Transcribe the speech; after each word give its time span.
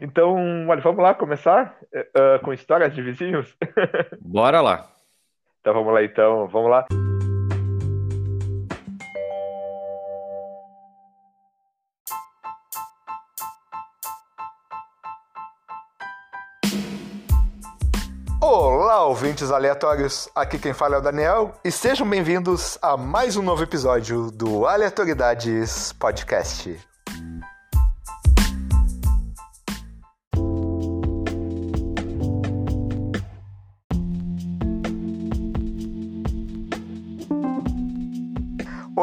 Então, 0.00 0.66
olha, 0.66 0.80
vamos 0.80 1.02
lá 1.02 1.14
começar 1.14 1.76
uh, 1.94 2.42
com 2.42 2.54
histórias 2.54 2.94
de 2.94 3.02
vizinhos? 3.02 3.54
Bora 4.20 4.62
lá. 4.62 4.88
Então 5.60 5.74
vamos 5.74 5.92
lá 5.92 6.02
então, 6.02 6.48
vamos 6.48 6.70
lá. 6.70 6.86
Olá, 18.40 19.04
ouvintes 19.04 19.50
aleatórios. 19.50 20.30
Aqui 20.34 20.58
quem 20.58 20.72
fala 20.72 20.96
é 20.96 20.98
o 20.98 21.02
Daniel 21.02 21.52
e 21.62 21.70
sejam 21.70 22.08
bem-vindos 22.08 22.78
a 22.80 22.96
mais 22.96 23.36
um 23.36 23.42
novo 23.42 23.62
episódio 23.62 24.30
do 24.30 24.66
Aleatoridades 24.66 25.92
Podcast. 25.92 26.89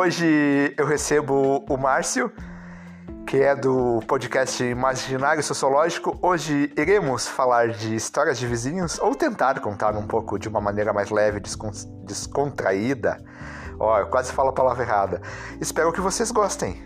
Hoje 0.08 0.74
eu 0.78 0.86
recebo 0.86 1.66
o 1.70 1.76
Márcio, 1.76 2.32
que 3.28 3.42
é 3.42 3.54
do 3.54 4.00
podcast 4.08 4.64
Imaginário 4.64 5.44
Sociológico. 5.44 6.18
Hoje 6.22 6.72
iremos 6.78 7.28
falar 7.28 7.72
de 7.72 7.94
histórias 7.94 8.40
de 8.40 8.48
vizinhos, 8.48 8.98
ou 9.00 9.14
tentar 9.14 9.60
contar 9.60 9.98
um 9.98 10.08
pouco 10.08 10.40
de 10.40 10.48
uma 10.48 10.62
maneira 10.62 10.94
mais 10.94 11.10
leve, 11.10 11.42
descontraída. 12.06 13.22
Ó, 13.78 14.00
eu 14.00 14.08
quase 14.08 14.32
falo 14.32 14.48
a 14.52 14.54
palavra 14.54 14.86
errada. 14.86 15.22
Espero 15.60 15.92
que 15.92 16.00
vocês 16.00 16.32
gostem. 16.32 16.82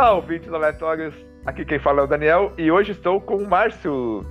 Olá, 0.00 0.14
ouvintes 0.14 0.50
aleatórios. 0.50 1.14
Aqui 1.44 1.62
quem 1.62 1.78
fala 1.78 2.00
é 2.00 2.04
o 2.04 2.06
Daniel 2.06 2.54
e 2.56 2.72
hoje 2.72 2.92
estou 2.92 3.20
com 3.20 3.36
o 3.36 3.46
Márcio 3.46 4.24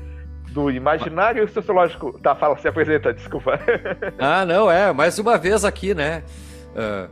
do 0.51 0.71
Imaginário 0.71 1.47
Sociológico. 1.47 2.19
Tá, 2.23 2.33
fala, 2.35 2.57
se 2.57 2.67
apresenta, 2.67 3.13
desculpa. 3.13 3.59
Ah, 4.17 4.43
não, 4.47 4.71
é, 4.71 4.91
mais 4.91 5.19
uma 5.19 5.37
vez 5.37 5.63
aqui, 5.63 5.93
né? 5.93 6.23
Uh, 6.71 7.07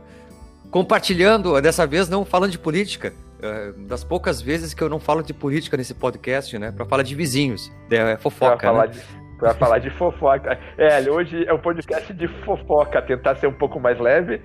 compartilhando, 0.72 1.60
dessa 1.60 1.86
vez 1.86 2.08
não 2.08 2.24
falando 2.24 2.50
de 2.50 2.58
política. 2.58 3.12
Uh, 3.38 3.86
das 3.86 4.02
poucas 4.02 4.42
vezes 4.42 4.74
que 4.74 4.82
eu 4.82 4.88
não 4.88 4.98
falo 4.98 5.22
de 5.22 5.32
política 5.32 5.76
nesse 5.76 5.94
podcast, 5.94 6.58
né? 6.58 6.72
Para 6.72 6.84
falar 6.84 7.04
de 7.04 7.14
vizinhos. 7.14 7.70
É, 7.88 8.14
é 8.14 8.16
fofoca. 8.16 8.56
Pra 8.56 8.70
falar, 8.72 8.88
né? 8.88 8.92
de, 8.92 9.38
pra 9.38 9.54
falar 9.54 9.78
de 9.78 9.90
fofoca. 9.90 10.58
É, 10.76 11.08
hoje 11.08 11.44
é 11.46 11.54
um 11.54 11.60
podcast 11.60 12.12
de 12.12 12.26
fofoca, 12.26 13.00
tentar 13.02 13.36
ser 13.36 13.46
um 13.46 13.54
pouco 13.54 13.78
mais 13.78 14.00
leve. 14.00 14.42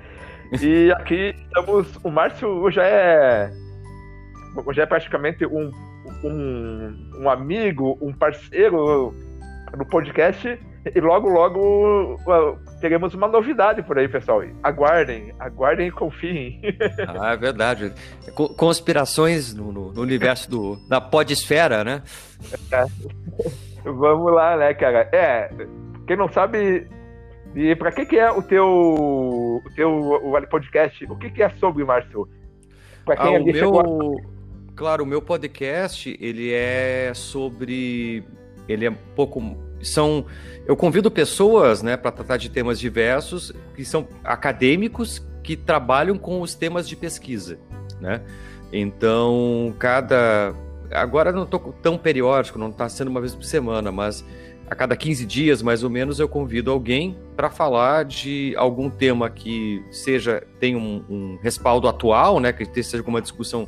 E 0.61 0.91
aqui 1.01 1.33
estamos. 1.35 1.95
O 2.03 2.11
Márcio 2.11 2.69
já 2.69 2.85
é 2.85 3.62
já 4.73 4.83
é 4.83 4.85
praticamente 4.85 5.45
um, 5.45 5.71
um, 6.23 7.09
um 7.19 7.29
amigo, 7.29 7.97
um 8.01 8.13
parceiro 8.13 9.13
no 9.75 9.85
podcast. 9.85 10.59
E 10.93 10.99
logo, 10.99 11.29
logo 11.29 12.17
teremos 12.81 13.13
uma 13.13 13.27
novidade 13.27 13.81
por 13.83 13.97
aí, 13.97 14.07
pessoal. 14.09 14.43
Aguardem, 14.61 15.33
aguardem 15.39 15.87
e 15.87 15.91
confiem. 15.91 16.61
Ah, 17.19 17.33
é 17.33 17.37
verdade. 17.37 17.93
Conspirações 18.57 19.53
no, 19.53 19.71
no, 19.71 19.93
no 19.93 20.01
universo 20.01 20.49
do, 20.49 20.75
da 20.89 20.99
podesfera, 20.99 21.83
né? 21.83 22.03
É. 22.71 22.85
Vamos 23.83 24.33
lá, 24.33 24.57
né, 24.57 24.73
cara? 24.73 25.07
É, 25.13 25.49
quem 26.05 26.17
não 26.17 26.27
sabe, 26.31 26.87
e 27.55 27.75
para 27.75 27.91
que 27.91 28.05
que 28.05 28.17
é 28.17 28.31
o 28.31 28.41
teu 28.41 28.65
o 28.65 29.69
teu 29.75 29.89
o 29.89 30.47
podcast? 30.47 31.05
O 31.05 31.15
que 31.15 31.29
que 31.29 31.43
é 31.43 31.49
sobre, 31.51 31.83
Márcio? 31.83 32.27
Para 33.05 33.17
quem 33.17 33.35
ah, 33.35 33.39
o 33.39 33.45
meu. 33.45 34.33
Claro, 34.75 35.03
o 35.03 35.07
meu 35.07 35.21
podcast, 35.21 36.17
ele 36.19 36.51
é 36.51 37.11
sobre 37.13 38.23
ele 38.67 38.85
é 38.85 38.89
um 38.89 38.97
pouco 39.15 39.57
são 39.81 40.25
eu 40.65 40.75
convido 40.75 41.11
pessoas, 41.11 41.83
né, 41.83 41.97
para 41.97 42.11
tratar 42.11 42.37
de 42.37 42.49
temas 42.49 42.79
diversos 42.79 43.51
que 43.75 43.83
são 43.83 44.07
acadêmicos 44.23 45.21
que 45.43 45.57
trabalham 45.57 46.17
com 46.17 46.41
os 46.41 46.55
temas 46.55 46.87
de 46.87 46.95
pesquisa, 46.95 47.59
né? 47.99 48.21
Então, 48.71 49.75
cada 49.77 50.55
agora 50.91 51.31
não 51.31 51.43
estou 51.43 51.59
tão 51.81 51.97
periódico, 51.97 52.57
não 52.57 52.69
está 52.69 52.87
sendo 52.87 53.09
uma 53.09 53.19
vez 53.19 53.35
por 53.35 53.43
semana, 53.43 53.91
mas 53.91 54.25
a 54.69 54.73
cada 54.73 54.95
15 54.95 55.25
dias, 55.25 55.61
mais 55.61 55.83
ou 55.83 55.89
menos, 55.89 56.19
eu 56.19 56.27
convido 56.27 56.71
alguém 56.71 57.17
para 57.35 57.49
falar 57.49 58.05
de 58.05 58.53
algum 58.55 58.89
tema 58.89 59.29
que 59.29 59.83
seja 59.91 60.41
tem 60.59 60.75
um, 60.75 61.03
um 61.09 61.39
respaldo 61.43 61.87
atual, 61.87 62.39
né, 62.39 62.53
que 62.53 62.65
seja 62.81 62.97
alguma 62.97 63.21
discussão 63.21 63.67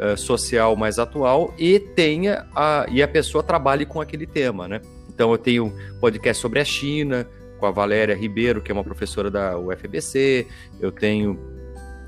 uh, 0.00 0.16
social 0.16 0.76
mais 0.76 0.98
atual 0.98 1.54
e 1.58 1.78
tenha 1.78 2.46
a, 2.54 2.86
e 2.88 3.02
a 3.02 3.08
pessoa 3.08 3.42
trabalhe 3.42 3.84
com 3.84 4.00
aquele 4.00 4.26
tema, 4.26 4.68
né? 4.68 4.80
Então 5.08 5.30
eu 5.32 5.38
tenho 5.38 5.72
podcast 6.00 6.40
sobre 6.40 6.60
a 6.60 6.64
China 6.64 7.26
com 7.58 7.66
a 7.66 7.70
Valéria 7.70 8.14
Ribeiro, 8.14 8.62
que 8.62 8.70
é 8.70 8.74
uma 8.74 8.84
professora 8.84 9.30
da 9.30 9.58
UFBC, 9.58 10.46
eu 10.80 10.92
tenho 10.92 11.38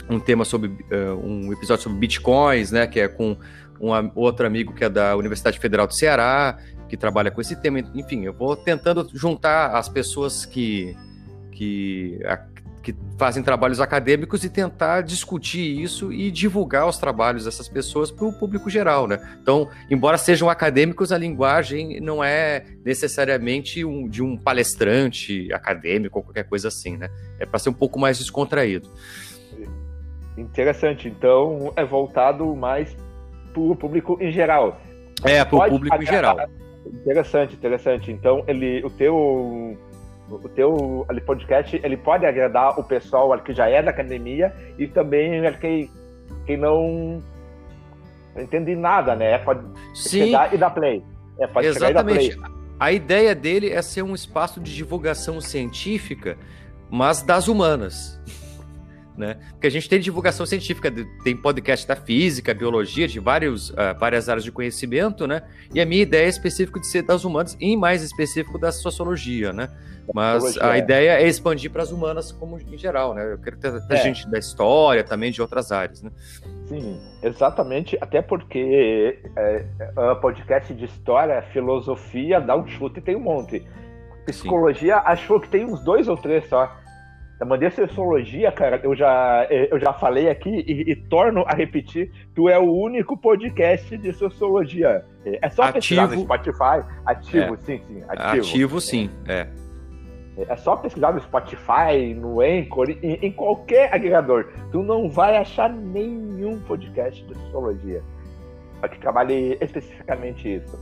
um 0.09 0.19
tema 0.19 0.45
sobre 0.45 0.69
uh, 0.69 1.15
um 1.25 1.53
episódio 1.53 1.85
sobre 1.85 1.99
bitcoins, 1.99 2.71
né, 2.71 2.87
que 2.87 3.01
é 3.01 3.09
com 3.09 3.37
um 3.81 4.11
outro 4.15 4.47
amigo 4.47 4.75
que 4.75 4.85
é 4.85 4.89
da 4.89 5.17
Universidade 5.17 5.59
Federal 5.59 5.87
do 5.87 5.95
Ceará, 5.95 6.59
que 6.89 6.97
trabalha 6.97 7.31
com 7.31 7.41
esse 7.41 7.57
tema. 7.57 7.79
Enfim, 7.95 8.25
eu 8.25 8.33
vou 8.33 8.55
tentando 8.55 9.09
juntar 9.15 9.77
as 9.77 9.89
pessoas 9.89 10.45
que, 10.45 10.95
que 11.53 12.21
que 12.83 12.95
fazem 13.19 13.43
trabalhos 13.43 13.81
acadêmicos 13.81 14.45
e 14.45 14.51
tentar 14.51 15.03
discutir 15.03 15.81
isso 15.81 16.13
e 16.13 16.31
divulgar 16.31 16.89
os 16.89 16.99
trabalhos 16.99 17.45
dessas 17.45 17.69
pessoas 17.69 18.11
para 18.11 18.27
o 18.27 18.33
público 18.33 18.71
geral, 18.71 19.07
né? 19.07 19.21
Então, 19.43 19.69
embora 19.91 20.17
sejam 20.17 20.49
acadêmicos, 20.49 21.13
a 21.13 21.19
linguagem 21.19 22.01
não 22.01 22.25
é 22.25 22.65
necessariamente 22.85 23.85
um, 23.85 24.09
de 24.09 24.23
um 24.23 24.37
palestrante 24.37 25.53
acadêmico 25.53 26.19
ou 26.19 26.25
qualquer 26.25 26.45
coisa 26.45 26.69
assim, 26.69 26.97
né? 26.97 27.09
É 27.39 27.47
para 27.47 27.59
ser 27.59 27.69
um 27.69 27.75
pouco 27.75 27.99
mais 27.99 28.19
descontraído. 28.19 28.89
Interessante. 30.37 31.09
Então, 31.09 31.73
é 31.77 31.85
voltado 31.85 32.57
mais 32.57 32.97
para 33.53 33.63
o 33.63 33.77
público 33.77 34.17
em 34.21 34.33
geral. 34.33 34.81
É, 35.25 35.45
para 35.45 35.57
o 35.57 35.69
público 35.69 36.03
em 36.03 36.07
geral. 36.07 36.39
Interessante, 36.87 37.55
interessante. 37.55 38.11
Então, 38.11 38.43
ele, 38.47 38.83
o 38.85 38.91
teu 38.91 39.77
o 40.31 40.49
teu 40.49 41.05
ali, 41.09 41.21
podcast 41.21 41.81
ele 41.83 41.97
pode 41.97 42.25
agradar 42.25 42.79
o 42.79 42.85
pessoal 42.85 43.37
que 43.41 43.53
já 43.53 43.69
é 43.69 43.83
da 43.83 43.91
academia 43.91 44.55
e 44.79 44.87
também 44.87 45.43
quem, 45.61 45.91
quem 46.47 46.57
não 46.57 47.23
entende 48.37 48.75
nada, 48.77 49.15
né? 49.15 49.39
Pode 49.39 49.61
Sim. 49.95 50.27
chegar 50.27 50.55
e 50.55 50.59
dar 50.59 50.71
play. 50.71 51.03
É, 51.39 51.47
pode 51.47 51.67
Exatamente. 51.67 52.37
Play. 52.37 52.51
A 52.79 52.93
ideia 52.93 53.35
dele 53.35 53.71
é 53.71 53.83
ser 53.83 54.03
um 54.03 54.15
espaço 54.15 54.61
de 54.61 54.75
divulgação 54.75 55.41
científica, 55.41 56.39
mas 56.91 57.23
das 57.23 57.49
humanas 57.49 58.21
né? 59.17 59.37
Porque 59.51 59.67
a 59.67 59.71
gente 59.71 59.89
tem 59.89 60.01
divulgação 60.01 60.47
científica, 60.47 60.93
tem 61.23 61.37
podcast 61.37 61.87
da 61.87 61.97
física, 61.97 62.55
biologia, 62.55 63.07
de 63.07 63.21
vários, 63.21 63.71
uh, 63.71 63.97
várias 63.99 64.29
áreas 64.29 64.45
de 64.45 64.53
conhecimento, 64.53 65.27
né? 65.27 65.43
E 65.75 65.81
a 65.81 65.87
minha 65.87 66.03
ideia 66.03 66.27
é 66.27 66.29
específica 66.29 66.81
de 66.81 66.87
ser 66.87 67.03
das 67.03 67.25
humanas 67.25 67.57
e 67.61 67.77
mais 67.77 68.03
específico 68.03 68.59
da 68.59 68.73
sociologia, 68.73 69.53
né? 69.53 69.69
Mas 70.13 70.59
a 70.59 70.77
ideia 70.77 71.21
é 71.21 71.29
expandir 71.29 71.71
para 71.71 71.83
as 71.83 71.93
humanas 71.93 72.33
como 72.33 72.59
em 72.59 72.77
geral, 72.77 73.15
né? 73.15 73.33
Eu 73.33 73.39
quero 73.39 73.57
ter, 73.57 73.87
ter 73.87 73.95
é. 73.95 74.03
gente 74.03 74.29
da 74.29 74.39
história, 74.39 75.05
também 75.05 75.31
de 75.31 75.41
outras 75.41 75.71
áreas, 75.71 76.03
né? 76.03 76.11
Sim, 76.67 77.01
exatamente. 77.23 77.97
Até 78.01 78.23
porque 78.23 79.19
é, 79.37 79.67
é, 79.79 80.15
podcast 80.17 80.73
de 80.75 80.85
história, 80.85 81.43
filosofia, 81.53 82.41
dá 82.41 82.57
um 82.57 82.67
chute 82.67 82.99
e 82.99 83.03
tem 83.03 83.17
um 83.17 83.21
monte. 83.21 83.65
Psicologia, 84.27 84.97
Sim. 84.97 85.03
achou 85.05 85.41
que 85.41 85.49
tem 85.49 85.65
uns 85.65 85.83
dois 85.83 86.09
ou 86.09 86.17
três 86.17 86.49
só. 86.49 86.77
Da 87.41 87.47
maneira 87.47 87.75
sociologia, 87.75 88.53
cara, 88.53 88.79
eu 88.85 88.95
já, 88.95 89.47
eu 89.49 89.81
já 89.81 89.95
falei 89.95 90.29
aqui 90.29 90.51
e, 90.51 90.93
e, 90.93 90.95
torno 90.95 91.43
a 91.47 91.55
repetir, 91.55 92.13
tu 92.35 92.51
é 92.51 92.59
o 92.59 92.71
único 92.71 93.17
podcast 93.17 93.97
de 93.97 94.13
sociologia. 94.13 95.03
É 95.25 95.49
só 95.49 95.63
ativo. 95.63 95.75
pesquisar 95.75 96.07
no 96.09 96.21
Spotify. 96.21 96.87
Ativo, 97.07 97.55
é. 97.55 97.57
sim, 97.57 97.81
sim. 97.89 98.03
Ativo, 98.07 98.47
ativo 98.47 98.81
sim, 98.83 99.11
é. 99.27 99.49
É 100.37 100.57
só 100.57 100.77
pesquisar 100.77 101.15
no 101.15 101.21
Spotify, 101.23 102.13
no 102.15 102.43
Anchor, 102.43 102.91
em, 102.91 103.15
em 103.23 103.33
qualquer 103.33 103.95
agregador. 103.95 104.53
Tu 104.71 104.83
não 104.83 105.09
vai 105.09 105.39
achar 105.39 105.71
nenhum 105.73 106.61
podcast 106.61 107.25
de 107.25 107.35
sociologia 107.35 108.03
que 108.89 108.99
trabalhe 108.99 109.57
especificamente 109.63 110.57
isso, 110.57 110.79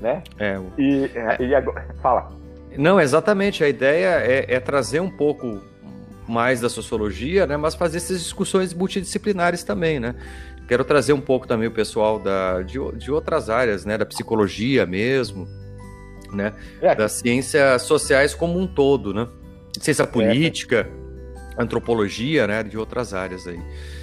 né? 0.00 0.22
É. 0.38 0.56
E, 0.78 1.10
é. 1.16 1.42
e 1.42 1.52
agora, 1.52 1.84
fala. 2.00 2.30
Não, 2.76 3.00
exatamente. 3.00 3.64
A 3.64 3.68
ideia 3.68 4.20
é, 4.20 4.54
é 4.54 4.60
trazer 4.60 5.00
um 5.00 5.10
pouco 5.10 5.60
mais 6.30 6.60
da 6.60 6.68
sociologia, 6.68 7.46
né, 7.46 7.56
mas 7.56 7.74
fazer 7.74 7.98
essas 7.98 8.22
discussões 8.22 8.72
multidisciplinares 8.72 9.64
também, 9.64 9.98
né? 9.98 10.14
quero 10.70 10.84
trazer 10.84 11.12
um 11.12 11.20
pouco 11.20 11.48
também 11.48 11.66
o 11.66 11.72
pessoal 11.72 12.20
da, 12.20 12.62
de, 12.62 12.78
de 12.96 13.10
outras 13.10 13.50
áreas, 13.50 13.84
né? 13.84 13.98
Da 13.98 14.06
psicologia 14.06 14.86
mesmo, 14.86 15.48
né? 16.32 16.52
É. 16.80 16.94
Das 16.94 17.14
ciências 17.14 17.82
sociais 17.82 18.36
como 18.36 18.56
um 18.56 18.68
todo, 18.68 19.12
né? 19.12 19.26
Ciência 19.80 20.04
é. 20.04 20.06
política, 20.06 20.88
é. 21.58 21.60
antropologia, 21.60 22.46
né? 22.46 22.62
De 22.62 22.78
outras 22.78 23.12
áreas 23.12 23.48
aí. 23.48 23.60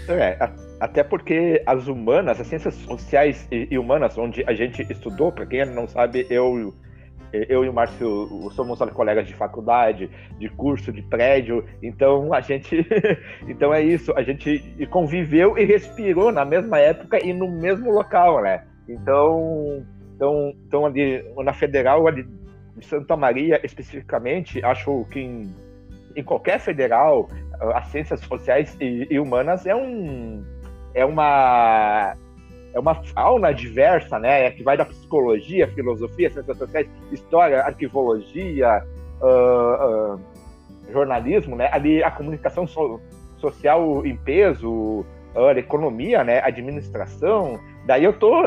É, 0.09 0.37
até 0.77 1.05
porque 1.05 1.63
as 1.65 1.87
humanas, 1.87 2.37
as 2.41 2.47
ciências 2.47 2.75
sociais 2.75 3.47
e, 3.49 3.69
e 3.71 3.79
humanas, 3.79 4.17
onde 4.17 4.43
a 4.45 4.53
gente 4.53 4.85
estudou, 4.91 5.31
para 5.31 5.45
quem 5.45 5.65
não 5.65 5.87
sabe, 5.87 6.27
eu 6.29 6.75
eu 7.31 7.63
e 7.65 7.69
o 7.69 7.73
Márcio 7.73 8.49
somos 8.51 8.79
colegas 8.91 9.27
de 9.27 9.33
faculdade, 9.33 10.09
de 10.37 10.49
curso, 10.49 10.91
de 10.91 11.01
prédio, 11.01 11.63
então 11.81 12.33
a 12.33 12.41
gente, 12.41 12.85
então 13.47 13.73
é 13.73 13.81
isso, 13.81 14.13
a 14.15 14.23
gente 14.23 14.61
conviveu 14.89 15.57
e 15.57 15.65
respirou 15.65 16.31
na 16.31 16.45
mesma 16.45 16.79
época 16.79 17.23
e 17.23 17.33
no 17.33 17.49
mesmo 17.49 17.91
local, 17.91 18.41
né? 18.41 18.63
Então, 18.87 19.85
então, 20.15 20.53
então 20.65 20.85
ali 20.85 21.23
na 21.37 21.53
Federal 21.53 22.07
ali 22.07 22.23
de 22.77 22.85
Santa 22.85 23.15
Maria 23.17 23.59
especificamente, 23.63 24.63
acho 24.63 25.05
que 25.11 25.19
em, 25.19 25.53
em 26.15 26.23
qualquer 26.23 26.59
federal 26.59 27.29
as 27.73 27.87
ciências 27.87 28.19
sociais 28.21 28.77
e, 28.79 29.07
e 29.09 29.19
humanas 29.19 29.65
é 29.65 29.75
um 29.75 30.43
é 30.93 31.05
uma 31.05 32.15
é 32.77 32.79
uma 32.79 32.95
fauna 32.95 33.51
diversa, 33.51 34.19
né? 34.19 34.45
É 34.45 34.51
que 34.51 34.63
vai 34.63 34.77
da 34.77 34.85
psicologia, 34.85 35.67
filosofia, 35.69 36.29
ciências 36.29 36.57
sociais, 36.57 36.87
história, 37.11 37.61
arquivologia, 37.63 38.83
uh, 39.19 40.13
uh, 40.13 40.19
jornalismo, 40.91 41.55
né? 41.55 41.69
Ali 41.71 42.03
a 42.03 42.11
comunicação 42.11 42.67
so 42.67 43.01
social 43.39 44.05
em 44.05 44.15
peso, 44.15 45.05
a 45.35 45.57
economia, 45.57 46.23
né? 46.23 46.39
Administração. 46.43 47.59
Daí 47.85 48.03
eu 48.03 48.13
tô 48.13 48.43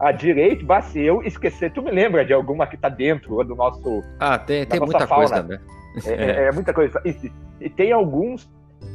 a 0.00 0.12
direito, 0.12 0.64
basta 0.64 0.98
eu 0.98 1.22
esquecer. 1.22 1.72
Tu 1.72 1.82
me 1.82 1.90
lembra 1.90 2.24
de 2.24 2.32
alguma 2.32 2.66
que 2.66 2.74
está 2.74 2.88
dentro 2.88 3.42
do 3.44 3.54
nosso. 3.54 4.02
Ah, 4.18 4.38
tem, 4.38 4.64
tem 4.66 4.80
muita 4.80 5.06
fauna. 5.06 5.28
coisa, 5.28 5.42
né? 5.42 5.60
É, 6.04 6.12
é, 6.44 6.48
é 6.48 6.52
muita 6.52 6.72
coisa. 6.72 7.00
E, 7.04 7.32
e, 7.60 7.68
tem 7.68 7.92
alguns, 7.92 8.48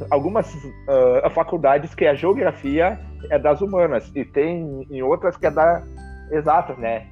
algumas 0.09 0.53
uh, 0.55 1.29
faculdades 1.31 1.93
que 1.93 2.05
a 2.05 2.13
geografia 2.13 2.99
é 3.29 3.39
das 3.39 3.61
humanas 3.61 4.11
e 4.15 4.25
tem 4.25 4.87
em 4.89 5.01
outras 5.01 5.37
que 5.37 5.45
é 5.45 5.51
da 5.51 5.83
exatas, 6.31 6.77
né? 6.77 7.07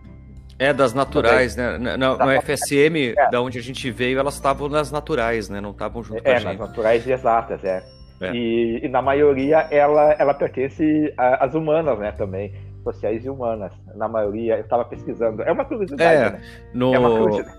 É, 0.58 0.72
das 0.72 0.94
naturais, 0.94 1.56
né? 1.56 1.78
Na, 1.78 1.98
na, 1.98 2.18
no 2.18 2.42
FSM, 2.42 3.16
é. 3.18 3.30
da 3.32 3.42
onde 3.42 3.58
a 3.58 3.62
gente 3.62 3.90
veio, 3.90 4.20
elas 4.20 4.36
estavam 4.36 4.70
nas 4.70 4.92
naturais, 4.92 5.50
né? 5.50 5.60
Não 5.60 5.72
estavam 5.72 6.04
junto 6.04 6.20
é, 6.20 6.22
com 6.22 6.30
a 6.30 6.36
gente. 6.36 6.48
É, 6.48 6.58
nas 6.58 6.70
naturais 6.70 7.08
e 7.08 7.12
exatas, 7.12 7.64
é. 7.64 7.84
é. 8.22 8.32
E, 8.32 8.86
e, 8.86 8.88
na 8.88 9.02
maioria 9.02 9.68
ela, 9.72 10.14
ela 10.20 10.34
pertence 10.36 11.12
às 11.18 11.56
humanas, 11.56 11.98
né, 11.98 12.12
também. 12.12 12.54
Sociais 12.84 13.26
e 13.26 13.30
humanas. 13.30 13.72
Na 13.96 14.08
maioria, 14.08 14.58
eu 14.58 14.62
estava 14.62 14.86
pesquisando. 14.86 15.42
É 15.42 15.52
uma 15.52 15.66
curiosidade, 15.66 16.16
é, 16.16 16.30
né? 16.32 16.42
No, 16.74 16.94
é 16.94 17.00
uma 17.00 17.10
curiosidade. 17.10 17.58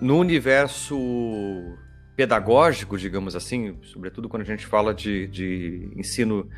no 0.00 0.18
universo 0.18 0.96
pedagógico, 2.16 2.98
digamos 2.98 3.36
assim, 3.36 3.76
sobretudo 3.82 4.28
quando 4.28 4.42
a 4.42 4.46
gente 4.46 4.66
fala 4.66 4.94
de, 4.94 5.28
de 5.28 5.92
ensino 5.96 6.48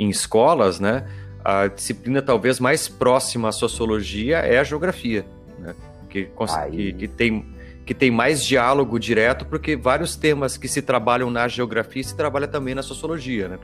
em 0.00 0.08
escolas, 0.08 0.80
né, 0.80 1.06
a 1.44 1.66
disciplina 1.66 2.22
talvez 2.22 2.58
mais 2.58 2.88
próxima 2.88 3.50
à 3.50 3.52
sociologia 3.52 4.38
é 4.38 4.58
a 4.58 4.64
geografia, 4.64 5.26
né, 5.58 5.74
que, 6.08 6.28
que, 6.70 6.92
que, 6.94 7.08
tem, 7.08 7.46
que 7.84 7.94
tem 7.94 8.10
mais 8.10 8.42
diálogo 8.42 8.98
direto, 8.98 9.44
porque 9.44 9.76
vários 9.76 10.16
temas 10.16 10.56
que 10.56 10.66
se 10.66 10.80
trabalham 10.80 11.30
na 11.30 11.46
geografia 11.46 12.02
se 12.02 12.16
trabalha 12.16 12.48
também 12.48 12.74
na 12.74 12.82
sociologia, 12.82 13.48
né? 13.48 13.58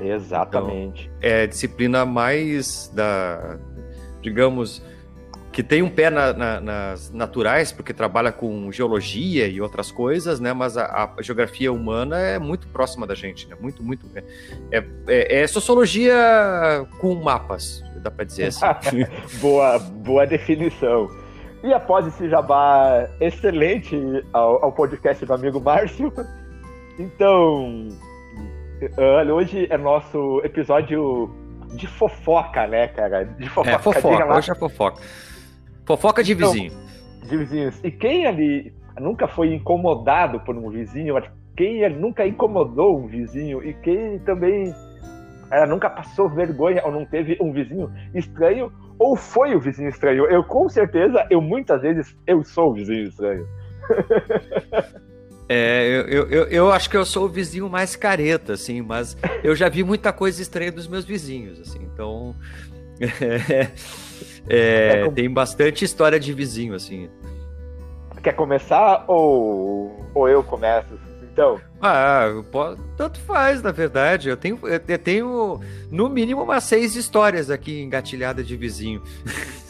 Exatamente. 0.00 1.10
Então, 1.18 1.30
é 1.30 1.42
a 1.42 1.46
disciplina 1.46 2.04
mais 2.04 2.90
da, 2.94 3.58
digamos, 4.20 4.82
que 5.52 5.62
tem 5.62 5.82
um 5.82 5.90
pé 5.90 6.08
na, 6.08 6.32
na, 6.32 6.60
nas 6.60 7.12
naturais, 7.12 7.70
porque 7.70 7.92
trabalha 7.92 8.32
com 8.32 8.72
geologia 8.72 9.46
e 9.46 9.60
outras 9.60 9.92
coisas, 9.92 10.40
né? 10.40 10.52
Mas 10.54 10.78
a, 10.78 11.10
a 11.16 11.22
geografia 11.22 11.70
humana 11.70 12.18
é 12.18 12.38
muito 12.38 12.66
próxima 12.68 13.06
da 13.06 13.14
gente, 13.14 13.46
né? 13.48 13.54
Muito, 13.60 13.82
muito. 13.82 14.06
É, 14.70 14.82
é, 15.06 15.42
é 15.42 15.46
sociologia 15.46 16.16
com 16.98 17.14
mapas, 17.14 17.84
dá 17.96 18.10
para 18.10 18.24
dizer 18.24 18.46
assim. 18.46 19.04
boa, 19.40 19.78
boa 19.78 20.26
definição. 20.26 21.08
E 21.62 21.72
após 21.72 22.06
esse 22.06 22.28
jabá 22.28 23.06
excelente 23.20 23.96
ao, 24.32 24.64
ao 24.64 24.72
podcast 24.72 25.24
do 25.24 25.34
amigo 25.34 25.60
Márcio, 25.60 26.10
então, 26.98 27.88
hoje 29.34 29.66
é 29.70 29.76
nosso 29.76 30.40
episódio 30.44 31.30
de 31.74 31.86
fofoca, 31.86 32.66
né, 32.66 32.88
cara? 32.88 33.24
De 33.24 33.48
fofoca. 33.48 33.70
É, 33.70 33.78
fofoca. 33.78 34.34
Hoje 34.34 34.50
é 34.50 34.54
fofoca. 34.54 35.02
Fofoca 35.96 36.22
de 36.22 36.32
então, 36.32 36.52
vizinho. 36.52 36.72
De 37.28 37.36
vizinhos. 37.36 37.80
E 37.84 37.90
quem 37.90 38.26
ali 38.26 38.72
nunca 38.98 39.28
foi 39.28 39.54
incomodado 39.54 40.40
por 40.40 40.56
um 40.56 40.70
vizinho, 40.70 41.20
quem 41.56 41.88
nunca 41.90 42.26
incomodou 42.26 42.98
um 42.98 43.06
vizinho 43.06 43.62
e 43.62 43.74
quem 43.74 44.18
também 44.20 44.74
é, 45.50 45.66
nunca 45.66 45.90
passou 45.90 46.30
vergonha 46.30 46.82
ou 46.84 46.90
não 46.90 47.04
teve 47.04 47.36
um 47.40 47.52
vizinho 47.52 47.92
estranho 48.14 48.72
ou 48.98 49.16
foi 49.16 49.54
o 49.54 49.60
vizinho 49.60 49.90
estranho. 49.90 50.24
Eu 50.26 50.42
com 50.44 50.66
certeza, 50.68 51.26
eu 51.28 51.42
muitas 51.42 51.82
vezes 51.82 52.16
eu 52.26 52.42
sou 52.42 52.70
o 52.70 52.74
vizinho 52.74 53.08
estranho. 53.08 53.46
É, 55.48 55.86
eu, 56.08 56.30
eu, 56.30 56.44
eu 56.44 56.72
acho 56.72 56.88
que 56.88 56.96
eu 56.96 57.04
sou 57.04 57.26
o 57.26 57.28
vizinho 57.28 57.68
mais 57.68 57.94
careta, 57.94 58.54
assim, 58.54 58.80
mas 58.80 59.14
eu 59.44 59.54
já 59.54 59.68
vi 59.68 59.84
muita 59.84 60.10
coisa 60.10 60.40
estranha 60.40 60.72
dos 60.72 60.88
meus 60.88 61.04
vizinhos, 61.04 61.60
assim, 61.60 61.80
então. 61.92 62.34
É, 63.20 63.68
é, 64.48 65.08
tem 65.10 65.30
bastante 65.30 65.84
história 65.84 66.18
de 66.18 66.32
vizinho, 66.32 66.74
assim. 66.74 67.08
Quer 68.22 68.34
começar 68.34 69.04
ou, 69.08 70.06
ou 70.14 70.28
eu 70.28 70.42
começo? 70.42 70.98
Então. 71.32 71.58
Ah, 71.80 72.26
tanto 72.96 73.18
faz, 73.20 73.62
na 73.62 73.72
verdade. 73.72 74.28
Eu 74.28 74.36
tenho, 74.36 74.58
eu 74.62 74.98
tenho, 74.98 75.60
no 75.90 76.08
mínimo, 76.08 76.42
umas 76.42 76.64
seis 76.64 76.94
histórias 76.94 77.50
aqui 77.50 77.82
engatilhadas 77.82 78.46
de 78.46 78.56
vizinho. 78.56 79.02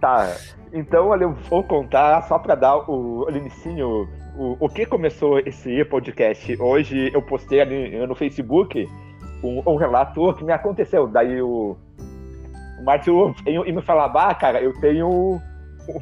Tá. 0.00 0.34
Então, 0.72 1.08
olha, 1.08 1.24
eu 1.24 1.34
vou 1.48 1.62
contar 1.62 2.22
só 2.22 2.38
para 2.38 2.54
dar 2.54 2.90
o, 2.90 3.26
o 3.26 3.30
inicinho, 3.30 4.08
o, 4.36 4.56
o 4.58 4.68
que 4.68 4.86
começou 4.86 5.38
esse 5.40 5.84
podcast. 5.84 6.56
Hoje 6.60 7.12
eu 7.14 7.20
postei 7.22 7.60
ali 7.60 8.06
no 8.06 8.14
Facebook 8.14 8.88
um, 9.44 9.62
um 9.66 9.76
relato 9.76 10.32
que 10.34 10.42
me 10.42 10.52
aconteceu. 10.52 11.06
Daí 11.06 11.40
o 11.42 11.76
o 12.82 12.84
Márcio 12.84 13.34
e 13.46 13.72
me 13.72 13.82
falava, 13.82 14.28
ah, 14.28 14.34
cara, 14.34 14.60
eu 14.60 14.72
tenho 14.80 15.08
um, 15.08 15.40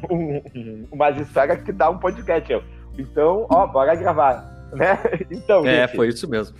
um, 0.09 0.87
umas 0.91 1.19
histórias 1.19 1.61
que 1.63 1.71
dá 1.71 1.89
um 1.89 1.97
podcast. 1.97 2.51
Eu, 2.51 2.63
então, 2.97 3.45
ó, 3.49 3.67
bora 3.67 3.95
gravar. 3.95 4.49
Né? 4.73 4.97
Então, 5.29 5.65
é, 5.65 5.87
gente, 5.87 5.95
foi 5.95 6.07
isso 6.07 6.29
mesmo. 6.29 6.57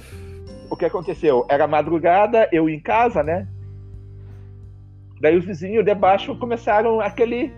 O 0.69 0.75
que 0.75 0.85
aconteceu? 0.85 1.45
Era 1.49 1.67
madrugada, 1.67 2.47
eu 2.51 2.69
em 2.69 2.79
casa, 2.79 3.23
né? 3.23 3.47
Daí 5.19 5.37
os 5.37 5.45
vizinhos 5.45 5.85
de 5.85 5.93
baixo 5.93 6.35
começaram 6.37 6.99
aquele. 6.99 7.53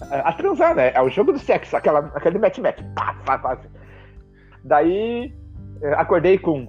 a, 0.00 0.28
a 0.28 0.32
transar, 0.32 0.74
né? 0.74 0.92
É 0.94 1.00
o 1.00 1.08
jogo 1.08 1.32
do 1.32 1.38
sexo, 1.38 1.76
aquela, 1.76 2.10
aquele 2.14 2.38
match-match. 2.38 2.80
Pá, 2.94 3.14
pá, 3.24 3.38
pá. 3.38 3.58
Daí 4.64 5.32
eh, 5.82 5.94
acordei 5.94 6.38
com. 6.38 6.68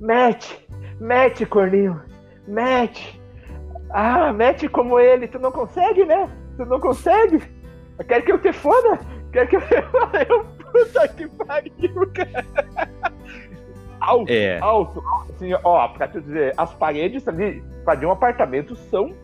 Match! 0.00 0.54
Match, 1.00 1.44
corninho! 1.46 2.00
Match! 2.46 3.17
Ah, 3.90 4.32
mete 4.32 4.68
como 4.68 4.98
ele, 4.98 5.28
tu 5.28 5.38
não 5.38 5.50
consegue, 5.50 6.04
né? 6.04 6.28
Tu 6.56 6.64
não 6.66 6.78
consegue? 6.80 7.42
Quer 8.06 8.22
que 8.22 8.32
eu 8.32 8.38
te 8.38 8.52
foda? 8.52 9.00
Quer 9.32 9.48
que 9.48 9.56
eu? 9.56 9.62
Eu, 10.28 10.44
puta 10.44 11.08
que 11.08 11.28
pariu, 11.28 12.10
cara. 12.14 12.44
Alto, 14.00 14.30
é. 14.30 14.58
alto, 14.60 15.02
alto. 15.06 15.32
Assim, 15.32 15.52
ó, 15.64 15.88
pra 15.88 16.08
te 16.08 16.20
dizer, 16.20 16.54
as 16.56 16.72
paredes 16.74 17.26
ali 17.26 17.62
de 17.98 18.06
um 18.06 18.10
apartamento 18.10 18.76
são 18.76 19.14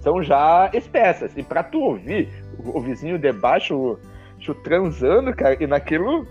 são 0.00 0.22
já 0.22 0.70
espessas. 0.72 1.36
E 1.36 1.42
pra 1.42 1.62
tu 1.62 1.80
ouvir 1.80 2.28
o, 2.58 2.78
o 2.78 2.80
vizinho 2.80 3.18
de 3.18 3.32
baixo 3.32 3.98
transando, 4.62 5.34
cara, 5.34 5.56
e 5.60 5.66
naquilo. 5.66 6.26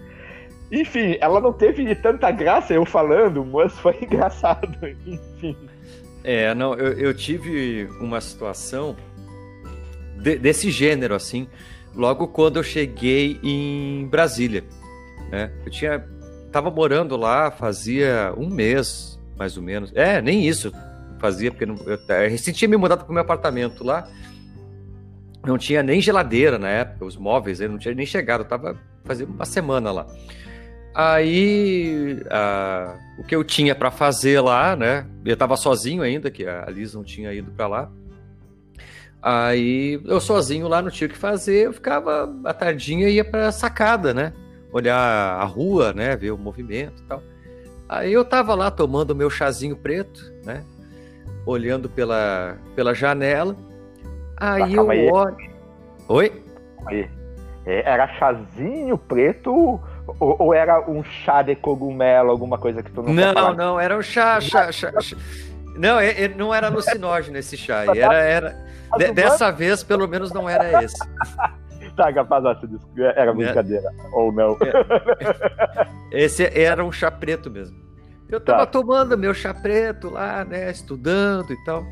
Enfim, 0.72 1.17
ela 1.20 1.39
não 1.39 1.53
teve 1.53 1.94
tanta 1.96 2.32
graça 2.32 2.74
eu 2.74 2.86
falando, 2.86 3.46
mas 3.46 3.77
foi 3.79 3.98
engraçado. 4.01 4.77
Enfim. 5.05 5.58
É, 6.25 6.55
não, 6.55 6.74
eu, 6.74 6.94
eu 6.94 7.13
tive 7.13 7.88
uma 8.00 8.20
situação 8.20 8.96
de, 10.17 10.39
desse 10.39 10.72
gênero, 10.72 11.13
assim, 11.13 11.48
logo 11.94 12.27
quando 12.27 12.58
eu 12.58 12.63
cheguei 12.63 13.39
em 13.44 14.08
Brasília. 14.08 14.63
Né? 15.32 15.51
Eu 15.63 15.72
tinha. 15.72 16.03
Tava 16.51 16.72
morando 16.72 17.15
lá 17.15 17.51
fazia 17.51 18.34
um 18.36 18.50
mês, 18.50 19.20
mais 19.38 19.55
ou 19.55 19.62
menos. 19.62 19.91
É, 19.94 20.20
nem 20.20 20.48
isso 20.48 20.72
fazia, 21.20 21.51
porque 21.51 21.65
não, 21.65 21.75
eu, 21.86 21.98
eu 21.98 22.29
recém 22.29 22.53
tinha 22.53 22.67
me 22.67 22.77
mudado 22.77 23.03
para 23.03 23.12
o 23.12 23.13
meu 23.13 23.22
apartamento 23.22 23.84
lá. 23.84 24.10
Não 25.46 25.60
tinha 25.60 25.84
nem 25.84 26.01
geladeira 26.01 26.58
na 26.58 26.70
época, 26.70 27.05
os 27.05 27.15
móveis, 27.15 27.60
não 27.60 27.77
tinha 27.77 27.94
nem 27.94 28.05
chegado, 28.05 28.41
eu 28.41 28.48
tava 28.48 28.79
fazendo 29.03 29.32
uma 29.32 29.46
semana 29.46 29.91
lá. 29.91 30.08
Aí, 30.96 32.24
a, 32.32 32.96
o 33.20 33.24
que 33.24 33.36
eu 33.36 33.44
tinha 33.44 33.75
para 33.75 33.92
fazer 33.92 34.40
lá, 34.40 34.78
né? 34.78 35.06
Eu 35.25 35.36
tava 35.36 35.58
sozinho 35.58 36.02
ainda, 36.02 36.32
que 36.32 36.48
a 36.48 36.66
Liz 36.70 36.94
não 36.94 37.04
tinha 37.04 37.34
ido 37.34 37.52
para 37.52 37.68
lá. 37.68 37.92
Aí, 39.22 40.00
eu 40.06 40.22
sozinho 40.22 40.70
lá 40.70 40.82
não 40.82 40.90
tinha 40.90 41.10
o 41.10 41.12
que 41.12 41.18
fazer, 41.18 41.66
eu 41.66 41.74
ficava 41.74 42.34
à 42.46 42.54
tardinha 42.54 43.10
e 43.10 43.16
ia 43.16 43.25
pra 43.25 43.52
sacada, 43.52 44.14
né? 44.14 44.32
Olhar 44.72 44.98
a 44.98 45.44
rua, 45.44 45.92
né? 45.92 46.16
Ver 46.16 46.32
o 46.32 46.38
movimento 46.38 47.04
e 47.04 47.06
tal. 47.08 47.22
Aí 47.90 48.14
eu 48.14 48.24
tava 48.24 48.56
lá 48.56 48.72
tomando 48.72 49.14
meu 49.14 49.30
chazinho 49.30 49.75
preto, 49.75 50.32
né? 50.46 50.64
Olhando 51.46 51.90
pela, 51.90 52.58
pela 52.74 52.94
janela. 52.94 53.54
Aí 54.38 54.75
eu 54.75 54.90
aí. 54.90 55.12
olho. 55.12 55.38
Oi? 56.08 56.44
Aí. 56.86 57.10
É, 57.66 57.92
era 57.92 58.08
chazinho 58.18 58.98
preto 58.98 59.82
ou, 60.19 60.35
ou, 60.39 60.53
era 60.53 60.79
um 60.89 61.03
chá 61.03 61.41
de 61.41 61.55
cogumelo, 61.55 62.29
alguma 62.29 62.57
coisa 62.57 62.83
que 62.83 62.91
tu 62.91 63.01
não 63.01 63.13
Não, 63.13 63.53
não, 63.53 63.79
era 63.79 63.97
um 63.97 64.01
chá, 64.01 64.39
chá, 64.39 64.71
chá, 64.71 64.91
chá. 65.00 65.17
Não, 65.75 66.00
é, 66.00 66.24
é, 66.24 66.27
não 66.27 66.53
era 66.53 66.67
alucinógeno 66.67 67.38
esse 67.38 67.57
chá. 67.57 67.83
Era, 67.95 68.15
era, 68.15 68.65
de, 68.97 69.12
dessa 69.12 69.51
vez, 69.51 69.83
pelo 69.83 70.07
menos, 70.07 70.31
não 70.31 70.50
era 70.50 70.83
esse. 70.83 70.97
tá, 71.95 72.13
capaz, 72.13 72.43
era 73.15 73.33
brincadeira. 73.33 73.89
É. 73.89 74.15
Ou 74.15 74.31
não. 74.31 74.57
É. 76.12 76.24
Esse 76.24 76.45
era 76.57 76.83
um 76.83 76.91
chá 76.91 77.12
preto 77.12 77.50
mesmo. 77.50 77.77
Eu 78.29 78.39
tava 78.39 78.59
tá. 78.59 78.65
tomando 78.67 79.17
meu 79.17 79.33
chá 79.33 79.53
preto 79.53 80.09
lá, 80.09 80.45
né? 80.45 80.71
Estudando 80.71 81.51
e 81.51 81.63
tal. 81.63 81.83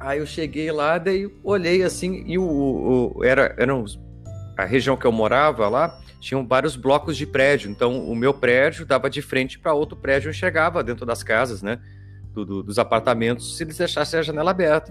Aí 0.00 0.18
eu 0.18 0.26
cheguei 0.26 0.70
lá, 0.70 0.98
daí 0.98 1.30
olhei 1.42 1.82
assim, 1.82 2.24
e 2.26 2.36
o, 2.36 3.12
o 3.16 3.24
era, 3.24 3.54
eram 3.56 3.84
a 4.56 4.64
região 4.64 4.96
que 4.96 5.06
eu 5.06 5.12
morava 5.12 5.68
lá, 5.68 5.98
tinham 6.24 6.46
vários 6.46 6.74
blocos 6.74 7.18
de 7.18 7.26
prédio. 7.26 7.70
Então, 7.70 8.08
o 8.08 8.16
meu 8.16 8.32
prédio 8.32 8.86
dava 8.86 9.10
de 9.10 9.20
frente 9.20 9.58
para 9.58 9.74
outro 9.74 9.94
prédio 9.94 10.30
e 10.30 10.34
chegava 10.34 10.82
dentro 10.82 11.04
das 11.04 11.22
casas, 11.22 11.62
né? 11.62 11.78
Do, 12.32 12.44
do, 12.44 12.62
dos 12.62 12.78
apartamentos, 12.78 13.56
se 13.56 13.62
eles 13.62 13.76
deixassem 13.76 14.18
a 14.18 14.22
janela 14.22 14.50
aberta. 14.50 14.90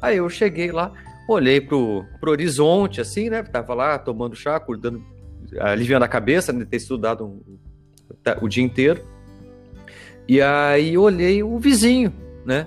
Aí 0.00 0.16
eu 0.16 0.28
cheguei 0.30 0.72
lá, 0.72 0.92
olhei 1.28 1.60
pro, 1.60 2.04
pro 2.18 2.30
horizonte, 2.30 3.02
assim, 3.02 3.28
né? 3.28 3.42
Tava 3.42 3.74
lá 3.74 3.98
tomando 3.98 4.34
chá, 4.34 4.56
acordando, 4.56 5.04
aliviando 5.60 6.06
a 6.06 6.08
cabeça, 6.08 6.52
né? 6.52 6.64
Ter 6.64 6.78
estudado 6.78 7.26
um, 7.26 7.58
o 8.40 8.48
dia 8.48 8.64
inteiro. 8.64 9.04
E 10.26 10.40
aí 10.40 10.96
olhei 10.96 11.42
o 11.42 11.58
vizinho, 11.58 12.12
né? 12.46 12.66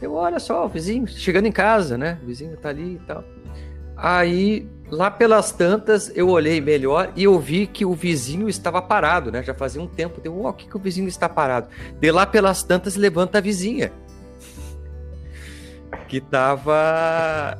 Eu, 0.00 0.14
olha 0.14 0.38
só, 0.38 0.64
o 0.64 0.68
vizinho 0.68 1.06
chegando 1.08 1.46
em 1.46 1.52
casa, 1.52 1.98
né? 1.98 2.18
O 2.22 2.26
vizinho 2.26 2.56
tá 2.56 2.68
ali 2.68 2.94
e 2.94 3.06
tal. 3.06 3.24
Aí, 3.96 4.68
lá 4.94 5.10
pelas 5.10 5.52
tantas, 5.52 6.10
eu 6.14 6.28
olhei 6.28 6.60
melhor 6.60 7.10
e 7.16 7.24
eu 7.24 7.38
vi 7.38 7.66
que 7.66 7.84
o 7.84 7.92
vizinho 7.92 8.48
estava 8.48 8.80
parado, 8.80 9.30
né? 9.30 9.42
Já 9.42 9.52
fazia 9.52 9.82
um 9.82 9.86
tempo. 9.86 10.20
Deu, 10.20 10.44
ó, 10.44 10.48
oh, 10.48 10.52
que, 10.52 10.68
que 10.68 10.76
o 10.76 10.80
vizinho 10.80 11.08
está 11.08 11.28
parado? 11.28 11.68
De 11.98 12.10
lá 12.10 12.24
pelas 12.24 12.62
tantas, 12.62 12.96
levanta 12.96 13.38
a 13.38 13.40
vizinha. 13.40 13.92
Que 16.08 16.20
tava. 16.20 17.58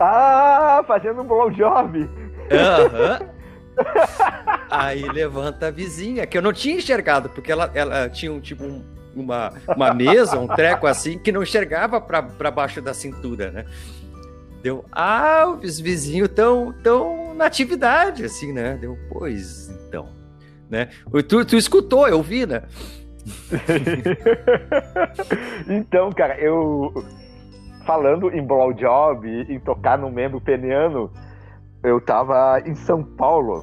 Ah, 0.00 0.84
fazendo 0.86 1.22
um 1.22 1.26
blowjob. 1.26 2.08
Aham. 2.50 3.18
Uhum. 3.20 3.34
Aí 4.70 5.02
levanta 5.08 5.68
a 5.68 5.70
vizinha, 5.70 6.26
que 6.26 6.38
eu 6.38 6.42
não 6.42 6.52
tinha 6.52 6.76
enxergado, 6.76 7.28
porque 7.28 7.50
ela, 7.50 7.70
ela 7.74 8.08
tinha 8.08 8.32
um 8.32 8.40
tipo 8.40 8.64
um, 8.64 8.84
uma, 9.14 9.52
uma 9.68 9.92
mesa, 9.92 10.38
um 10.38 10.46
treco 10.46 10.86
assim, 10.86 11.18
que 11.18 11.32
não 11.32 11.42
enxergava 11.42 12.00
para 12.00 12.50
baixo 12.50 12.80
da 12.80 12.94
cintura, 12.94 13.50
né? 13.50 13.64
Deu, 14.64 14.82
ah, 14.90 15.44
os 15.62 15.78
vizinhos 15.78 16.30
estão 16.30 16.72
tão 16.82 17.34
na 17.34 17.44
atividade, 17.44 18.24
assim, 18.24 18.50
né? 18.50 18.78
Deu, 18.80 18.96
pois 19.12 19.68
então, 19.68 20.08
né? 20.70 20.88
Tu, 21.28 21.44
tu 21.44 21.54
escutou, 21.54 22.08
eu 22.08 22.22
vi, 22.22 22.46
né? 22.46 22.62
então, 25.68 26.10
cara, 26.12 26.40
eu 26.40 26.94
falando 27.84 28.34
em 28.34 28.42
blowjob, 28.42 29.28
em 29.28 29.60
tocar 29.60 29.98
no 29.98 30.10
membro 30.10 30.40
peniano, 30.40 31.12
eu 31.82 32.00
tava 32.00 32.58
em 32.64 32.74
São 32.74 33.04
Paulo 33.04 33.62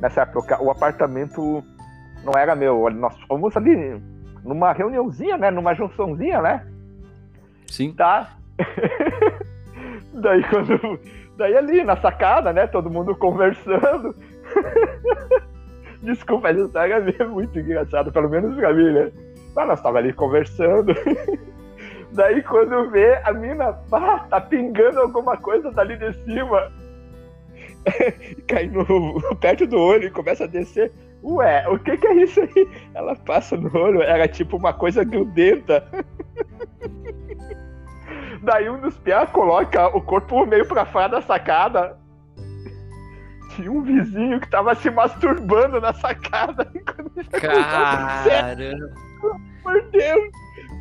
nessa 0.00 0.22
época. 0.22 0.60
O 0.60 0.72
apartamento 0.72 1.62
não 2.24 2.32
era 2.36 2.56
meu. 2.56 2.90
Nós 2.90 3.14
fomos 3.28 3.56
ali 3.56 4.02
numa 4.42 4.72
reuniãozinha, 4.72 5.38
né? 5.38 5.52
Numa 5.52 5.72
junçãozinha, 5.72 6.42
né? 6.42 6.66
Sim. 7.68 7.92
Tá? 7.92 8.36
daí 10.14 10.42
quando. 10.44 11.00
Daí 11.36 11.56
ali 11.56 11.82
na 11.82 11.96
sacada, 11.96 12.52
né? 12.52 12.66
Todo 12.66 12.90
mundo 12.90 13.14
conversando. 13.16 14.14
Desculpa, 16.02 16.50
essa 16.50 16.60
história 16.60 16.94
é 17.18 17.24
muito 17.24 17.58
engraçado, 17.58 18.12
pelo 18.12 18.28
menos 18.28 18.54
pra 18.56 18.72
mim, 18.72 18.92
né? 18.92 19.12
Mas 19.54 19.68
nós 19.68 19.80
tava 19.80 19.98
ali 19.98 20.12
conversando. 20.12 20.94
Daí 22.12 22.42
quando 22.42 22.90
vê, 22.90 23.20
a 23.24 23.32
mina 23.32 23.72
pá, 23.88 24.26
tá 24.30 24.40
pingando 24.40 25.00
alguma 25.00 25.36
coisa 25.36 25.70
dali 25.70 25.96
de 25.96 26.12
cima. 26.24 26.72
cai 28.48 28.66
no, 28.66 29.20
perto 29.36 29.66
do 29.66 29.78
olho 29.78 30.08
e 30.08 30.10
começa 30.10 30.44
a 30.44 30.48
descer. 30.48 30.92
Ué, 31.22 31.68
o 31.68 31.78
que 31.78 31.96
que 31.96 32.06
é 32.06 32.14
isso 32.22 32.40
aí? 32.40 32.68
Ela 32.94 33.14
passa 33.14 33.56
no 33.56 33.74
olho, 33.76 34.02
era 34.02 34.26
tipo 34.26 34.56
uma 34.56 34.72
coisa 34.72 35.04
grudenta. 35.04 35.86
Daí 38.42 38.70
um 38.70 38.80
dos 38.80 38.96
piá 38.98 39.26
coloca 39.26 39.88
o 39.88 40.00
corpo 40.00 40.46
meio 40.46 40.66
pra 40.66 40.86
fora 40.86 41.08
da 41.08 41.22
sacada. 41.22 41.96
Tinha 43.54 43.70
um 43.70 43.82
vizinho 43.82 44.40
que 44.40 44.48
tava 44.48 44.74
se 44.74 44.90
masturbando 44.90 45.80
na 45.80 45.92
sacada. 45.92 46.64
Caramba! 47.32 48.90
Por 49.62 49.82
Deus! 49.90 50.30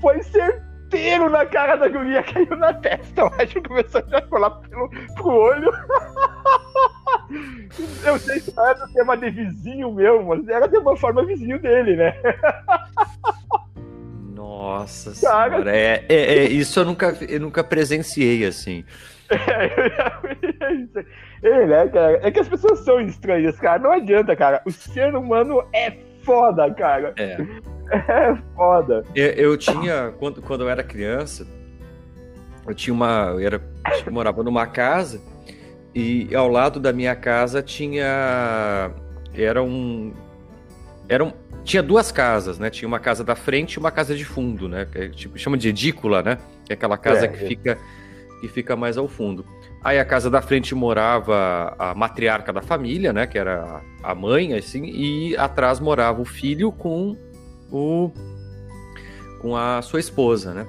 Foi 0.01 0.21
certeza 0.23 0.69
inteiro 0.89 1.29
na 1.29 1.45
cara 1.45 1.75
da 1.75 1.87
guria, 1.87 2.23
caiu 2.23 2.55
na 2.57 2.73
testa. 2.73 3.21
Eu 3.21 3.27
acho 3.37 3.61
que 3.61 3.67
começou 3.67 4.01
a 4.11 4.21
colar 4.23 4.49
pelo, 4.49 4.89
pro 5.15 5.29
olho. 5.29 5.71
Eu 8.03 8.17
sei 8.17 8.41
que 8.41 8.51
não 8.55 8.67
era 8.67 8.85
do 8.85 8.93
tema 8.93 9.15
de 9.15 9.29
vizinho 9.29 9.93
meu, 9.93 10.23
mas 10.23 10.47
era 10.47 10.67
de 10.67 10.77
uma 10.77 10.97
forma 10.97 11.23
vizinho 11.23 11.61
dele, 11.61 11.95
né? 11.95 12.15
Nossa 14.49 15.13
cara. 15.21 15.51
senhora, 15.51 15.77
é, 15.77 16.05
é, 16.09 16.15
é, 16.15 16.43
isso 16.45 16.79
eu 16.79 16.85
nunca, 16.85 17.15
eu 17.21 17.39
nunca 17.39 17.63
presenciei 17.63 18.45
assim. 18.45 18.83
É, 21.41 21.47
é, 21.47 21.65
né, 21.67 21.87
cara? 21.87 22.19
É 22.21 22.31
que 22.31 22.39
as 22.39 22.49
pessoas 22.49 22.79
são 22.79 22.99
estranhas, 22.99 23.57
cara. 23.59 23.79
Não 23.79 23.91
adianta, 23.91 24.35
cara. 24.35 24.61
O 24.65 24.71
ser 24.71 25.15
humano 25.15 25.63
é 25.73 25.95
foda, 26.23 26.69
cara. 26.73 27.13
É. 27.17 27.37
É 27.91 28.35
foda. 28.55 29.03
Eu, 29.15 29.27
eu, 29.31 29.57
tinha, 29.57 30.13
quando, 30.19 30.43
quando 30.43 30.61
eu 30.61 30.69
era 30.69 30.83
criança, 30.83 31.47
eu 32.67 32.75
tinha 32.75 32.93
uma. 32.93 33.31
Eu, 33.31 33.39
era, 33.39 33.61
eu 34.05 34.11
morava 34.11 34.43
numa 34.43 34.67
casa 34.67 35.19
e 35.95 36.29
ao 36.35 36.47
lado 36.47 36.79
da 36.79 36.93
minha 36.93 37.15
casa 37.15 37.63
tinha. 37.63 38.91
Era 39.33 39.63
um. 39.63 40.13
Era 41.09 41.23
um, 41.23 41.33
tinha 41.63 41.81
duas 41.83 42.11
casas, 42.11 42.59
né? 42.59 42.69
Tinha 42.69 42.87
uma 42.87 42.99
casa 42.99 43.23
da 43.23 43.35
frente 43.35 43.73
e 43.73 43.79
uma 43.79 43.91
casa 43.91 44.15
de 44.15 44.23
fundo, 44.23 44.69
né? 44.69 44.85
Que 44.89 44.99
é, 44.99 45.09
tipo, 45.09 45.37
chama 45.37 45.57
de 45.57 45.69
edícula, 45.69 46.21
né? 46.21 46.37
Que 46.65 46.71
é 46.71 46.75
aquela 46.75 46.97
casa 46.97 47.25
é, 47.25 47.27
que, 47.27 47.43
é. 47.43 47.47
Fica, 47.47 47.77
que 48.39 48.47
fica 48.47 48.75
mais 48.75 48.97
ao 48.97 49.07
fundo. 49.07 49.43
Aí 49.83 49.99
a 49.99 50.05
casa 50.05 50.29
da 50.29 50.41
frente 50.41 50.75
morava 50.75 51.75
a 51.79 51.95
matriarca 51.95 52.53
da 52.53 52.61
família, 52.61 53.11
né? 53.11 53.25
Que 53.25 53.37
era 53.37 53.81
a 54.03 54.13
mãe, 54.13 54.53
assim, 54.53 54.85
e 54.85 55.35
atrás 55.35 55.79
morava 55.79 56.21
o 56.21 56.25
filho 56.25 56.71
com 56.71 57.17
o 57.71 58.11
com 59.41 59.55
a 59.55 59.81
sua 59.81 59.99
esposa, 60.01 60.53
né? 60.53 60.67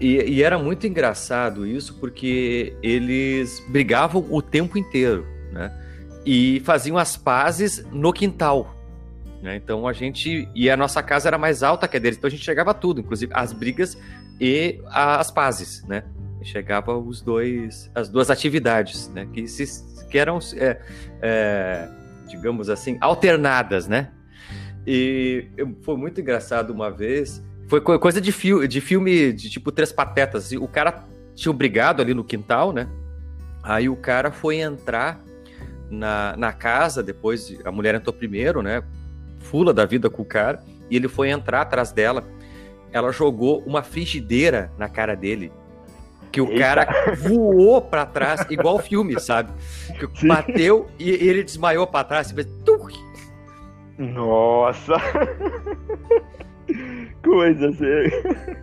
E, 0.00 0.22
e, 0.22 0.42
era 0.44 0.56
muito 0.56 0.86
engraçado 0.86 1.66
isso 1.66 1.98
porque 1.98 2.72
eles 2.80 3.60
brigavam 3.68 4.24
o 4.30 4.40
tempo 4.40 4.78
inteiro, 4.78 5.26
né? 5.50 5.72
E 6.24 6.60
faziam 6.64 6.96
as 6.96 7.16
pazes 7.16 7.84
no 7.90 8.12
quintal. 8.12 8.77
Né? 9.42 9.56
Então 9.56 9.86
a 9.86 9.92
gente. 9.92 10.48
E 10.54 10.68
a 10.68 10.76
nossa 10.76 11.02
casa 11.02 11.28
era 11.28 11.38
mais 11.38 11.62
alta 11.62 11.86
que 11.86 11.96
a 11.96 12.00
deles, 12.00 12.18
então 12.18 12.28
a 12.28 12.30
gente 12.30 12.44
chegava 12.44 12.72
a 12.72 12.74
tudo, 12.74 13.00
inclusive 13.00 13.32
as 13.34 13.52
brigas 13.52 13.96
e 14.40 14.80
as 14.86 15.30
pazes, 15.30 15.84
né? 15.86 16.04
Chegava 16.42 16.96
os 16.96 17.20
dois, 17.20 17.90
as 17.94 18.08
duas 18.08 18.30
atividades, 18.30 19.08
né? 19.08 19.28
Que, 19.32 19.46
se, 19.46 20.06
que 20.08 20.18
eram, 20.18 20.38
é, 20.56 20.80
é, 21.20 21.88
digamos 22.28 22.70
assim, 22.70 22.96
alternadas, 23.00 23.88
né? 23.88 24.10
E 24.86 25.48
foi 25.82 25.96
muito 25.96 26.20
engraçado 26.20 26.70
uma 26.70 26.90
vez. 26.90 27.42
Foi 27.68 27.80
coisa 27.80 28.20
de, 28.20 28.32
fi 28.32 28.66
de 28.66 28.80
filme 28.80 29.32
de 29.32 29.50
tipo 29.50 29.70
Três 29.70 29.92
Patetas. 29.92 30.52
O 30.52 30.66
cara 30.66 31.04
tinha 31.34 31.52
brigado 31.52 32.00
ali 32.00 32.14
no 32.14 32.24
quintal, 32.24 32.72
né? 32.72 32.88
Aí 33.62 33.88
o 33.88 33.96
cara 33.96 34.30
foi 34.30 34.56
entrar 34.60 35.20
na, 35.90 36.34
na 36.36 36.52
casa, 36.52 37.02
depois 37.02 37.58
a 37.64 37.70
mulher 37.70 37.94
entrou 37.94 38.14
primeiro, 38.14 38.62
né? 38.62 38.82
Fula 39.40 39.72
da 39.72 39.84
vida 39.84 40.10
com 40.10 40.22
o 40.22 40.24
cara. 40.24 40.60
E 40.90 40.96
ele 40.96 41.08
foi 41.08 41.30
entrar 41.30 41.62
atrás 41.62 41.92
dela. 41.92 42.24
Ela 42.92 43.12
jogou 43.12 43.62
uma 43.66 43.82
frigideira 43.82 44.70
na 44.78 44.88
cara 44.88 45.14
dele. 45.14 45.52
Que 46.30 46.40
o 46.40 46.48
Eita. 46.48 46.58
cara 46.58 47.14
voou 47.16 47.80
para 47.80 48.04
trás, 48.04 48.44
igual 48.50 48.76
o 48.76 48.78
filme, 48.78 49.18
sabe? 49.18 49.50
Que 50.14 50.16
bateu 50.26 50.86
e 50.98 51.10
ele 51.10 51.42
desmaiou 51.42 51.86
para 51.86 52.04
trás. 52.04 52.30
Fez, 52.30 52.46
Nossa! 53.98 54.94
Coisa 57.22 57.68
assim. 57.68 57.84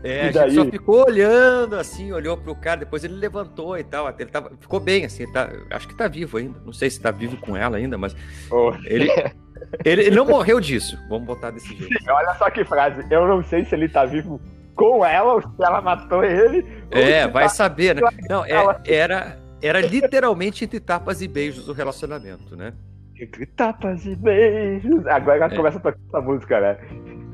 É, 0.03 0.29
a 0.29 0.47
gente 0.47 0.55
só 0.55 0.65
ficou 0.65 1.05
olhando 1.05 1.75
assim, 1.75 2.11
olhou 2.11 2.37
pro 2.37 2.55
cara, 2.55 2.81
depois 2.81 3.03
ele 3.03 3.15
levantou 3.15 3.77
e 3.77 3.83
tal. 3.83 4.13
Ele 4.17 4.29
tava, 4.29 4.51
ficou 4.59 4.79
bem, 4.79 5.05
assim, 5.05 5.31
tá, 5.31 5.49
acho 5.71 5.87
que 5.87 5.95
tá 5.95 6.07
vivo 6.07 6.37
ainda. 6.37 6.59
Não 6.65 6.73
sei 6.73 6.89
se 6.89 6.99
tá 6.99 7.11
vivo 7.11 7.37
com 7.37 7.57
ela 7.57 7.77
ainda, 7.77 7.97
mas. 7.97 8.15
Oh. 8.49 8.71
Ele, 8.85 9.09
ele 9.83 10.11
não 10.11 10.25
morreu 10.25 10.59
disso. 10.59 10.97
Vamos 11.09 11.25
botar 11.25 11.51
desse 11.51 11.75
jeito. 11.75 12.11
Olha 12.11 12.33
só 12.35 12.49
que 12.49 12.63
frase. 12.65 13.05
Eu 13.09 13.27
não 13.27 13.43
sei 13.43 13.65
se 13.65 13.75
ele 13.75 13.89
tá 13.89 14.05
vivo 14.05 14.39
com 14.75 15.05
ela 15.05 15.33
ou 15.33 15.41
se 15.41 15.47
ela 15.59 15.81
matou 15.81 16.23
ele. 16.23 16.65
É, 16.91 17.27
vai 17.27 17.43
tá... 17.43 17.49
saber, 17.49 17.95
né? 17.95 18.01
Não, 18.29 18.45
é, 18.45 18.51
era, 18.85 19.37
era 19.61 19.81
literalmente 19.81 20.63
entre 20.63 20.79
tapas 20.79 21.21
e 21.21 21.27
beijos 21.27 21.67
o 21.67 21.73
relacionamento, 21.73 22.55
né? 22.55 22.73
Entre 23.19 23.45
tapas 23.45 24.05
e 24.05 24.15
beijos. 24.15 25.05
Agora 25.07 25.37
ela 25.37 25.53
é. 25.53 25.55
começa 25.55 25.77
a 25.77 25.81
tocar 25.81 25.97
essa 26.07 26.21
música, 26.21 26.59
né? 26.59 26.77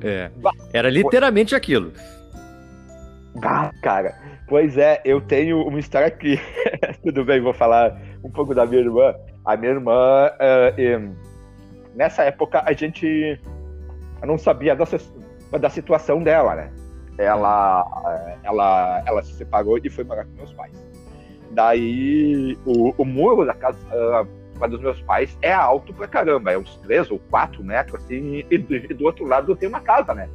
É. 0.04 0.32
Era 0.74 0.90
literalmente 0.90 1.56
aquilo. 1.56 1.92
Ah, 3.44 3.72
cara. 3.82 4.14
Pois 4.48 4.78
é, 4.78 5.02
eu 5.06 5.22
tenho 5.22 5.66
uma 5.66 5.80
história 5.80 6.08
aqui. 6.08 6.40
Tudo 7.04 7.24
bem, 7.24 7.40
vou 7.40 7.54
falar 7.54 7.98
um 8.24 8.30
pouco 8.30 8.54
da 8.54 8.66
minha 8.66 8.82
irmã. 8.82 9.16
A 9.46 9.56
minha 9.56 9.72
irmã, 9.72 10.28
uh, 10.28 11.16
nessa 11.96 12.24
época, 12.24 12.64
a 12.66 12.74
gente 12.74 13.40
não 14.24 14.38
sabia 14.38 14.76
da, 14.76 14.86
da 15.60 15.70
situação 15.70 16.22
dela, 16.22 16.56
né? 16.56 16.72
Ela, 17.18 18.40
ela, 18.44 19.04
ela 19.06 19.24
se 19.24 19.34
separou 19.34 19.78
e 19.84 19.90
foi 19.90 20.04
morar 20.04 20.26
com 20.26 20.32
meus 20.32 20.54
pais. 20.54 20.74
Daí, 21.52 22.58
o, 22.66 22.94
o 22.98 23.06
muro 23.06 23.46
da 23.46 23.54
casa 23.54 23.78
uh, 23.92 24.68
dos 24.68 24.80
meus 24.80 25.02
pais 25.02 25.38
é 25.42 25.52
alto 25.52 25.94
pra 25.94 26.08
caramba, 26.08 26.52
é 26.52 26.58
uns 26.58 26.78
3 26.78 27.12
ou 27.12 27.20
4 27.30 27.64
metros, 27.64 28.02
assim, 28.04 28.46
e 28.50 28.58
do, 28.58 28.76
e 28.76 28.94
do 28.94 29.06
outro 29.06 29.26
lado 29.26 29.56
tem 29.56 29.68
uma 29.68 29.82
casa, 29.82 30.14
né? 30.14 30.30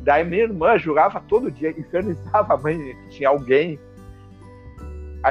Daí 0.00 0.24
minha 0.24 0.44
irmã 0.44 0.78
jurava 0.78 1.20
todo 1.28 1.50
dia, 1.50 1.70
infernizava 1.70 2.54
a 2.54 2.56
mãe 2.56 2.78
que 2.78 3.08
tinha 3.10 3.28
alguém 3.28 3.78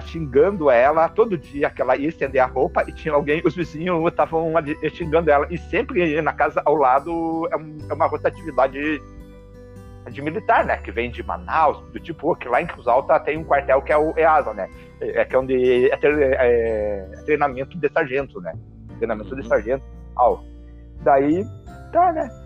xingando 0.02 0.70
ela 0.70 1.08
todo 1.08 1.38
dia, 1.38 1.70
que 1.70 1.82
ela 1.82 1.96
ia 1.96 2.10
estender 2.10 2.42
a 2.42 2.46
roupa 2.46 2.84
e 2.88 2.92
tinha 2.92 3.14
alguém, 3.14 3.42
os 3.46 3.56
vizinhos 3.56 4.06
estavam 4.08 4.54
xingando 4.92 5.32
ela. 5.32 5.48
E 5.50 5.58
sempre 5.58 6.22
na 6.22 6.34
casa 6.34 6.62
ao 6.66 6.76
lado 6.76 7.48
é, 7.52 7.92
é 7.92 7.94
uma 7.94 8.08
rotatividade 8.08 9.02
de 10.12 10.22
militar, 10.22 10.66
né? 10.66 10.78
Que 10.78 10.92
vem 10.92 11.10
de 11.10 11.24
Manaus, 11.24 11.80
do 11.92 12.00
tipo, 12.00 12.36
que 12.36 12.48
lá 12.48 12.62
em 12.62 12.68
Cruz 12.68 12.88
Alta 12.88 13.20
tem 13.20 13.38
um 13.38 13.44
quartel 13.44 13.82
que 13.82 13.92
é 13.92 13.98
o 13.98 14.18
EASA, 14.18 14.54
né? 14.54 14.70
É 15.02 15.26
que 15.26 15.36
é 15.36 15.40
onde 15.40 15.90
é, 15.90 16.00
é, 16.02 17.10
é 17.14 17.22
treinamento 17.26 17.78
de 17.78 17.90
sargento, 17.90 18.40
né? 18.42 18.54
Treinamento 18.98 19.36
de 19.36 19.42
uhum. 19.42 19.48
sargento. 19.48 19.84
Oh. 20.18 20.40
Daí, 21.02 21.46
tá, 21.92 22.14
né? 22.14 22.45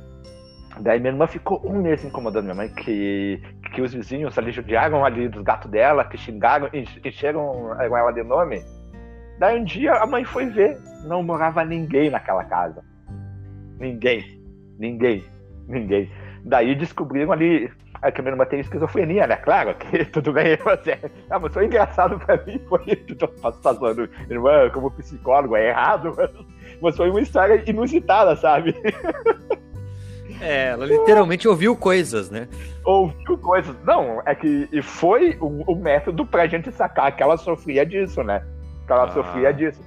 Daí 0.79 0.99
minha 0.99 1.11
irmã 1.11 1.27
ficou 1.27 1.61
um 1.65 1.81
mês 1.81 2.03
incomodando 2.05 2.45
minha 2.45 2.55
mãe, 2.55 2.69
que, 2.69 3.41
que 3.73 3.81
os 3.81 3.93
vizinhos 3.93 4.37
ali 4.37 4.51
judiaram 4.51 5.03
ali 5.03 5.27
dos 5.27 5.41
gatos 5.41 5.69
dela, 5.69 6.05
que 6.05 6.17
xingaram, 6.17 6.69
encheram 6.73 7.75
ela 7.81 8.11
de 8.11 8.23
nome. 8.23 8.63
Daí 9.39 9.59
um 9.59 9.63
dia 9.63 9.93
a 9.93 10.05
mãe 10.05 10.23
foi 10.23 10.45
ver, 10.47 10.77
não 11.05 11.21
morava 11.21 11.63
ninguém 11.65 12.09
naquela 12.09 12.43
casa. 12.45 12.83
Ninguém, 13.79 14.41
ninguém, 14.77 15.23
ninguém. 15.67 16.09
Daí 16.45 16.75
descobriram 16.75 17.31
ali 17.31 17.69
é 18.01 18.11
que 18.11 18.21
a 18.21 18.23
minha 18.23 18.33
irmã 18.33 18.45
tem 18.45 18.61
esquizofrenia, 18.61 19.27
né? 19.27 19.35
Claro 19.35 19.75
que 19.75 20.05
tudo 20.11 20.31
bem. 20.31 20.55
Você, 20.57 20.97
ah, 21.29 21.39
mas 21.39 21.53
foi 21.53 21.65
engraçado 21.65 22.17
pra 22.19 22.37
mim, 22.45 22.59
foi. 22.69 22.95
Tu 22.95 23.15
tá 23.15 23.51
falando, 23.51 24.09
irmã, 24.29 24.69
como 24.69 24.91
psicólogo, 24.91 25.55
é 25.55 25.69
errado, 25.69 26.15
mas 26.81 26.95
foi 26.95 27.09
uma 27.09 27.21
história 27.21 27.61
inusitada, 27.69 28.35
sabe? 28.35 28.73
É, 30.41 30.69
ela 30.69 30.85
literalmente 30.85 31.47
ouviu 31.47 31.75
coisas, 31.75 32.29
né? 32.29 32.47
Ouviu 32.85 33.37
coisas. 33.37 33.75
Não, 33.83 34.21
é 34.25 34.33
que 34.33 34.69
e 34.71 34.81
foi 34.81 35.37
o, 35.39 35.71
o 35.71 35.75
método 35.75 36.25
pra 36.25 36.47
gente 36.47 36.71
sacar 36.71 37.15
que 37.15 37.21
ela 37.21 37.37
sofria 37.37 37.85
disso, 37.85 38.23
né? 38.23 38.45
Que 38.85 38.93
ela 38.93 39.05
ah. 39.05 39.11
sofria 39.11 39.51
disso. 39.51 39.81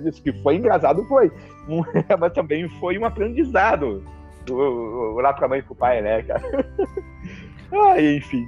Disso 0.00 0.22
que 0.22 0.32
foi 0.42 0.56
engraçado, 0.56 1.04
foi. 1.06 1.32
Mas 2.18 2.32
também 2.34 2.68
foi 2.78 2.96
um 2.98 3.04
aprendizado 3.04 4.04
do, 4.46 5.14
lá 5.20 5.32
pra 5.32 5.48
mãe 5.48 5.58
e 5.58 5.62
pro 5.62 5.74
pai, 5.74 6.00
né, 6.00 6.22
cara? 6.22 6.42
ah, 7.72 8.00
enfim. 8.00 8.46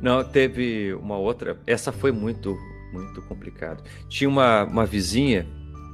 Não, 0.00 0.24
teve 0.24 0.94
uma 0.94 1.18
outra. 1.18 1.58
Essa 1.66 1.92
foi 1.92 2.10
muito, 2.10 2.56
muito 2.90 3.20
complicado. 3.22 3.84
Tinha 4.08 4.30
uma, 4.30 4.64
uma 4.64 4.86
vizinha 4.86 5.46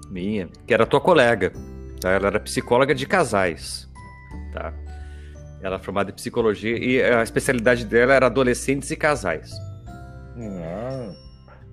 minha 0.09 0.49
que 0.65 0.73
era 0.73 0.87
tua 0.87 1.01
colega. 1.01 1.53
Tá? 2.01 2.11
Ela 2.13 2.29
era 2.29 2.39
psicóloga 2.39 2.95
de 2.95 3.05
casais 3.05 3.86
tá? 4.53 4.72
Ela 5.62 5.77
é 5.77 5.79
formada 5.79 6.11
em 6.11 6.14
psicologia 6.14 6.79
e 6.79 7.03
a 7.03 7.22
especialidade 7.22 7.85
dela 7.85 8.14
era 8.14 8.27
adolescentes 8.27 8.90
e 8.90 8.96
casais. 8.96 9.53
Hum. 10.37 11.14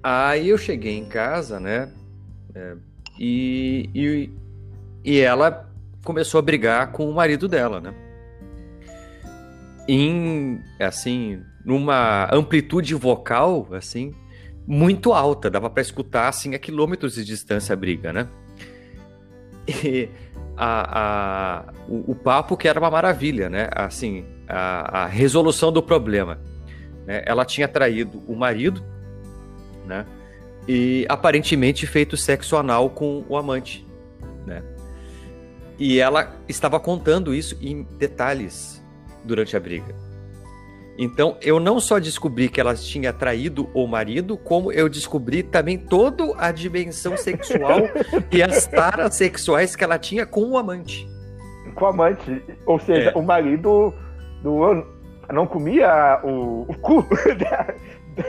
Aí 0.02 0.50
eu 0.50 0.58
cheguei 0.58 0.98
em 0.98 1.06
casa, 1.06 1.60
né? 1.60 1.92
É, 2.56 2.76
e, 3.20 3.90
e, 3.94 4.30
e 5.04 5.20
ela 5.20 5.70
começou 6.04 6.40
a 6.40 6.42
brigar 6.42 6.92
com 6.92 7.10
o 7.10 7.14
marido 7.14 7.48
dela, 7.48 7.80
né? 7.80 7.94
Em, 9.88 10.62
assim, 10.80 11.42
numa 11.66 12.34
amplitude 12.34 12.94
vocal, 12.96 13.68
assim, 13.72 14.14
muito 14.66 15.14
alta. 15.14 15.50
Dava 15.50 15.70
para 15.70 15.82
escutar, 15.82 16.28
assim, 16.30 16.56
a 16.56 16.60
quilômetros 16.60 17.16
de 17.16 17.24
distância 17.24 17.74
a 17.74 17.76
briga, 17.76 18.12
né? 18.14 18.28
E 19.68 20.10
a, 20.56 21.00
a, 21.02 21.74
o, 21.88 22.12
o, 22.12 22.16
papo 22.16 22.56
que 22.56 22.68
era 22.68 22.80
uma 22.80 22.92
maravilha, 22.92 23.50
né? 23.50 23.70
Assim, 23.72 24.26
a, 24.48 25.04
a 25.04 25.08
resolução 25.08 25.72
do 25.72 25.82
problema. 25.82 26.40
Né? 27.06 27.24
Ela 27.26 27.46
tinha 27.46 27.68
traído 27.68 28.24
o 28.28 28.36
marido, 28.36 28.84
né? 29.86 30.06
E 30.68 31.06
aparentemente 31.10 31.86
feito 31.86 32.16
sexo 32.16 32.56
anal 32.56 32.90
com 32.90 33.26
o 33.28 33.36
amante, 33.36 33.86
né? 34.46 34.64
E 35.78 36.00
ela 36.00 36.36
estava 36.48 36.80
contando 36.80 37.34
isso 37.34 37.58
em 37.62 37.84
detalhes 37.98 38.82
durante 39.26 39.58
a 39.58 39.60
briga. 39.60 39.96
Então, 40.98 41.38
eu 41.42 41.60
não 41.60 41.80
só 41.80 41.98
descobri 41.98 42.50
que 42.50 42.62
ela 42.62 42.76
tinha 42.76 43.12
traído 43.12 43.70
o 43.74 43.88
marido, 43.88 44.38
como 44.38 44.72
eu 44.72 44.88
descobri 44.88 45.42
também 45.42 45.78
toda 45.78 46.24
a 46.38 46.52
dimensão 46.52 47.18
sexual 47.18 47.80
e 48.32 48.44
as 48.44 48.68
taras 48.68 49.16
sexuais 49.16 49.76
que 49.76 49.84
ela 49.84 49.98
tinha 49.98 50.26
com 50.26 50.44
o 50.52 50.58
amante. 50.58 51.08
Com 51.76 51.86
o 51.86 51.88
amante. 51.88 52.44
Ou 52.66 52.80
seja, 52.80 53.10
é. 53.10 53.18
o 53.18 53.24
marido 53.24 53.94
do 54.44 54.86
não 55.32 55.48
comia 55.48 56.20
o, 56.24 56.66
o 56.68 56.78
cu 56.78 57.04
da, 57.40 57.74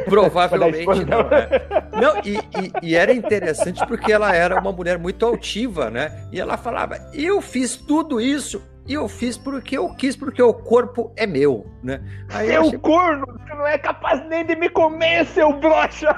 Provavelmente 0.07 1.05
não. 1.05 1.29
Né? 1.29 1.48
Não, 2.00 2.16
e, 2.24 2.37
e, 2.37 2.90
e, 2.90 2.94
era 2.96 3.12
interessante 3.12 3.87
porque 3.87 4.11
ela 4.11 4.35
era 4.35 4.59
uma 4.59 4.72
mulher 4.72 4.98
muito 4.98 5.24
altiva, 5.24 5.90
né? 5.90 6.27
E 6.33 6.40
ela 6.40 6.57
falava: 6.57 6.98
Eu 7.12 7.40
fiz 7.40 7.77
tudo 7.77 8.20
isso 8.20 8.62
e 8.86 8.94
eu 8.94 9.08
fiz 9.08 9.38
porque 9.38 9.78
eu 9.78 9.88
quis, 9.94 10.14
porque 10.14 10.42
o 10.42 10.52
corpo 10.52 11.12
é 11.16 11.26
meu, 11.26 11.66
né? 11.82 12.02
Aí 12.28 12.48
seu 12.48 12.62
achei... 12.62 12.78
corno, 12.78 13.26
você 13.26 13.54
não 13.54 13.66
é 13.66 13.78
capaz 13.78 14.26
nem 14.28 14.44
de 14.44 14.54
me 14.56 14.68
comer, 14.68 15.24
seu 15.26 15.52
brocha! 15.58 16.14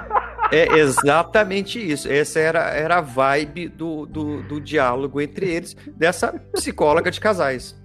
É 0.50 0.78
exatamente 0.78 1.78
isso. 1.78 2.10
Essa 2.10 2.40
era, 2.40 2.70
era 2.70 2.98
a 2.98 3.00
vibe 3.00 3.68
do, 3.68 4.06
do, 4.06 4.42
do 4.42 4.60
diálogo 4.60 5.20
entre 5.20 5.48
eles, 5.48 5.74
dessa 5.96 6.32
psicóloga 6.52 7.10
de 7.10 7.20
casais. 7.20 7.80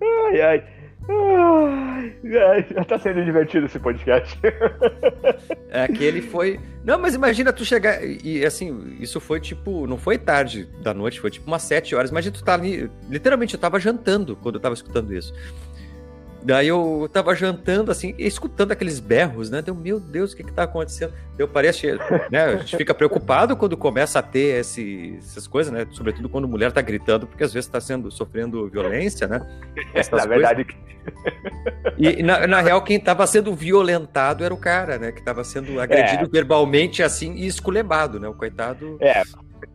Ai, 0.00 0.40
ai. 0.40 0.64
Ai, 1.10 2.66
já 2.70 2.84
tá 2.84 2.98
sendo 2.98 3.24
divertido 3.24 3.66
esse 3.66 3.78
podcast. 3.78 4.38
É 5.70 5.88
que 5.88 6.04
ele 6.04 6.20
foi. 6.20 6.60
Não, 6.88 6.98
mas 6.98 7.14
imagina 7.14 7.52
tu 7.52 7.66
chegar. 7.66 8.02
E 8.02 8.42
assim, 8.46 8.96
isso 8.98 9.20
foi 9.20 9.38
tipo. 9.38 9.86
Não 9.86 9.98
foi 9.98 10.16
tarde 10.16 10.66
da 10.82 10.94
noite, 10.94 11.20
foi 11.20 11.30
tipo 11.30 11.46
umas 11.46 11.60
sete 11.60 11.94
horas. 11.94 12.10
Imagina 12.10 12.34
tu 12.34 12.42
tá 12.42 12.54
ali. 12.54 12.90
Literalmente, 13.10 13.52
eu 13.52 13.60
tava 13.60 13.78
jantando 13.78 14.34
quando 14.34 14.54
eu 14.54 14.60
tava 14.60 14.74
escutando 14.74 15.12
isso. 15.12 15.34
Daí 16.42 16.68
eu 16.68 17.08
tava 17.12 17.34
jantando, 17.34 17.90
assim, 17.90 18.14
escutando 18.16 18.72
aqueles 18.72 19.00
berros, 19.00 19.50
né? 19.50 19.60
Deu, 19.60 19.74
meu 19.74 19.98
Deus, 19.98 20.32
o 20.32 20.36
que 20.36 20.44
que 20.44 20.52
tá 20.52 20.62
acontecendo? 20.62 21.12
Eu 21.36 21.48
parece, 21.48 21.98
né? 22.30 22.44
A 22.44 22.56
gente 22.56 22.76
fica 22.76 22.94
preocupado 22.94 23.56
quando 23.56 23.76
começa 23.76 24.20
a 24.20 24.22
ter 24.22 24.60
esse, 24.60 25.16
essas 25.18 25.46
coisas, 25.46 25.72
né? 25.72 25.86
Sobretudo 25.90 26.28
quando 26.28 26.46
mulher 26.46 26.70
tá 26.70 26.80
gritando, 26.80 27.26
porque 27.26 27.42
às 27.42 27.52
vezes 27.52 27.68
tá 27.68 27.80
sendo, 27.80 28.10
sofrendo 28.10 28.68
violência, 28.68 29.26
né? 29.26 29.40
Essas 29.92 30.20
na 30.20 30.26
verdade... 30.26 30.66
E, 31.96 32.22
na, 32.22 32.46
na, 32.46 32.60
real, 32.60 32.82
quem 32.82 33.00
tava 33.00 33.26
sendo 33.26 33.54
violentado 33.54 34.44
era 34.44 34.52
o 34.54 34.58
cara, 34.58 34.98
né? 34.98 35.10
Que 35.10 35.22
tava 35.22 35.42
sendo 35.42 35.80
agredido 35.80 36.26
é. 36.26 36.28
verbalmente, 36.28 37.02
assim, 37.02 37.34
e 37.34 37.46
esculebado, 37.46 38.20
né? 38.20 38.28
O 38.28 38.34
coitado... 38.34 38.96
É, 39.00 39.22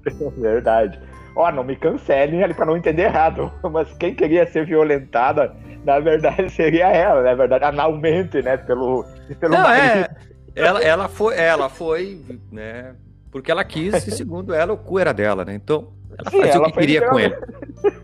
verdade. 0.37 0.99
Ó, 1.35 1.47
oh, 1.47 1.51
não 1.51 1.63
me 1.63 1.75
cancelem 1.75 2.43
ali 2.43 2.53
para 2.53 2.65
não 2.65 2.77
entender 2.77 3.03
errado, 3.03 3.51
mas 3.71 3.91
quem 3.93 4.13
queria 4.13 4.45
ser 4.45 4.65
violentada, 4.65 5.55
na 5.83 5.99
verdade, 5.99 6.49
seria 6.53 6.89
ela, 6.89 7.23
na 7.23 7.33
verdade, 7.33 7.65
analmente, 7.65 8.41
né? 8.41 8.57
Pelo, 8.57 9.05
pelo 9.39 9.53
não, 9.53 9.71
é. 9.71 10.07
Ela, 10.55 10.83
ela 10.83 11.07
foi, 11.07 11.35
ela 11.35 11.69
foi, 11.69 12.21
né? 12.51 12.93
porque 13.33 13.51
ela 13.51 13.63
quis, 13.63 14.07
e 14.07 14.11
segundo 14.11 14.53
ela, 14.53 14.73
o 14.73 14.77
cu 14.77 14.99
era 14.99 15.11
dela, 15.11 15.43
né? 15.43 15.55
Então, 15.55 15.91
ela 16.19 16.29
Sim, 16.29 16.37
fazia 16.37 16.53
ela 16.53 16.67
o 16.67 16.71
que 16.71 16.77
queria 16.77 17.09
com 17.09 17.19
ele. 17.19 17.35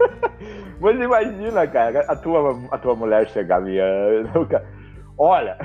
Mas 0.82 1.00
imagina, 1.00 1.68
cara, 1.68 2.00
a 2.08 2.16
tua, 2.16 2.60
a 2.72 2.78
tua 2.80 2.96
mulher 2.96 3.30
chegar 3.30 3.62
e. 3.68 3.78
Olha, 5.16 5.56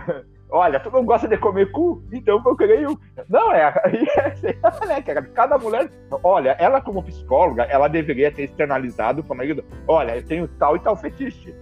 olha, 0.54 0.78
tu 0.78 0.90
não 0.90 1.04
gosta 1.04 1.26
de 1.26 1.36
comer 1.36 1.70
cu? 1.72 2.02
Então 2.12 2.36
eu 2.36 2.42
procurei 2.42 2.86
um. 2.86 2.96
Não, 3.28 3.52
é, 3.52 3.62
é 3.82 4.86
né, 4.86 5.02
cara? 5.02 5.22
Cada 5.34 5.58
mulher. 5.58 5.90
Olha, 6.22 6.56
ela 6.60 6.80
como 6.80 7.02
psicóloga, 7.02 7.64
ela 7.64 7.88
deveria 7.88 8.30
ter 8.30 8.44
externalizado 8.44 9.22
para 9.24 9.34
o 9.34 9.36
marido: 9.36 9.64
olha, 9.88 10.16
eu 10.16 10.24
tenho 10.24 10.48
tal 10.48 10.76
e 10.76 10.80
tal 10.80 10.96
fetiche. 10.96 11.54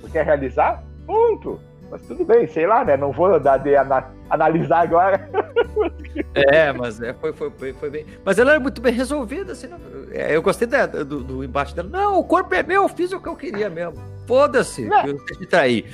Tu 0.00 0.10
quer 0.10 0.24
realizar? 0.24 0.82
Ponto. 1.04 1.60
Mas 1.90 2.02
tudo 2.02 2.24
bem, 2.24 2.46
sei 2.46 2.66
lá, 2.66 2.84
né? 2.84 2.96
Não 2.96 3.12
vou 3.12 3.38
dar 3.38 3.58
de 3.58 3.74
ana 3.74 4.08
analisar 4.30 4.80
agora. 4.80 5.28
É, 6.34 6.72
mas 6.72 7.00
é, 7.00 7.12
foi, 7.14 7.32
foi, 7.32 7.50
foi, 7.72 7.90
bem. 7.90 8.06
Mas 8.24 8.38
ela 8.38 8.52
era 8.52 8.60
muito 8.60 8.80
bem 8.80 8.92
resolvida, 8.92 9.52
assim. 9.52 9.66
Não... 9.68 9.78
É, 10.12 10.34
eu 10.34 10.42
gostei 10.42 10.66
da, 10.66 10.86
do, 10.86 11.22
do 11.22 11.44
embate 11.44 11.74
dela. 11.74 11.88
Não, 11.88 12.18
o 12.18 12.24
corpo 12.24 12.54
é 12.54 12.62
meu, 12.62 12.82
eu 12.82 12.88
fiz 12.88 13.12
o 13.12 13.20
que 13.20 13.28
eu 13.28 13.36
queria 13.36 13.68
mesmo. 13.68 13.94
Foda-se, 14.26 14.92
é. 14.92 15.10
eu 15.10 15.24
te 15.24 15.46
trair. 15.46 15.86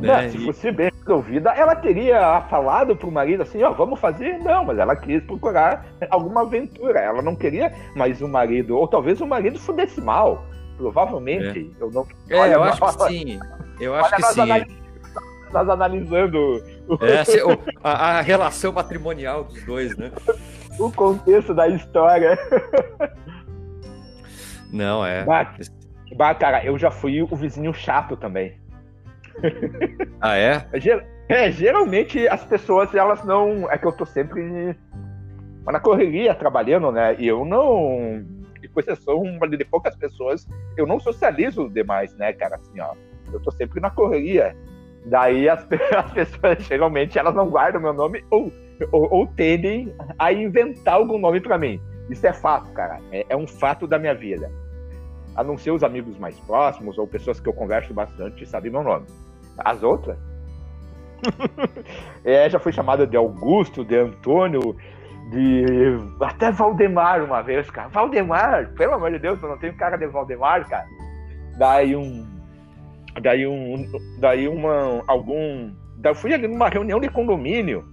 Né? 0.00 0.28
Se 0.28 0.38
fosse 0.44 0.70
bem 0.70 0.90
resolvida, 1.00 1.50
ela 1.50 1.74
teria 1.74 2.40
falado 2.50 2.96
pro 2.96 3.10
marido 3.10 3.42
assim, 3.42 3.62
ó, 3.62 3.70
oh, 3.70 3.74
vamos 3.74 3.98
fazer? 3.98 4.38
Não, 4.38 4.64
mas 4.64 4.78
ela 4.78 4.94
quis 4.94 5.22
procurar 5.24 5.86
alguma 6.10 6.42
aventura. 6.42 7.00
Ela 7.00 7.22
não 7.22 7.34
queria 7.34 7.72
mais 7.96 8.20
o 8.20 8.28
marido, 8.28 8.76
ou 8.76 8.86
talvez 8.86 9.20
o 9.20 9.26
marido 9.26 9.58
fudesse 9.58 10.00
mal. 10.00 10.44
Provavelmente. 10.76 11.72
É. 11.78 11.82
Eu 11.82 11.90
não. 11.90 12.06
É, 12.28 12.36
Olha, 12.36 12.52
eu 12.52 12.62
acho 12.62 12.80
que 12.80 13.08
sim. 13.08 13.38
Eu 13.80 13.94
acho 13.94 14.14
que 14.14 14.22
sim. 14.22 14.40
Analis... 14.40 14.78
Nós 15.52 15.68
analisando 15.68 16.62
é, 17.00 17.24
a, 17.82 18.18
a, 18.18 18.20
relação 18.20 18.72
patrimonial 18.72 19.44
dos 19.44 19.64
dois, 19.64 19.96
né? 19.96 20.12
o 20.78 20.92
contexto 20.92 21.54
da 21.54 21.66
história. 21.68 22.38
Não, 24.70 25.04
é. 25.04 25.24
Bah, 25.24 25.54
bah, 26.16 26.34
cara, 26.34 26.64
eu 26.64 26.78
já 26.78 26.90
fui 26.90 27.22
o 27.22 27.34
vizinho 27.34 27.72
chato 27.72 28.14
também. 28.14 28.60
Ah, 30.20 30.36
é? 30.36 30.66
É, 31.28 31.50
geralmente 31.52 32.26
as 32.26 32.44
pessoas, 32.44 32.92
elas 32.94 33.24
não. 33.24 33.70
É 33.70 33.78
que 33.78 33.86
eu 33.86 33.92
tô 33.92 34.04
sempre 34.04 34.76
na 35.64 35.78
correria 35.78 36.34
trabalhando, 36.34 36.90
né? 36.90 37.14
E 37.18 37.28
eu 37.28 37.44
não. 37.44 38.24
Com 38.72 38.80
exceção 38.80 39.22
de 39.50 39.64
poucas 39.64 39.94
pessoas, 39.96 40.46
eu 40.76 40.86
não 40.86 40.98
socializo 40.98 41.68
demais, 41.68 42.14
né, 42.16 42.32
cara? 42.32 42.56
Assim, 42.56 42.80
ó. 42.80 42.94
Eu 43.32 43.40
tô 43.40 43.50
sempre 43.52 43.80
na 43.80 43.90
correria. 43.90 44.56
Daí 45.06 45.48
as, 45.48 45.66
as 45.96 46.12
pessoas, 46.12 46.58
geralmente, 46.64 47.18
elas 47.18 47.34
não 47.34 47.48
guardam 47.48 47.80
meu 47.80 47.92
nome 47.92 48.24
ou, 48.30 48.52
ou, 48.90 49.08
ou 49.12 49.26
tendem 49.26 49.94
a 50.18 50.32
inventar 50.32 50.94
algum 50.94 51.18
nome 51.18 51.40
para 51.40 51.58
mim. 51.58 51.80
Isso 52.10 52.26
é 52.26 52.32
fato, 52.32 52.70
cara. 52.72 53.00
É, 53.12 53.26
é, 53.28 53.36
um 53.36 53.46
fato 53.46 53.86
da 53.86 53.98
minha 53.98 54.14
vida. 54.14 54.50
A 55.36 55.44
não 55.44 55.56
ser 55.56 55.70
os 55.70 55.84
amigos 55.84 56.18
mais 56.18 56.38
próximos 56.40 56.98
ou 56.98 57.06
pessoas 57.06 57.38
que 57.38 57.48
eu 57.48 57.52
converso 57.52 57.92
bastante 57.94 58.44
sabem 58.46 58.72
meu 58.72 58.82
nome. 58.82 59.06
As 59.58 59.82
outras? 59.82 60.18
é, 62.24 62.48
já 62.48 62.58
fui 62.58 62.72
chamada 62.72 63.06
de 63.06 63.16
Augusto, 63.16 63.84
de 63.84 63.96
Antônio, 63.96 64.76
de. 65.30 65.64
Até 66.20 66.50
Valdemar 66.50 67.22
uma 67.22 67.42
vez, 67.42 67.68
cara. 67.70 67.88
Valdemar, 67.88 68.72
pelo 68.74 68.94
amor 68.94 69.10
de 69.10 69.18
Deus, 69.18 69.42
eu 69.42 69.48
não 69.48 69.58
tenho 69.58 69.74
cara 69.74 69.96
de 69.96 70.06
Valdemar, 70.06 70.68
cara. 70.68 70.86
Daí 71.56 71.96
um 71.96 72.38
Daí 73.20 73.46
um, 73.46 73.90
daí 74.18 74.48
uma, 74.48 75.02
algum, 75.06 75.72
daí 75.96 76.12
eu 76.12 76.16
fui 76.16 76.32
ali 76.32 76.46
numa 76.46 76.68
reunião 76.68 77.00
de 77.00 77.08
condomínio. 77.08 77.84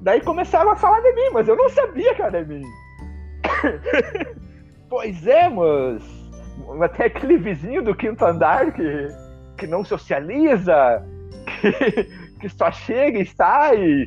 Daí 0.00 0.20
começaram 0.20 0.70
a 0.70 0.76
falar 0.76 1.00
de 1.00 1.12
mim, 1.12 1.30
mas 1.32 1.48
eu 1.48 1.56
não 1.56 1.68
sabia 1.68 2.14
que 2.14 2.22
era 2.22 2.44
de 2.44 2.54
mim. 2.54 2.66
pois 4.88 5.26
é, 5.26 5.48
mas 5.48 6.02
até 6.82 7.06
aquele 7.06 7.36
vizinho 7.36 7.82
do 7.82 7.94
quinto 7.94 8.24
andar 8.24 8.72
que, 8.72 9.08
que 9.58 9.66
não 9.66 9.84
socializa, 9.84 11.04
que, 11.60 12.04
que 12.40 12.48
só 12.48 12.70
chega 12.70 13.18
e 13.18 13.26
sai, 13.26 14.06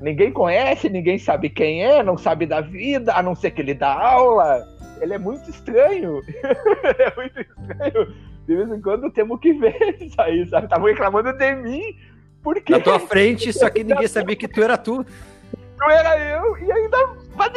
ninguém 0.00 0.32
conhece, 0.32 0.90
ninguém 0.90 1.18
sabe 1.18 1.48
quem 1.48 1.82
é, 1.82 2.02
não 2.02 2.18
sabe 2.18 2.44
da 2.44 2.60
vida, 2.60 3.14
a 3.14 3.22
não 3.22 3.34
ser 3.34 3.52
que 3.52 3.62
ele 3.62 3.74
dá 3.74 3.92
aula. 3.92 4.66
Ele 5.00 5.14
é 5.14 5.18
muito 5.18 5.48
estranho. 5.48 6.20
é 6.98 7.16
muito 7.16 7.40
estranho 7.40 8.14
de 8.46 8.56
vez 8.56 8.70
em 8.70 8.80
quando 8.80 9.10
temos 9.10 9.40
que 9.40 9.52
ver 9.54 9.96
isso 10.00 10.20
aí, 10.20 10.46
sabe? 10.48 10.66
Estavam 10.66 10.86
reclamando 10.86 11.32
de 11.32 11.54
mim, 11.56 11.96
porque... 12.42 12.72
Na 12.72 12.80
tua 12.80 13.00
frente, 13.00 13.52
só 13.52 13.70
que 13.70 13.82
ninguém 13.84 14.06
sabia 14.06 14.36
que 14.36 14.46
tu 14.46 14.62
era 14.62 14.76
tu. 14.76 15.04
Tu 15.76 15.90
era 15.90 16.18
eu, 16.18 16.56
e 16.58 16.70
ainda 16.70 16.96
vai 17.34 17.50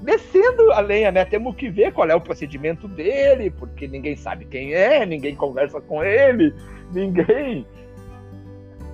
descendo 0.00 0.72
a 0.72 0.80
lenha, 0.80 1.12
né? 1.12 1.24
Temos 1.24 1.54
que 1.54 1.68
ver 1.68 1.92
qual 1.92 2.08
é 2.08 2.14
o 2.14 2.20
procedimento 2.20 2.88
dele, 2.88 3.50
porque 3.50 3.86
ninguém 3.86 4.16
sabe 4.16 4.44
quem 4.46 4.74
é, 4.74 5.04
ninguém 5.04 5.36
conversa 5.36 5.80
com 5.80 6.02
ele, 6.02 6.54
ninguém 6.92 7.66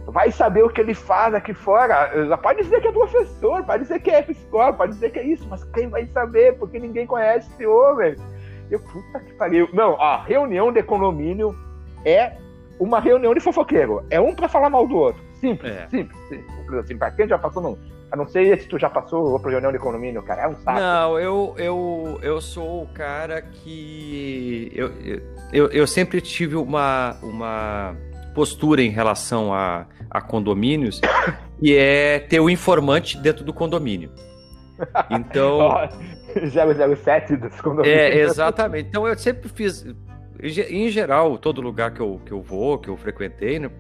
vai 0.07 0.33
saber 0.33 0.65
o 0.65 0.71
que 0.71 0.81
ele 0.81 0.95
faz 0.95 1.35
aqui 1.35 1.53
fora. 1.55 2.11
Pode 2.39 2.63
dizer 2.63 2.81
que 2.81 2.89
é 2.89 2.93
professor, 2.93 3.63
pode 3.65 3.83
dizer 3.83 4.01
que 4.01 4.11
é 4.11 4.23
psicólogo, 4.23 4.79
pode 4.79 4.93
dizer 4.95 5.11
que 5.11 5.19
é 5.19 5.25
isso, 5.25 5.47
mas 5.49 5.63
quem 5.65 5.89
vai 5.89 6.07
saber? 6.07 6.57
Porque 6.59 6.79
ninguém 6.79 7.07
conhece 7.07 7.51
esse 7.53 7.67
homem. 7.67 8.17
Eu, 8.71 8.81
puta 8.81 9.21
que 9.21 9.33
pariu. 9.35 9.69
Não, 9.73 10.01
a 10.01 10.23
reunião 10.23 10.73
de 10.73 10.83
condomínio 10.83 11.55
é 12.05 12.33
uma 12.79 13.01
reunião 13.01 13.35
de 13.35 13.41
fofoqueiro. 13.41 14.05
É 14.11 14.21
um 14.21 14.35
para 14.35 14.49
falar 14.49 14.71
mal 14.71 14.87
do 14.87 14.97
outro. 14.97 15.23
Simples, 15.35 15.73
é. 15.73 15.89
simples, 15.89 16.19
simples. 16.29 16.75
Assim, 16.75 16.97
pra 16.97 17.11
quem 17.11 17.29
já 17.29 17.39
passou, 17.39 17.63
não. 17.63 17.79
A 18.11 18.17
não 18.17 18.27
sei 18.27 18.57
se 18.59 18.67
tu 18.67 18.79
já 18.79 18.89
passou 18.89 19.39
por 19.39 19.51
reunião 19.51 19.71
de 19.71 19.79
condomínio, 19.79 20.23
cara. 20.23 20.43
É 20.43 20.49
um 20.49 20.57
saco. 20.57 20.79
Não, 20.79 21.19
eu, 21.19 21.55
eu, 21.59 22.19
eu 22.23 22.41
sou 22.41 22.83
o 22.83 22.87
cara 22.89 23.43
que. 23.43 24.73
Eu, 24.75 24.93
eu, 25.53 25.67
eu 25.69 25.87
sempre 25.87 26.21
tive 26.21 26.57
uma, 26.57 27.17
uma 27.23 27.95
postura 28.35 28.83
em 28.83 28.91
relação 28.91 29.53
a, 29.53 29.87
a 30.11 30.21
condomínios, 30.21 31.01
que 31.61 31.77
é 31.77 32.19
ter 32.19 32.41
o 32.41 32.49
informante 32.49 33.19
dentro 33.19 33.45
do 33.45 33.53
condomínio. 33.53 34.11
Então. 35.11 35.59
007 36.29 37.37
dos 37.37 37.61
condomínios. 37.61 37.99
É, 37.99 38.21
exatamente. 38.21 38.89
Então 38.89 39.07
eu 39.07 39.19
sempre 39.19 39.49
fiz. 39.49 39.85
Em 40.41 40.89
geral, 40.89 41.37
todo 41.37 41.61
lugar 41.61 41.93
que 41.93 42.01
eu, 42.01 42.21
que 42.25 42.33
eu 42.33 42.41
vou, 42.41 42.79
que 42.79 42.89
eu 42.89 42.97
frequentei, 42.97 43.59
né? 43.59 43.71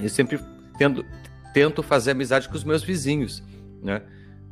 Eu 0.00 0.08
sempre 0.08 0.40
tendo, 0.76 1.04
tento 1.56 1.82
fazer 1.82 2.10
amizade 2.10 2.50
com 2.50 2.54
os 2.54 2.64
meus 2.64 2.82
vizinhos, 2.82 3.42
né? 3.82 4.02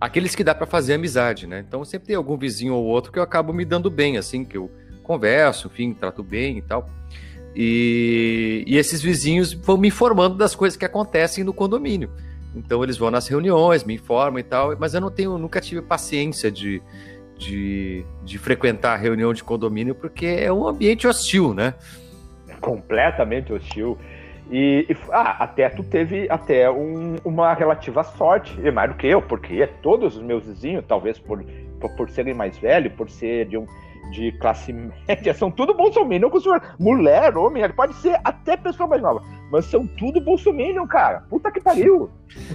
Aqueles 0.01 0.35
que 0.35 0.43
dá 0.43 0.55
para 0.55 0.65
fazer 0.65 0.95
amizade, 0.95 1.47
né? 1.47 1.63
Então 1.69 1.85
sempre 1.85 2.07
tem 2.07 2.17
algum 2.17 2.35
vizinho 2.35 2.73
ou 2.73 2.83
outro 2.83 3.13
que 3.13 3.19
eu 3.19 3.23
acabo 3.23 3.53
me 3.53 3.63
dando 3.63 3.91
bem, 3.91 4.17
assim, 4.17 4.43
que 4.43 4.57
eu 4.57 4.71
converso, 5.03 5.67
enfim, 5.67 5.93
trato 5.93 6.23
bem 6.23 6.57
e 6.57 6.63
tal. 6.63 6.89
E, 7.55 8.65
e 8.67 8.79
esses 8.79 9.03
vizinhos 9.03 9.53
vão 9.53 9.77
me 9.77 9.89
informando 9.89 10.35
das 10.35 10.55
coisas 10.55 10.79
que 10.79 10.85
acontecem 10.87 11.45
no 11.45 11.53
condomínio. 11.53 12.11
Então 12.57 12.83
eles 12.83 12.97
vão 12.97 13.11
nas 13.11 13.29
reuniões, 13.29 13.85
me 13.85 13.97
informam 13.97 14.39
e 14.39 14.43
tal, 14.43 14.75
mas 14.79 14.95
eu 14.95 15.01
não 15.03 15.11
tenho, 15.11 15.37
nunca 15.37 15.61
tive 15.61 15.83
paciência 15.83 16.51
de, 16.51 16.81
de, 17.37 18.03
de 18.25 18.39
frequentar 18.39 18.95
a 18.95 18.97
reunião 18.97 19.35
de 19.35 19.45
condomínio 19.45 19.95
porque 19.95 20.25
é 20.25 20.51
um 20.51 20.67
ambiente 20.67 21.07
hostil, 21.07 21.53
né? 21.53 21.75
Completamente 22.63 23.53
hostil. 23.53 23.99
E, 24.51 24.87
e 24.89 24.97
ah, 25.11 25.37
até 25.45 25.69
tu 25.69 25.83
teve 25.83 26.27
até 26.29 26.71
um, 26.71 27.17
uma 27.25 27.55
relativa 27.55 28.05
sorte, 28.05 28.59
e 28.63 28.71
mais 28.71 28.91
do 28.91 28.97
que 28.97 29.07
eu, 29.07 29.23
porque 29.23 29.67
todos 29.83 30.17
os 30.17 30.23
meus 30.23 30.45
vizinhos, 30.45 30.85
talvez 30.87 31.19
por, 31.19 31.43
por, 31.81 31.91
por 31.97 32.11
serem 32.11 32.35
mais 32.35 32.57
velhos, 32.59 32.93
por 32.93 33.09
ser 33.09 33.47
de 33.47 33.57
um, 33.57 33.67
de 34.11 34.33
classe 34.33 34.73
média, 35.09 35.33
são 35.35 35.51
tudo 35.51 35.75
bolsominion 35.75 36.31
com 36.31 36.41
senhor. 36.41 36.63
Mulher, 36.79 37.37
homem, 37.37 37.69
pode 37.71 37.95
ser 37.97 38.19
até 38.23 38.57
pessoa 38.57 38.89
mais 38.89 39.03
nova, 39.03 39.23
mas 39.51 39.65
são 39.67 39.87
tudo 39.87 40.21
bolsominion, 40.21 40.87
cara. 40.87 41.25
Puta 41.31 41.51
que 41.51 41.61
pariu. 41.61 42.11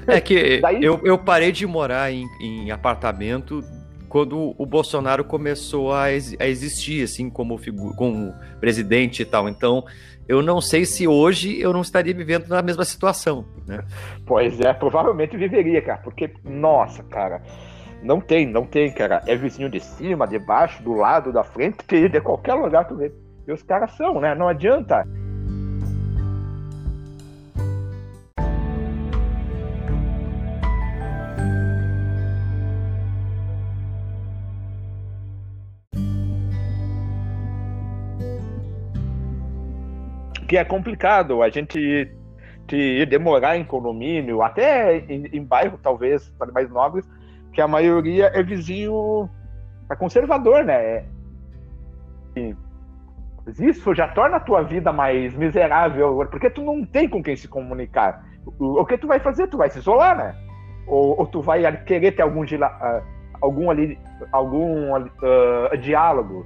É 0.08 0.21
que 0.21 0.60
Daí... 0.62 0.84
eu, 0.84 0.99
eu 1.04 1.17
parei 1.17 1.52
de 1.52 1.65
morar 1.65 2.12
em, 2.12 2.28
em 2.39 2.71
apartamento 2.71 3.63
quando 4.08 4.56
o 4.58 4.65
Bolsonaro 4.65 5.23
começou 5.23 5.93
a, 5.93 6.06
a 6.06 6.47
existir, 6.47 7.04
assim, 7.04 7.30
como, 7.30 7.60
como 7.95 8.34
presidente 8.60 9.21
e 9.21 9.25
tal. 9.25 9.47
Então, 9.47 9.86
eu 10.29 10.43
não 10.43 10.61
sei 10.61 10.85
se 10.85 11.07
hoje 11.07 11.59
eu 11.59 11.73
não 11.73 11.81
estaria 11.81 12.13
vivendo 12.13 12.47
na 12.47 12.61
mesma 12.61 12.85
situação, 12.85 13.43
né? 13.65 13.83
Pois 14.27 14.59
é, 14.59 14.71
provavelmente 14.71 15.35
viveria, 15.35 15.81
cara, 15.81 15.99
porque, 16.03 16.31
nossa, 16.43 17.01
cara, 17.03 17.41
não 18.03 18.21
tem, 18.21 18.45
não 18.45 18.63
tem, 18.63 18.91
cara. 18.93 19.23
É 19.25 19.35
vizinho 19.35 19.69
de 19.69 19.79
cima, 19.79 20.27
de 20.27 20.37
baixo, 20.37 20.83
do 20.83 20.93
lado, 20.93 21.33
da 21.33 21.43
frente, 21.43 21.77
de 22.07 22.21
qualquer 22.21 22.53
lugar 22.53 22.87
tu 22.87 22.95
vê. 22.95 23.11
E 23.47 23.51
os 23.51 23.63
caras 23.63 23.91
são, 23.97 24.21
né? 24.21 24.35
Não 24.35 24.47
adianta. 24.47 25.03
Que 40.49 40.57
é 40.57 40.65
complicado. 40.65 41.43
A 41.43 41.49
gente 41.49 42.12
te 42.67 43.05
demorar 43.05 43.55
em 43.55 43.63
condomínio, 43.63 44.41
até 44.41 44.97
em, 44.97 45.27
em 45.31 45.43
bairro, 45.43 45.79
talvez, 45.81 46.33
mais 46.53 46.69
nobres, 46.69 47.07
que 47.53 47.62
a 47.62 47.67
maioria 47.67 48.31
é 48.33 48.43
vizinho 48.43 49.29
é 49.89 49.95
conservador, 49.95 50.63
né? 50.65 51.05
E 52.35 52.55
isso 53.59 53.93
já 53.95 54.07
torna 54.07 54.38
a 54.38 54.39
tua 54.39 54.62
vida 54.63 54.91
mais 54.91 55.35
miserável, 55.35 56.27
porque 56.29 56.49
tu 56.49 56.62
não 56.62 56.85
tem 56.85 57.07
com 57.07 57.23
quem 57.23 57.35
se 57.35 57.47
comunicar. 57.47 58.23
O, 58.59 58.81
o 58.81 58.85
que 58.85 58.97
tu 58.97 59.07
vai 59.07 59.19
fazer? 59.19 59.47
Tu 59.47 59.57
vai 59.57 59.69
se 59.69 59.79
isolar, 59.79 60.17
né? 60.17 60.35
Ou, 60.88 61.19
ou 61.19 61.27
tu 61.27 61.41
vai 61.41 61.62
querer 61.83 62.12
ter 62.12 62.21
algum, 62.21 62.43
uh, 62.43 63.03
algum 63.41 63.69
ali, 63.69 63.97
algum 64.31 64.95
uh, 64.95 65.77
diálogo. 65.79 66.45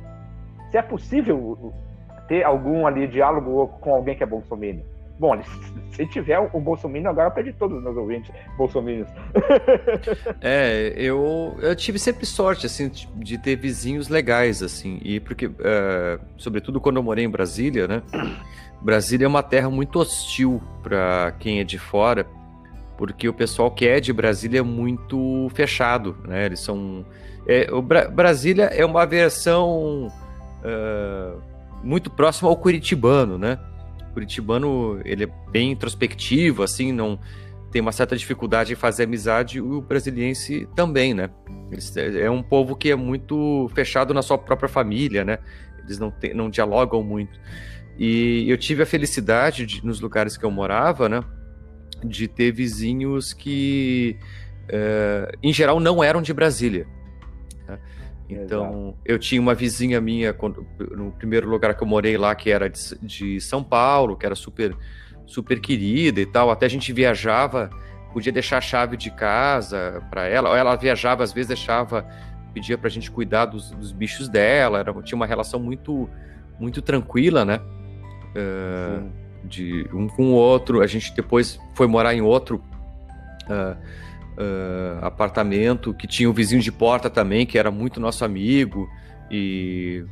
Se 0.72 0.78
é 0.78 0.82
possível 0.82 1.74
ter 2.34 2.44
algum 2.44 2.88
ali 2.88 3.08
diálogo 3.08 3.68
com 3.80 3.94
alguém 3.94 4.16
que 4.16 4.24
é 4.24 4.26
bolsominion. 4.26 4.82
Bom, 5.20 5.40
se 5.94 6.08
tiver 6.08 6.40
o 6.40 6.60
Bolsonaro, 6.60 7.10
agora 7.10 7.28
eu 7.28 7.32
perdi 7.32 7.54
todos 7.54 7.78
os 7.78 7.84
meus 7.84 7.96
ouvintes 7.96 8.32
bolsominions. 8.58 9.08
é, 10.42 10.94
eu, 10.96 11.56
eu 11.62 11.76
tive 11.76 12.00
sempre 12.00 12.26
sorte, 12.26 12.66
assim, 12.66 12.90
de 12.90 13.38
ter 13.38 13.56
vizinhos 13.56 14.10
legais, 14.10 14.64
assim, 14.64 15.00
e 15.04 15.20
porque, 15.20 15.46
uh, 15.46 16.20
sobretudo 16.36 16.82
quando 16.82 16.98
eu 16.98 17.04
morei 17.04 17.24
em 17.24 17.30
Brasília, 17.30 17.88
né, 17.88 18.02
Brasília 18.82 19.26
é 19.26 19.28
uma 19.28 19.44
terra 19.44 19.70
muito 19.70 20.00
hostil 20.00 20.62
para 20.82 21.34
quem 21.40 21.60
é 21.60 21.64
de 21.64 21.78
fora, 21.78 22.26
porque 22.98 23.30
o 23.30 23.34
pessoal 23.34 23.70
que 23.70 23.88
é 23.88 24.00
de 24.00 24.12
Brasília 24.12 24.60
é 24.60 24.64
muito 24.64 25.48
fechado, 25.54 26.18
né, 26.28 26.48
eles 26.48 26.60
são... 26.60 27.06
É, 27.46 27.68
o 27.72 27.82
Bra 27.82 28.10
Brasília 28.10 28.66
é 28.66 28.86
uma 28.86 29.06
versão 29.06 30.08
uh, 30.64 31.53
muito 31.84 32.10
próxima 32.10 32.50
ao 32.50 32.58
curitibano, 32.58 33.38
né, 33.38 33.60
curitibano 34.14 35.00
ele 35.04 35.26
é 35.26 35.30
bem 35.52 35.72
introspectivo, 35.72 36.64
assim, 36.64 36.92
não 36.92 37.20
tem 37.72 37.82
uma 37.82 37.92
certa 37.92 38.16
dificuldade 38.16 38.74
em 38.74 38.76
fazer 38.76 39.04
amizade, 39.04 39.58
e 39.58 39.62
o 39.62 39.82
brasiliense 39.82 40.70
também, 40.76 41.12
né? 41.12 41.32
Eles, 41.72 41.98
é 41.98 42.30
um 42.30 42.44
povo 42.44 42.76
que 42.76 42.92
é 42.92 42.96
muito 42.96 43.68
fechado 43.74 44.14
na 44.14 44.22
sua 44.22 44.38
própria 44.38 44.70
família, 44.70 45.26
né? 45.26 45.40
Eles 45.84 45.98
não, 45.98 46.12
te, 46.12 46.36
não 46.36 46.52
dialogam 46.52 47.04
muito. 47.04 47.40
E 47.98 48.46
eu 48.48 48.58
tive 48.60 48.84
a 48.84 48.86
felicidade, 48.86 49.66
de, 49.66 49.84
nos 49.84 50.00
lugares 50.00 50.38
que 50.38 50.46
eu 50.46 50.52
morava, 50.52 51.10
né? 51.10 51.24
De 52.06 52.28
ter 52.28 52.52
vizinhos 52.52 53.34
que, 53.34 54.18
é, 54.70 55.32
em 55.42 55.52
geral, 55.52 55.80
não 55.80 56.04
eram 56.04 56.22
de 56.22 56.32
Brasília. 56.32 56.86
Então, 58.34 58.66
Exato. 58.66 58.98
eu 59.06 59.20
tinha 59.20 59.42
uma 59.42 59.54
vizinha 59.54 60.00
minha 60.02 60.34
quando, 60.34 60.66
no 60.92 61.12
primeiro 61.12 61.50
lugar 61.50 61.76
que 61.76 61.84
eu 61.84 61.88
morei 61.88 62.18
lá, 62.18 62.34
que 62.36 62.50
era 62.50 62.70
de, 62.70 62.80
de, 63.02 63.42
São 63.42 63.64
Paulo, 63.64 64.16
que 64.16 64.26
era 64.26 64.36
super, 64.36 64.76
super 65.26 65.60
querida 65.60 66.20
e 66.20 66.26
tal. 66.26 66.52
Até 66.52 66.66
a 66.66 66.70
gente 66.70 66.92
viajava, 66.92 67.70
podia 68.12 68.32
deixar 68.32 68.58
a 68.58 68.62
chave 68.62 68.98
de 68.98 69.12
casa 69.12 70.04
para 70.10 70.28
ela. 70.28 70.50
Ou 70.50 70.56
ela 70.56 70.76
viajava, 70.76 71.24
às 71.24 71.34
vezes 71.34 71.48
deixava, 71.48 72.08
pedia 72.54 72.78
para 72.78 72.88
a 72.88 72.92
gente 72.92 73.10
cuidar 73.10 73.46
dos, 73.46 73.72
dos, 73.72 73.92
bichos 73.92 74.28
dela. 74.30 74.80
Era, 74.80 74.94
tinha 75.02 75.16
uma 75.16 75.26
relação 75.26 75.60
muito, 75.60 76.10
muito 76.60 76.82
tranquila, 76.82 77.44
né? 77.44 77.60
Uh, 78.36 79.10
de 79.44 79.88
um 79.94 80.08
com 80.08 80.32
o 80.32 80.34
outro. 80.34 80.82
A 80.82 80.88
gente 80.88 81.14
depois 81.16 81.60
foi 81.74 81.88
morar 81.88 82.14
em 82.14 82.22
outro. 82.22 82.64
Uh, 83.44 84.03
uh, 84.38 85.06
apartamento, 85.06 85.94
que 85.94 86.08
tinha 86.08 86.30
um 86.30 86.34
vizinho 86.34 86.62
de 86.62 86.72
porta 86.72 87.10
também, 87.10 87.46
que 87.46 87.58
era 87.58 87.72
muito 87.72 88.00
nosso 88.00 88.24
amigo, 88.26 88.90
e 89.30 90.06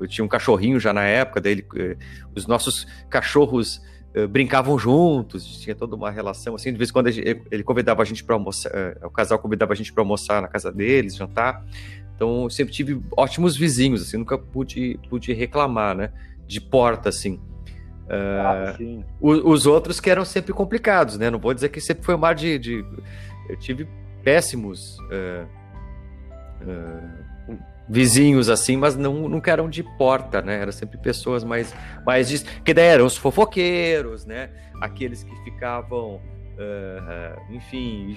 eu 0.00 0.06
tinha 0.06 0.24
um 0.24 0.28
cachorrinho 0.28 0.78
já 0.78 0.92
na 0.92 1.04
época, 1.04 1.40
dele, 1.40 1.64
eh, 1.76 1.96
os 2.34 2.46
nossos 2.46 2.86
cachorros 3.08 3.80
uh, 4.14 4.28
brincavam 4.28 4.78
juntos, 4.78 5.60
tinha 5.60 5.74
toda 5.74 5.96
uma 5.96 6.10
relação 6.10 6.54
assim, 6.54 6.70
de 6.70 6.78
vez 6.78 6.90
em 6.90 6.92
quando 6.92 7.08
ele, 7.08 7.42
ele 7.50 7.62
convidava 7.62 8.02
a 8.02 8.04
gente 8.04 8.22
para 8.22 8.36
almoçar, 8.36 8.70
uh, 8.70 9.06
o 9.06 9.10
casal 9.10 9.38
convidava 9.38 9.72
a 9.72 9.76
gente 9.76 9.92
para 9.92 10.02
almoçar 10.02 10.42
na 10.42 10.48
casa 10.48 10.70
deles, 10.70 11.16
jantar. 11.16 11.64
Então, 12.14 12.42
eu 12.42 12.50
sempre 12.50 12.72
tive 12.74 13.00
ótimos 13.16 13.56
vizinhos, 13.56 14.02
assim, 14.02 14.18
nunca 14.18 14.36
pude, 14.36 15.00
pude 15.08 15.32
reclamar, 15.32 15.96
né? 15.96 16.12
De 16.46 16.60
porta, 16.60 17.08
assim. 17.08 17.40
Uh, 18.10 18.42
ah, 18.44 18.76
os, 19.20 19.40
os, 19.42 19.66
outros 19.66 20.00
que 20.00 20.10
eram 20.10 20.24
sempre 20.24 20.52
complicados, 20.52 21.16
né? 21.16 21.30
Não 21.30 21.38
vou 21.38 21.54
dizer 21.54 21.70
que 21.70 21.80
sempre 21.80 22.04
foi 22.04 22.14
um 22.14 22.18
mar 22.18 22.34
de, 22.34 22.58
de 22.58 22.84
eu 23.50 23.56
tive 23.58 23.88
péssimos 24.22 24.98
uh, 24.98 25.46
uh, 26.62 27.58
vizinhos 27.88 28.48
assim, 28.48 28.76
mas 28.76 28.96
não, 28.96 29.28
nunca 29.28 29.50
eram 29.50 29.68
de 29.68 29.82
porta, 29.82 30.40
né? 30.40 30.60
Eram 30.60 30.72
sempre 30.72 30.96
pessoas 30.98 31.42
mais, 31.42 31.74
mais 32.06 32.44
que 32.64 32.72
daí 32.72 32.86
eram 32.86 33.06
os 33.06 33.16
fofoqueiros, 33.16 34.24
né? 34.24 34.50
Aqueles 34.80 35.24
que 35.24 35.34
ficavam, 35.42 36.16
uh, 36.16 37.52
enfim, 37.52 38.16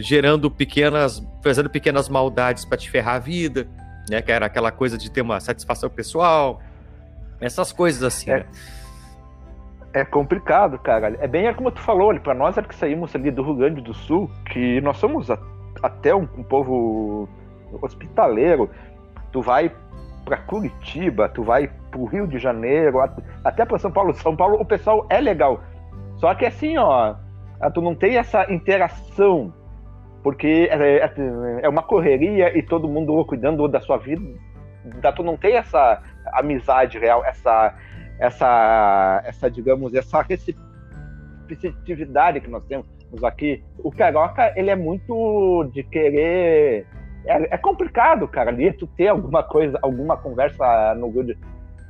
gerando 0.00 0.50
pequenas, 0.50 1.22
fazendo 1.42 1.70
pequenas 1.70 2.08
maldades 2.08 2.64
para 2.64 2.76
te 2.76 2.90
ferrar 2.90 3.16
a 3.16 3.18
vida, 3.18 3.66
né? 4.10 4.20
Que 4.20 4.30
era 4.30 4.46
aquela 4.46 4.70
coisa 4.70 4.98
de 4.98 5.10
ter 5.10 5.22
uma 5.22 5.40
satisfação 5.40 5.88
pessoal, 5.88 6.60
essas 7.40 7.72
coisas 7.72 8.02
assim. 8.02 8.30
É. 8.30 8.40
Né? 8.40 8.46
É 9.92 10.04
complicado, 10.04 10.78
cara. 10.78 11.16
É 11.18 11.26
bem 11.26 11.52
como 11.54 11.70
tu 11.70 11.80
falou, 11.80 12.18
para 12.20 12.34
nós 12.34 12.56
é 12.58 12.62
que 12.62 12.74
saímos 12.74 13.14
ali 13.14 13.30
do 13.30 13.42
Rio 13.42 13.54
Grande 13.54 13.80
do 13.80 13.94
Sul, 13.94 14.30
que 14.50 14.80
nós 14.82 14.98
somos 14.98 15.30
a, 15.30 15.38
até 15.82 16.14
um, 16.14 16.28
um, 16.36 16.42
povo 16.42 17.28
hospitaleiro. 17.80 18.70
Tu 19.32 19.40
vai 19.40 19.72
para 20.24 20.36
Curitiba, 20.36 21.28
tu 21.30 21.42
vai 21.42 21.70
pro 21.90 22.04
Rio 22.04 22.26
de 22.26 22.38
Janeiro, 22.38 22.98
até 23.42 23.64
para 23.64 23.78
São 23.78 23.90
Paulo. 23.90 24.12
São 24.14 24.36
Paulo 24.36 24.60
o 24.60 24.64
pessoal 24.64 25.06
é 25.08 25.20
legal. 25.20 25.60
Só 26.16 26.34
que 26.34 26.44
assim, 26.44 26.76
ó, 26.76 27.14
tu 27.72 27.80
não 27.80 27.94
tem 27.94 28.18
essa 28.18 28.52
interação, 28.52 29.54
porque 30.22 30.68
é, 30.70 30.98
é, 30.98 31.12
é 31.62 31.68
uma 31.68 31.82
correria 31.82 32.56
e 32.56 32.62
todo 32.62 32.88
mundo 32.88 33.24
cuidando 33.24 33.66
da 33.68 33.80
sua 33.80 33.96
vida. 33.96 34.22
Tu 35.16 35.22
não 35.22 35.36
tem 35.36 35.56
essa 35.56 36.02
amizade 36.34 36.98
real, 36.98 37.24
essa 37.24 37.74
essa, 38.18 39.22
essa 39.24 39.50
digamos, 39.50 39.94
essa 39.94 40.24
receptividade 41.48 42.40
que 42.40 42.50
nós 42.50 42.64
temos 42.64 42.86
aqui. 43.22 43.62
O 43.78 43.90
Carioca, 43.90 44.52
ele 44.56 44.70
é 44.70 44.76
muito 44.76 45.64
de 45.72 45.82
querer... 45.82 46.86
É, 47.24 47.54
é 47.54 47.58
complicado, 47.58 48.26
cara, 48.28 48.50
ali 48.50 48.72
tu 48.72 48.86
ter 48.86 49.08
alguma 49.08 49.42
coisa, 49.42 49.78
alguma 49.82 50.16
conversa 50.16 50.94
no 50.94 51.10
Rio 51.10 51.24
de... 51.24 51.38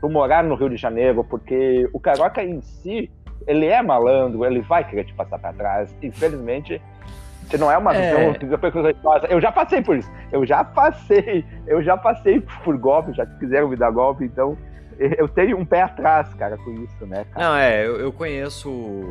Tu 0.00 0.08
morar 0.08 0.44
no 0.44 0.54
Rio 0.54 0.70
de 0.70 0.76
Janeiro, 0.76 1.24
porque 1.24 1.88
o 1.92 1.98
Carioca 1.98 2.42
em 2.42 2.60
si, 2.60 3.10
ele 3.46 3.66
é 3.66 3.82
malandro, 3.82 4.44
ele 4.44 4.60
vai 4.60 4.88
querer 4.88 5.04
te 5.04 5.14
passar 5.14 5.40
para 5.40 5.52
trás. 5.52 5.92
Infelizmente, 6.00 6.80
se 7.50 7.58
não 7.58 7.70
é 7.70 7.76
uma 7.76 7.96
é. 7.96 8.14
visão 8.14 8.34
eu 9.28 9.40
já 9.40 9.50
passei 9.50 9.82
por 9.82 9.96
isso. 9.96 10.10
Eu 10.30 10.46
já 10.46 10.62
passei, 10.62 11.44
eu 11.66 11.82
já 11.82 11.96
passei 11.96 12.40
por 12.62 12.76
golpe, 12.76 13.12
já 13.12 13.26
quiseram 13.26 13.68
me 13.68 13.76
dar 13.76 13.90
golpe, 13.90 14.24
então 14.24 14.56
eu 14.98 15.28
tenho 15.28 15.58
um 15.58 15.64
pé 15.64 15.82
atrás, 15.82 16.32
cara, 16.34 16.56
com 16.58 16.72
isso, 16.72 17.06
né? 17.06 17.24
Cara? 17.32 17.46
Não, 17.46 17.56
é, 17.56 17.86
eu, 17.86 18.00
eu 18.00 18.12
conheço. 18.12 19.04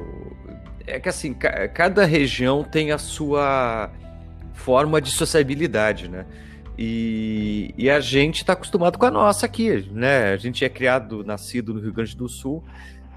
É 0.85 0.99
que 0.99 1.09
assim, 1.09 1.33
cada 1.33 2.05
região 2.05 2.63
tem 2.63 2.91
a 2.91 2.97
sua 2.97 3.89
forma 4.53 5.01
de 5.01 5.11
sociabilidade, 5.11 6.09
né? 6.09 6.25
E, 6.77 7.73
e 7.77 7.89
a 7.89 7.99
gente 7.99 8.37
está 8.37 8.53
acostumado 8.53 8.97
com 8.97 9.05
a 9.05 9.11
nossa 9.11 9.45
aqui, 9.45 9.89
né? 9.91 10.33
A 10.33 10.37
gente 10.37 10.63
é 10.63 10.69
criado, 10.69 11.23
nascido 11.23 11.73
no 11.73 11.79
Rio 11.79 11.93
Grande 11.93 12.15
do 12.15 12.29
Sul, 12.29 12.63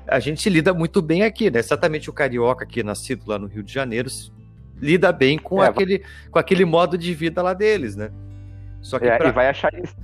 a 0.07 0.19
gente 0.19 0.49
lida 0.49 0.73
muito 0.73 1.03
bem 1.03 1.23
aqui, 1.23 1.51
né? 1.51 1.59
Exatamente 1.59 2.09
o 2.09 2.13
carioca 2.13 2.65
que 2.65 2.81
é 2.81 2.83
nascido 2.83 3.25
lá 3.27 3.39
no 3.39 3.47
Rio 3.47 3.63
de 3.63 3.73
Janeiro 3.73 4.09
lida 4.81 5.13
bem 5.13 5.39
com, 5.39 5.63
é, 5.63 5.69
aquele, 5.69 6.03
com 6.31 6.39
aquele 6.39 6.65
modo 6.65 6.97
de 6.97 7.13
vida 7.13 7.43
lá 7.43 7.53
deles, 7.53 7.95
né? 7.95 8.11
Só 8.81 8.99
que 8.99 9.07
é, 9.07 9.19
pra... 9.19 9.29
e 9.29 9.33
vai 9.33 9.49
achar 9.49 9.73
isso. 9.75 9.95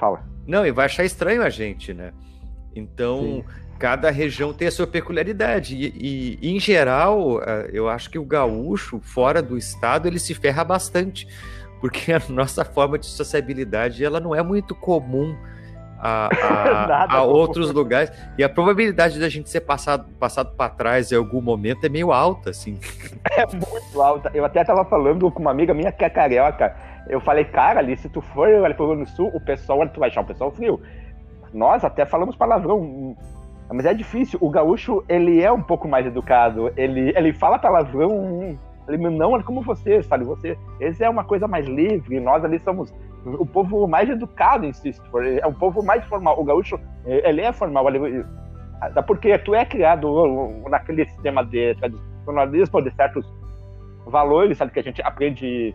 Fala. 0.00 0.24
Não, 0.46 0.66
e 0.66 0.70
vai 0.70 0.86
achar 0.86 1.04
estranho 1.04 1.42
a 1.42 1.50
gente, 1.50 1.94
né? 1.94 2.12
Então, 2.74 3.20
Sim. 3.20 3.44
cada 3.78 4.10
região 4.10 4.52
tem 4.52 4.68
a 4.68 4.70
sua 4.70 4.86
peculiaridade. 4.86 5.76
E, 5.76 6.38
e, 6.40 6.54
em 6.54 6.60
geral, 6.60 7.42
eh, 7.42 7.70
eu 7.72 7.88
acho 7.88 8.10
que 8.10 8.18
o 8.18 8.24
gaúcho, 8.24 9.00
fora 9.00 9.40
do 9.40 9.56
estado, 9.56 10.08
ele 10.08 10.18
se 10.18 10.34
ferra 10.34 10.64
bastante. 10.64 11.26
Porque 11.80 12.12
a 12.12 12.20
nossa 12.28 12.64
forma 12.64 12.98
de 12.98 13.06
sociabilidade, 13.06 14.04
ela 14.04 14.18
não 14.18 14.34
é 14.34 14.42
muito 14.42 14.74
comum 14.74 15.36
a, 15.98 16.28
a, 16.32 17.16
a 17.18 17.22
outros 17.22 17.70
lugares. 17.70 18.10
E 18.38 18.44
a 18.44 18.48
probabilidade 18.48 19.18
da 19.18 19.28
gente 19.28 19.50
ser 19.50 19.60
passado 19.60 20.06
passado 20.18 20.54
para 20.56 20.70
trás 20.70 21.12
em 21.12 21.16
algum 21.16 21.40
momento 21.40 21.84
é 21.84 21.88
meio 21.88 22.12
alta, 22.12 22.50
assim. 22.50 22.78
É 23.36 23.46
muito 23.46 24.00
alta. 24.00 24.30
Eu 24.34 24.44
até 24.44 24.60
estava 24.60 24.84
falando 24.84 25.30
com 25.30 25.40
uma 25.40 25.50
amiga 25.50 25.74
minha 25.74 25.90
que 25.90 26.04
é 26.04 26.10
carioca 26.10 26.76
eu 27.08 27.20
falei, 27.20 27.44
cara, 27.44 27.80
ali, 27.80 27.96
se 27.96 28.08
tu 28.08 28.20
for 28.20 28.48
ali 28.48 28.74
pro 28.74 28.86
Rio 28.86 28.96
Grande 28.96 29.10
do 29.10 29.16
Sul, 29.16 29.30
o 29.34 29.40
pessoal, 29.40 29.86
tu 29.88 30.00
vai 30.00 30.08
achar 30.08 30.22
o 30.22 30.26
pessoal 30.26 30.50
frio. 30.50 30.80
Nós 31.52 31.84
até 31.84 32.04
falamos 32.04 32.36
palavrão, 32.36 33.16
mas 33.72 33.86
é 33.86 33.94
difícil. 33.94 34.38
O 34.42 34.50
gaúcho, 34.50 35.04
ele 35.08 35.42
é 35.42 35.52
um 35.52 35.62
pouco 35.62 35.86
mais 35.86 36.06
educado. 36.06 36.72
Ele, 36.76 37.12
ele 37.16 37.32
fala 37.32 37.58
palavrão, 37.58 38.58
ele 38.88 39.10
não 39.10 39.36
é 39.36 39.42
como 39.42 39.62
você, 39.62 40.02
sabe? 40.02 40.24
Você, 40.24 40.58
esse 40.80 41.04
é 41.04 41.08
uma 41.08 41.24
coisa 41.24 41.46
mais 41.46 41.66
livre. 41.66 42.18
Nós 42.20 42.44
ali 42.44 42.58
somos 42.60 42.92
o 43.24 43.46
povo 43.46 43.86
mais 43.86 44.08
educado 44.08 44.72
si. 44.74 44.94
É 45.40 45.46
um 45.46 45.54
povo 45.54 45.82
mais 45.82 46.04
formal. 46.06 46.40
O 46.40 46.44
gaúcho, 46.44 46.78
ele 47.06 47.40
é 47.40 47.52
formal. 47.52 47.88
Ele, 47.88 48.24
porque 49.06 49.38
tu 49.38 49.54
é 49.54 49.64
criado 49.64 50.08
naquele 50.68 51.04
sistema 51.06 51.44
de 51.44 51.74
tradicionalismo, 51.76 52.82
de 52.82 52.90
certos 52.94 53.26
valores, 54.06 54.58
sabe, 54.58 54.72
que 54.72 54.80
a 54.80 54.82
gente 54.82 55.00
aprende 55.02 55.74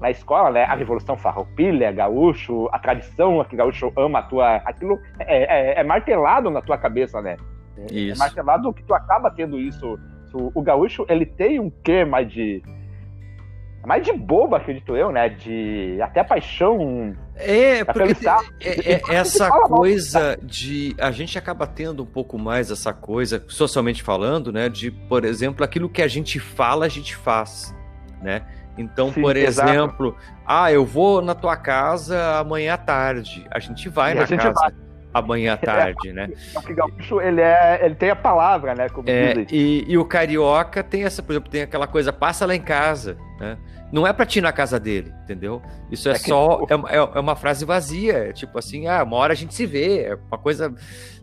na 0.00 0.10
escola, 0.10 0.50
né? 0.50 0.64
A 0.64 0.74
Revolução 0.74 1.16
Farroupilha, 1.16 1.92
gaúcho, 1.92 2.68
a 2.72 2.78
tradição 2.78 3.44
que 3.44 3.54
gaúcho 3.54 3.92
ama, 3.96 4.20
a 4.20 4.22
tua, 4.22 4.56
aquilo 4.56 4.98
é, 5.18 5.74
é, 5.78 5.80
é 5.80 5.84
martelado 5.84 6.50
na 6.50 6.62
tua 6.62 6.78
cabeça, 6.78 7.20
né? 7.20 7.36
É, 7.76 7.82
é 7.82 7.98
isso. 7.98 8.22
É 8.22 8.24
martelado 8.24 8.72
que 8.72 8.82
tu 8.82 8.94
acaba 8.94 9.30
tendo 9.30 9.58
isso. 9.58 9.98
O, 10.32 10.62
gaúcho, 10.62 11.04
ele 11.08 11.26
tem 11.26 11.58
um 11.58 11.68
quê 11.68 12.04
mais 12.04 12.30
de 12.30 12.62
mais 13.84 14.04
de 14.04 14.12
bobo, 14.12 14.54
acredito 14.54 14.94
eu, 14.94 15.10
né? 15.10 15.28
De 15.28 15.98
até 16.02 16.22
paixão. 16.22 17.16
É, 17.34 17.82
porque 17.82 18.14
tem, 18.14 18.28
é, 18.60 18.94
é, 18.94 19.14
essa 19.14 19.50
coisa 19.50 20.38
de. 20.42 20.94
A 20.98 21.10
gente 21.10 21.36
acaba 21.36 21.66
tendo 21.66 22.02
um 22.02 22.06
pouco 22.06 22.38
mais 22.38 22.70
essa 22.70 22.92
coisa, 22.92 23.42
socialmente 23.48 24.02
falando, 24.02 24.52
né? 24.52 24.68
De, 24.68 24.90
por 24.90 25.24
exemplo, 25.24 25.64
aquilo 25.64 25.88
que 25.88 26.02
a 26.02 26.08
gente 26.08 26.38
fala, 26.38 26.86
a 26.86 26.88
gente 26.88 27.16
faz, 27.16 27.74
né? 28.22 28.42
Então, 28.80 29.12
Sim, 29.12 29.22
por 29.22 29.36
exemplo, 29.36 30.16
exato. 30.18 30.42
ah, 30.46 30.72
eu 30.72 30.84
vou 30.84 31.22
na 31.22 31.34
tua 31.34 31.56
casa 31.56 32.38
amanhã 32.38 32.74
à 32.74 32.78
tarde. 32.78 33.46
A 33.50 33.58
gente 33.58 33.88
vai 33.88 34.12
e 34.12 34.14
na 34.14 34.24
gente 34.24 34.38
casa. 34.38 34.52
Vai 34.52 34.72
amanhã 35.12 35.54
à 35.54 35.56
tarde, 35.58 36.08
é, 36.08 36.12
né? 36.12 36.30
O 36.56 36.74
gaúcho, 36.74 37.20
ele, 37.20 37.40
é, 37.40 37.84
ele 37.84 37.94
tem 37.94 38.10
a 38.10 38.16
palavra, 38.16 38.74
né? 38.74 38.88
Como 38.88 39.08
é, 39.08 39.46
e, 39.50 39.84
e, 39.86 39.98
o 39.98 40.04
carioca 40.04 40.82
tem 40.82 41.04
essa, 41.04 41.22
por 41.22 41.32
exemplo, 41.32 41.50
tem 41.50 41.62
aquela 41.62 41.86
coisa, 41.86 42.12
passa 42.12 42.46
lá 42.46 42.54
em 42.54 42.62
casa, 42.62 43.16
né? 43.38 43.58
Não 43.92 44.06
é 44.06 44.12
pra 44.12 44.24
ti 44.24 44.38
ir 44.38 44.42
na 44.42 44.52
casa 44.52 44.78
dele, 44.78 45.12
entendeu? 45.24 45.60
Isso 45.90 46.08
é, 46.08 46.12
é 46.12 46.14
só, 46.14 46.64
que... 46.64 46.72
é, 46.72 46.96
é, 46.96 47.20
uma 47.20 47.34
frase 47.34 47.64
vazia, 47.64 48.28
é 48.28 48.32
tipo 48.32 48.56
assim, 48.56 48.86
ah, 48.86 49.02
uma 49.02 49.16
hora 49.16 49.32
a 49.32 49.36
gente 49.36 49.52
se 49.52 49.66
vê, 49.66 50.04
é 50.04 50.14
uma 50.14 50.38
coisa, 50.38 50.72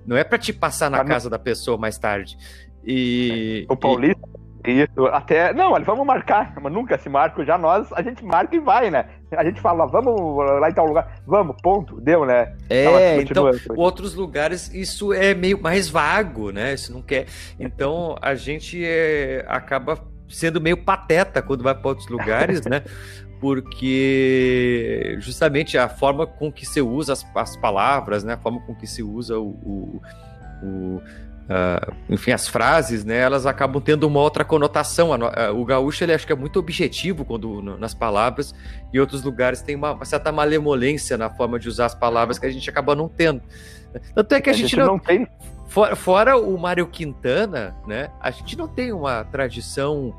não 0.05 0.17
é 0.17 0.23
pra 0.23 0.37
te 0.37 0.51
passar 0.51 0.91
na 0.91 1.03
casa 1.05 1.29
da 1.29 1.39
pessoa 1.39 1.77
mais 1.77 1.97
tarde. 1.97 2.37
E... 2.85 3.65
O 3.69 3.75
Paulista... 3.75 4.21
E 4.43 4.46
isso, 4.71 5.05
até. 5.07 5.53
Não, 5.53 5.71
olha, 5.71 5.83
vamos 5.83 6.05
marcar, 6.05 6.53
mas 6.61 6.71
nunca 6.71 6.97
se 6.97 7.09
marca, 7.09 7.43
já 7.45 7.57
nós, 7.57 7.91
a 7.93 8.01
gente 8.01 8.23
marca 8.23 8.55
e 8.55 8.59
vai, 8.59 8.89
né? 8.89 9.05
A 9.31 9.43
gente 9.43 9.59
fala, 9.59 9.85
vamos 9.85 10.37
lá 10.59 10.69
em 10.69 10.73
tal 10.73 10.85
lugar, 10.85 11.21
vamos, 11.25 11.55
ponto, 11.61 11.99
deu, 11.99 12.25
né? 12.25 12.55
É, 12.69 13.21
então, 13.21 13.49
outros 13.75 14.13
lugares, 14.13 14.73
isso 14.73 15.13
é 15.13 15.33
meio 15.33 15.61
mais 15.61 15.89
vago, 15.89 16.51
né? 16.51 16.73
Isso 16.73 16.93
não 16.93 17.01
quer. 17.01 17.25
Então, 17.59 18.17
a 18.21 18.35
gente 18.35 18.83
é, 18.83 19.45
acaba 19.47 19.97
sendo 20.29 20.59
meio 20.59 20.77
pateta 20.77 21.41
quando 21.41 21.63
vai 21.63 21.75
para 21.75 21.87
outros 21.87 22.07
lugares, 22.07 22.65
né? 22.65 22.83
Porque 23.39 25.15
justamente 25.19 25.77
a 25.77 25.87
forma 25.87 26.25
com 26.25 26.51
que 26.51 26.65
se 26.65 26.81
usa 26.81 27.13
as, 27.13 27.25
as 27.35 27.55
palavras, 27.55 28.23
né? 28.23 28.33
A 28.33 28.37
forma 28.37 28.59
com 28.61 28.73
que 28.73 28.87
se 28.87 29.03
usa 29.03 29.37
o, 29.37 29.49
o, 29.49 30.01
o 30.63 31.01
Uh, 31.47 31.95
enfim, 32.09 32.31
as 32.31 32.45
frases, 32.45 33.05
né, 33.05 33.19
elas 33.19 33.45
acabam 33.45 33.81
tendo 33.81 34.05
uma 34.05 34.19
outra 34.19 34.43
conotação. 34.43 35.11
O 35.55 35.63
gaúcho, 35.63 36.03
ele 36.03 36.13
acho 36.13 36.27
que 36.27 36.33
é 36.33 36.35
muito 36.35 36.59
objetivo 36.59 37.23
quando 37.23 37.61
nas 37.77 37.93
palavras, 37.93 38.53
e 38.91 38.99
outros 38.99 39.23
lugares 39.23 39.61
tem 39.61 39.75
uma, 39.75 39.93
uma, 39.93 40.05
certa 40.05 40.29
malemolência 40.31 41.17
na 41.17 41.29
forma 41.29 41.57
de 41.57 41.69
usar 41.69 41.85
as 41.85 41.95
palavras 41.95 42.37
que 42.37 42.45
a 42.45 42.51
gente 42.51 42.69
acaba 42.69 42.95
não 42.95 43.07
tendo. 43.07 43.41
Tanto 44.13 44.35
é 44.35 44.41
que 44.41 44.49
a, 44.49 44.53
a 44.53 44.55
gente, 44.55 44.71
gente, 44.71 44.79
não, 44.79 44.87
não 44.87 44.99
tem. 44.99 45.25
Fora, 45.67 45.95
fora, 45.95 46.37
o 46.37 46.57
Mário 46.57 46.85
Quintana, 46.87 47.75
né, 47.87 48.09
a 48.19 48.29
gente 48.29 48.57
não 48.57 48.67
tem 48.67 48.91
uma 48.91 49.23
tradição 49.23 50.13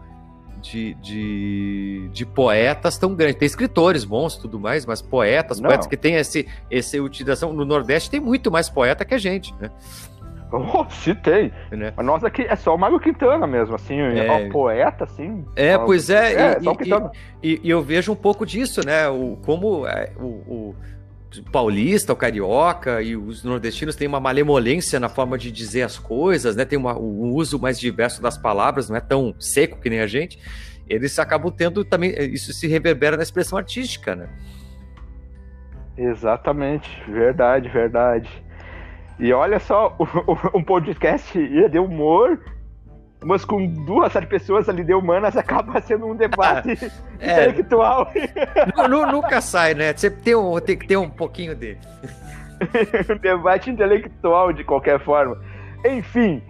de, 0.61 0.95
de, 0.95 2.11
de 2.12 2.27
poetas 2.27 2.99
tão 2.99 3.14
grande. 3.14 3.38
Tem 3.38 3.47
escritores 3.47 4.05
bons 4.05 4.35
e 4.35 4.41
tudo 4.41 4.59
mais, 4.59 4.85
mas 4.85 5.01
poetas, 5.01 5.61
não. 5.61 5.69
poetas 5.69 5.87
que 5.87 5.97
têm 5.97 6.14
esse, 6.14 6.47
essa 6.71 7.01
utilização. 7.03 7.53
No 7.53 7.64
Nordeste 7.64 8.11
tem 8.11 8.21
muito 8.21 8.51
mais 8.51 8.69
poeta 8.69 9.05
que 9.05 9.14
a 9.14 9.19
gente, 9.19 9.55
né? 9.61 9.71
Oh, 10.75 10.89
se 10.91 11.15
tem. 11.15 11.53
Né? 11.71 11.93
Mas 11.97 12.07
nós 12.07 12.25
aqui 12.25 12.43
é 12.43 12.57
só 12.57 12.75
o 12.75 12.79
Mário 12.79 12.99
Quintana 12.99 13.47
mesmo, 13.47 13.75
assim, 13.75 14.01
é... 14.01 14.49
poeta, 14.49 15.05
assim. 15.05 15.45
É, 15.55 15.77
pois 15.77 16.11
é, 16.11 16.33
é, 16.35 16.59
e, 16.59 16.65
só 16.65 17.11
e, 17.43 17.55
e, 17.55 17.61
e, 17.65 17.71
eu 17.71 17.83
vejo 17.83 18.13
um 18.13 18.17
pouco 18.17 18.47
disso, 18.47 18.81
né? 18.85 19.09
O, 19.09 19.39
como 19.45 19.87
é, 19.87 20.11
o, 20.17 20.25
o, 20.25 20.77
paulista, 21.53 22.13
o 22.13 22.17
carioca 22.17 23.03
e 23.03 23.17
os 23.17 23.45
nordestinos 23.45 23.95
têm 23.95 24.09
uma 24.09 24.21
malemolência 24.21 24.99
na 24.99 25.09
forma 25.09 25.37
de 25.37 25.53
dizer 25.53 25.83
as 25.83 25.99
coisas, 25.99 26.57
né? 26.57 26.65
Tem 26.65 26.79
uma, 26.79 26.99
um 26.99 27.33
uso 27.33 27.59
mais 27.59 27.79
diverso 27.79 28.23
das 28.23 28.39
palavras, 28.39 28.89
não 28.89 28.97
é 28.97 29.01
tão 29.01 29.35
seco 29.39 29.79
que 29.79 29.91
nem 29.91 30.01
a 30.01 30.07
gente. 30.07 30.39
Eles 30.89 31.19
acabam 31.19 31.53
tendo 31.53 31.85
também. 31.85 32.15
Isso 32.33 32.53
se 32.53 32.67
reverbera 32.67 33.17
na 33.17 33.23
expressão 33.23 33.59
artística, 33.59 34.17
né? 34.17 34.29
Exatamente, 35.99 36.89
verdade, 37.11 37.69
verdade. 37.69 38.31
E 39.19 39.33
olha 39.33 39.59
só, 39.59 39.97
um 40.55 40.63
podcast 40.63 41.39
de 41.69 41.79
humor, 41.79 42.41
mas 43.25 43.45
com 43.45 43.67
duas 43.67 44.13
pessoas 44.27 44.69
ali 44.69 44.85
de 44.85 44.95
humanas 44.95 45.37
acaba 45.39 45.81
sendo 45.81 46.07
um 46.07 46.15
debate 46.15 46.71
é, 47.19 47.49
intelectual. 47.49 48.13
Nunca 49.11 49.41
sai, 49.41 49.75
né? 49.75 49.93
Você 49.93 50.11
tem, 50.11 50.35
um, 50.35 50.59
tem 50.61 50.77
que 50.77 50.87
ter 50.87 50.97
um 50.97 51.11
pouquinho 51.11 51.55
dele. 51.57 51.79
um 53.11 53.19
debate 53.19 53.71
intelectual 53.71 54.53
de 54.53 54.63
qualquer 54.63 55.01
forma. 55.01 55.37
Enfim, 55.85 56.43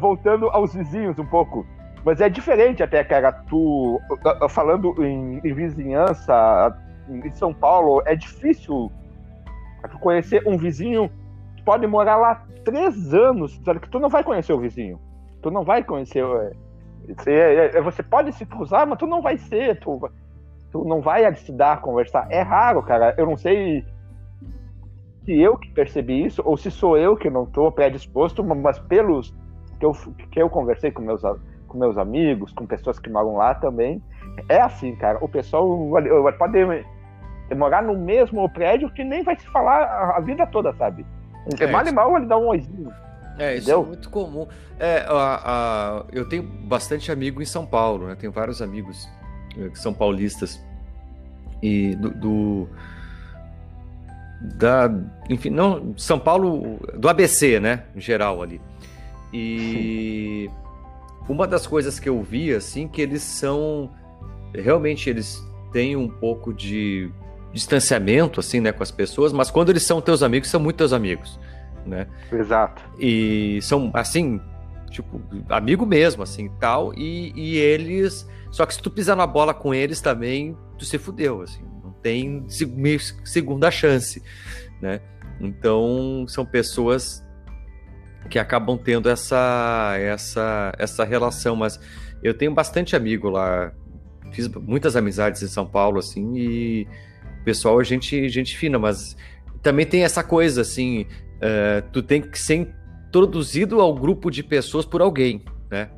voltando 0.00 0.48
aos 0.50 0.74
vizinhos 0.74 1.18
um 1.18 1.26
pouco. 1.26 1.66
Mas 2.04 2.20
é 2.20 2.28
diferente 2.28 2.82
até, 2.82 3.02
cara, 3.04 3.32
tu 3.32 4.00
falando 4.48 4.94
em, 5.04 5.40
em 5.44 5.52
vizinhança 5.52 6.76
em 7.08 7.30
São 7.32 7.52
Paulo, 7.52 8.02
é 8.06 8.14
difícil 8.14 8.90
conhecer 10.00 10.42
um 10.46 10.56
vizinho 10.56 11.10
pode 11.68 11.86
morar 11.86 12.16
lá 12.16 12.46
três 12.64 13.12
anos, 13.12 13.60
sabe? 13.62 13.80
que 13.80 13.90
tu 13.90 14.00
não 14.00 14.08
vai 14.08 14.24
conhecer 14.24 14.54
o 14.54 14.58
vizinho. 14.58 14.98
Tu 15.42 15.50
não 15.50 15.64
vai 15.64 15.84
conhecer. 15.84 16.24
Você, 17.06 17.30
é, 17.30 17.76
é, 17.76 17.80
você 17.82 18.02
pode 18.02 18.32
se 18.32 18.46
cruzar, 18.46 18.86
mas 18.86 18.98
tu 18.98 19.06
não 19.06 19.20
vai 19.20 19.36
ser. 19.36 19.78
Tu, 19.78 20.10
tu 20.72 20.82
não 20.86 21.02
vai 21.02 21.30
se 21.34 21.52
dar 21.52 21.82
conversar. 21.82 22.26
É 22.30 22.40
raro, 22.40 22.82
cara. 22.82 23.14
Eu 23.18 23.26
não 23.26 23.36
sei 23.36 23.84
se 25.26 25.38
eu 25.38 25.58
que 25.58 25.70
percebi 25.72 26.24
isso 26.24 26.40
ou 26.42 26.56
se 26.56 26.70
sou 26.70 26.96
eu 26.96 27.18
que 27.18 27.28
não 27.28 27.42
estou 27.42 27.70
predisposto, 27.70 28.42
mas 28.42 28.78
pelos 28.78 29.36
que 29.78 29.84
eu, 29.84 29.92
que 30.32 30.40
eu 30.40 30.48
conversei 30.48 30.90
com 30.90 31.02
meus, 31.02 31.20
com 31.66 31.76
meus 31.76 31.98
amigos, 31.98 32.50
com 32.50 32.64
pessoas 32.64 32.98
que 32.98 33.10
moram 33.10 33.36
lá 33.36 33.54
também, 33.54 34.02
é 34.48 34.58
assim, 34.58 34.96
cara. 34.96 35.18
O 35.20 35.28
pessoal 35.28 35.68
pode 36.38 36.58
morar 37.54 37.82
no 37.82 37.94
mesmo 37.94 38.48
prédio 38.54 38.90
que 38.90 39.04
nem 39.04 39.22
vai 39.22 39.38
se 39.38 39.46
falar 39.48 40.16
a 40.16 40.20
vida 40.20 40.46
toda, 40.46 40.72
sabe? 40.72 41.04
É, 41.58 41.66
mal 41.66 41.86
e 41.86 41.92
mal 41.92 42.16
ele 42.16 42.26
dá 42.26 42.36
um 42.36 42.48
oizinho. 42.48 42.92
É, 43.38 43.54
isso 43.54 43.70
Entendeu? 43.70 43.82
é 43.82 43.86
muito 43.86 44.10
comum. 44.10 44.46
É, 44.78 45.04
a, 45.08 45.42
a, 45.44 46.04
eu 46.12 46.28
tenho 46.28 46.42
bastante 46.42 47.10
amigo 47.12 47.40
em 47.40 47.44
São 47.44 47.64
Paulo, 47.64 48.08
né? 48.08 48.16
Tenho 48.16 48.32
vários 48.32 48.60
amigos 48.60 49.08
eh, 49.56 49.68
que 49.68 49.78
são 49.78 49.94
paulistas. 49.94 50.60
E 51.62 51.94
do, 51.96 52.10
do, 52.10 52.68
da, 54.40 54.90
enfim, 55.28 55.50
não, 55.50 55.94
São 55.96 56.18
Paulo, 56.18 56.78
do 56.96 57.08
ABC, 57.08 57.58
né, 57.58 57.84
em 57.96 58.00
geral 58.00 58.42
ali. 58.42 58.60
E 59.32 60.48
uma 61.28 61.46
das 61.46 61.66
coisas 61.66 61.98
que 61.98 62.08
eu 62.08 62.22
vi, 62.22 62.52
assim, 62.52 62.86
que 62.86 63.02
eles 63.02 63.22
são, 63.22 63.90
realmente 64.54 65.10
eles 65.10 65.42
têm 65.72 65.96
um 65.96 66.08
pouco 66.08 66.54
de 66.54 67.10
distanciamento, 67.52 68.40
assim, 68.40 68.60
né, 68.60 68.72
com 68.72 68.82
as 68.82 68.90
pessoas, 68.90 69.32
mas 69.32 69.50
quando 69.50 69.70
eles 69.70 69.82
são 69.82 70.00
teus 70.00 70.22
amigos, 70.22 70.48
são 70.48 70.60
muito 70.60 70.76
teus 70.76 70.92
amigos, 70.92 71.38
né? 71.86 72.06
Exato. 72.32 72.82
E 72.98 73.58
são, 73.62 73.90
assim, 73.94 74.40
tipo, 74.90 75.20
amigo 75.48 75.86
mesmo, 75.86 76.22
assim, 76.22 76.50
tal, 76.60 76.92
e, 76.94 77.32
e 77.34 77.56
eles... 77.56 78.28
Só 78.50 78.64
que 78.64 78.74
se 78.74 78.80
tu 78.80 78.90
pisar 78.90 79.16
na 79.16 79.26
bola 79.26 79.52
com 79.52 79.74
eles 79.74 80.00
também, 80.00 80.56
tu 80.78 80.84
se 80.84 80.98
fudeu, 80.98 81.42
assim, 81.42 81.62
não 81.82 81.92
tem 81.92 82.46
segunda 83.24 83.70
chance, 83.70 84.22
né? 84.80 85.00
Então, 85.40 86.24
são 86.28 86.44
pessoas 86.44 87.24
que 88.28 88.38
acabam 88.38 88.76
tendo 88.76 89.08
essa, 89.08 89.94
essa, 89.98 90.72
essa 90.78 91.04
relação, 91.04 91.56
mas 91.56 91.80
eu 92.22 92.34
tenho 92.34 92.52
bastante 92.52 92.96
amigo 92.96 93.28
lá, 93.28 93.72
fiz 94.32 94.48
muitas 94.48 94.96
amizades 94.96 95.42
em 95.42 95.48
São 95.48 95.66
Paulo, 95.66 95.98
assim, 95.98 96.36
e 96.36 96.88
pessoal 97.48 97.80
é 97.80 97.84
gente, 97.84 98.28
gente 98.28 98.58
fina, 98.58 98.78
mas 98.78 99.16
também 99.62 99.86
tem 99.86 100.04
essa 100.04 100.22
coisa, 100.22 100.60
assim, 100.60 101.06
uh, 101.36 101.80
tu 101.90 102.02
tem 102.02 102.20
que 102.20 102.38
ser 102.38 102.56
introduzido 102.56 103.80
ao 103.80 103.94
grupo 103.94 104.30
de 104.30 104.42
pessoas 104.42 104.84
por 104.84 105.00
alguém, 105.00 105.42
né? 105.70 105.88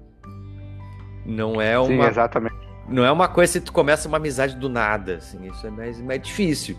Não 1.27 1.61
é 1.61 1.77
uma... 1.77 2.05
Sim, 2.05 2.09
exatamente. 2.09 2.55
Não 2.89 3.05
é 3.05 3.11
uma 3.11 3.27
coisa 3.27 3.59
que 3.59 3.67
tu 3.67 3.73
começa 3.73 4.07
uma 4.07 4.19
amizade 4.19 4.55
do 4.57 4.69
nada, 4.69 5.17
assim, 5.17 5.45
isso 5.49 5.67
é 5.67 5.71
mais, 5.71 6.01
mais 6.01 6.23
difícil. 6.23 6.77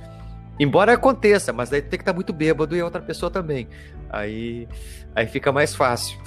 Embora 0.58 0.94
aconteça, 0.94 1.52
mas 1.52 1.70
daí 1.70 1.82
tu 1.82 1.90
tem 1.90 1.98
que 1.98 2.04
estar 2.04 2.14
muito 2.14 2.32
bêbado 2.32 2.74
e 2.74 2.80
a 2.80 2.86
outra 2.86 3.02
pessoa 3.02 3.30
também. 3.30 3.68
Aí, 4.10 4.70
aí 5.14 5.28
fica 5.28 5.52
mais 5.52 5.76
fácil. 5.76 6.18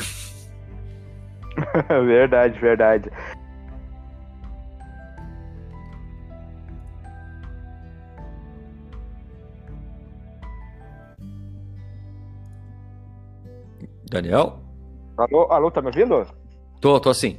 verdade, 1.89 2.61
verdade. 2.61 3.11
Daniel? 14.15 14.61
Alô, 15.17 15.51
alô, 15.51 15.71
tá 15.73 15.81
me 15.81 15.89
ouvindo? 15.89 16.25
Tô, 16.81 17.01
tô 17.01 17.13
sim. 17.13 17.37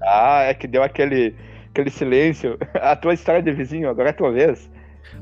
Ah, 0.00 0.44
é 0.44 0.54
que 0.54 0.66
deu 0.66 0.82
aquele, 0.82 1.34
aquele 1.68 1.90
silêncio. 1.90 2.56
A 2.80 2.96
tua 2.96 3.12
história 3.12 3.42
de 3.42 3.52
vizinho, 3.52 3.90
agora 3.90 4.08
é 4.08 4.12
a 4.12 4.14
tua 4.14 4.32
vez. 4.32 4.70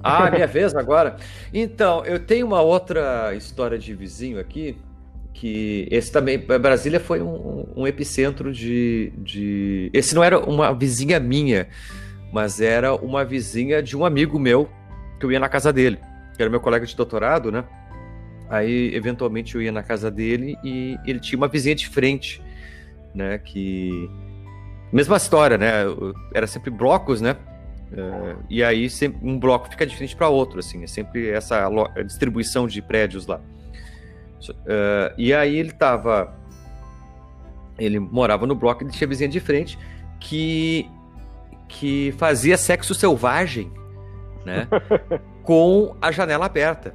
Ah, 0.03 0.31
minha 0.31 0.47
vez 0.49 0.75
agora? 0.77 1.17
Então, 1.53 2.05
eu 2.05 2.21
tenho 2.21 2.47
uma 2.47 2.61
outra 2.61 3.35
história 3.35 3.77
de 3.77 3.95
vizinho 3.95 4.39
aqui, 4.39 4.79
que 5.35 5.89
esse 5.91 6.13
também, 6.13 6.39
Brasília 6.39 7.01
foi 7.01 7.21
um, 7.21 7.67
um 7.75 7.87
epicentro 7.87 8.53
de, 8.53 9.13
de... 9.19 9.91
Esse 9.93 10.15
não 10.15 10.23
era 10.23 10.39
uma 10.39 10.73
vizinha 10.73 11.19
minha, 11.19 11.67
mas 12.33 12.61
era 12.61 12.95
uma 12.95 13.25
vizinha 13.25 13.83
de 13.83 13.97
um 13.97 14.05
amigo 14.05 14.39
meu, 14.39 14.69
que 15.19 15.27
eu 15.27 15.33
ia 15.33 15.41
na 15.41 15.49
casa 15.49 15.73
dele, 15.73 15.99
que 16.37 16.43
era 16.43 16.51
meu 16.51 16.61
colega 16.61 16.87
de 16.87 16.95
doutorado, 16.95 17.51
né? 17.51 17.65
Aí, 18.49 18.95
eventualmente, 18.95 19.55
eu 19.55 19.63
ia 19.63 19.73
na 19.73 19.83
casa 19.83 20.11
dele 20.11 20.57
e 20.63 20.97
ele 21.05 21.19
tinha 21.19 21.37
uma 21.37 21.49
vizinha 21.49 21.75
de 21.75 21.89
frente, 21.89 22.41
né? 23.15 23.39
Que. 23.39 24.09
Mesma 24.93 25.17
história, 25.17 25.59
né? 25.59 25.85
Era 26.33 26.47
sempre 26.47 26.71
blocos, 26.71 27.21
né? 27.21 27.37
Uh, 27.93 28.43
e 28.49 28.63
aí 28.63 28.89
sempre, 28.91 29.19
um 29.23 29.39
bloco 29.39 29.69
fica 29.69 29.87
de 29.87 29.97
frente 29.97 30.15
para 30.17 30.29
outro, 30.29 30.59
assim, 30.59 30.83
é 30.83 30.87
sempre 30.89 31.29
essa 31.31 31.69
distribuição 32.05 32.67
de 32.67 32.83
prédios 32.83 33.27
lá. 33.27 33.41
Uh, 34.51 35.15
e 35.19 35.35
aí 35.35 35.57
ele 35.57 35.73
tava. 35.73 36.35
Ele 37.79 37.99
morava 37.99 38.47
no 38.47 38.55
bloco 38.55 38.85
e 38.85 38.91
tinha 38.91 39.07
vizinha 39.07 39.29
de 39.29 39.41
frente 39.41 39.79
que, 40.19 40.89
que 41.69 42.15
fazia 42.17 42.57
sexo 42.57 42.95
selvagem, 42.95 43.73
né? 44.45 44.69
com 45.43 45.97
a 46.01 46.11
janela 46.11 46.47
aberta 46.47 46.95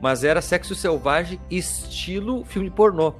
mas 0.00 0.24
era 0.24 0.40
sexo 0.40 0.74
selvagem 0.74 1.40
estilo 1.50 2.44
filme 2.44 2.70
pornô. 2.70 3.14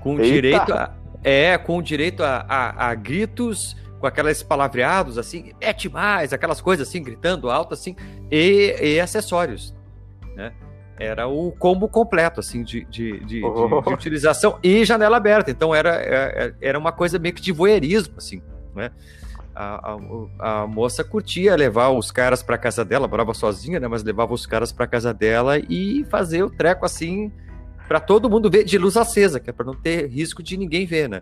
Com 0.00 0.12
Eita. 0.12 0.24
direito 0.24 0.72
a. 0.72 0.94
É, 1.22 1.56
com 1.56 1.80
direito 1.80 2.22
a, 2.22 2.44
a, 2.46 2.88
a 2.88 2.94
gritos, 2.94 3.74
com 3.98 4.06
aqueles 4.06 4.42
palavreados 4.42 5.16
assim, 5.16 5.52
mete 5.58 5.88
mais, 5.88 6.34
aquelas 6.34 6.60
coisas 6.60 6.86
assim, 6.86 7.02
gritando 7.02 7.50
alto 7.50 7.72
assim, 7.72 7.96
e, 8.30 8.76
e 8.78 9.00
acessórios. 9.00 9.74
Né? 10.36 10.52
Era 10.98 11.26
o 11.26 11.50
combo 11.52 11.88
completo, 11.88 12.38
assim, 12.38 12.62
de, 12.62 12.84
de, 12.84 13.18
de, 13.24 13.44
oh. 13.44 13.80
de, 13.80 13.92
utilização 13.92 14.58
e 14.62 14.84
janela 14.84 15.16
aberta. 15.16 15.50
Então 15.50 15.74
era, 15.74 15.94
era, 15.94 16.44
é, 16.44 16.54
era 16.60 16.78
uma 16.78 16.92
coisa 16.92 17.18
meio 17.18 17.34
que 17.34 17.42
de 17.42 17.50
voyeurismo, 17.50 18.14
assim, 18.18 18.42
né? 18.76 18.90
A, 19.54 19.96
a, 20.40 20.62
a, 20.62 20.66
moça 20.66 21.04
curtia 21.04 21.56
levar 21.56 21.90
os 21.90 22.10
caras 22.10 22.42
para 22.42 22.58
casa 22.58 22.84
dela, 22.84 23.08
morava 23.08 23.32
sozinha, 23.34 23.78
né? 23.78 23.88
Mas 23.88 24.02
levava 24.02 24.34
os 24.34 24.46
caras 24.46 24.72
para 24.72 24.86
casa 24.86 25.14
dela 25.14 25.58
e 25.58 26.04
fazer 26.10 26.42
o 26.42 26.50
treco 26.50 26.84
assim 26.84 27.32
para 27.86 28.00
todo 28.00 28.30
mundo 28.30 28.50
ver 28.50 28.64
de 28.64 28.78
luz 28.78 28.96
acesa, 28.96 29.38
que 29.38 29.50
é 29.50 29.52
para 29.52 29.66
não 29.66 29.74
ter 29.74 30.08
risco 30.08 30.42
de 30.42 30.56
ninguém 30.56 30.86
ver, 30.86 31.08
né? 31.08 31.20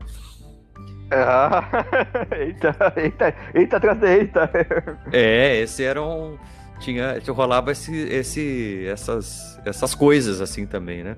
Ah, 1.10 1.68
eita, 2.38 2.74
eita, 2.96 3.34
eita 3.54 3.76
atrás 3.76 4.02
eita. 4.02 4.50
É, 5.12 5.60
esse 5.60 5.84
era 5.84 6.02
um 6.02 6.38
tinha 6.80 7.20
rolava 7.28 7.70
esse, 7.70 7.94
esse 8.08 8.86
essas 8.86 9.60
essas 9.64 9.94
coisas 9.94 10.40
assim 10.40 10.66
também, 10.66 11.04
né? 11.04 11.16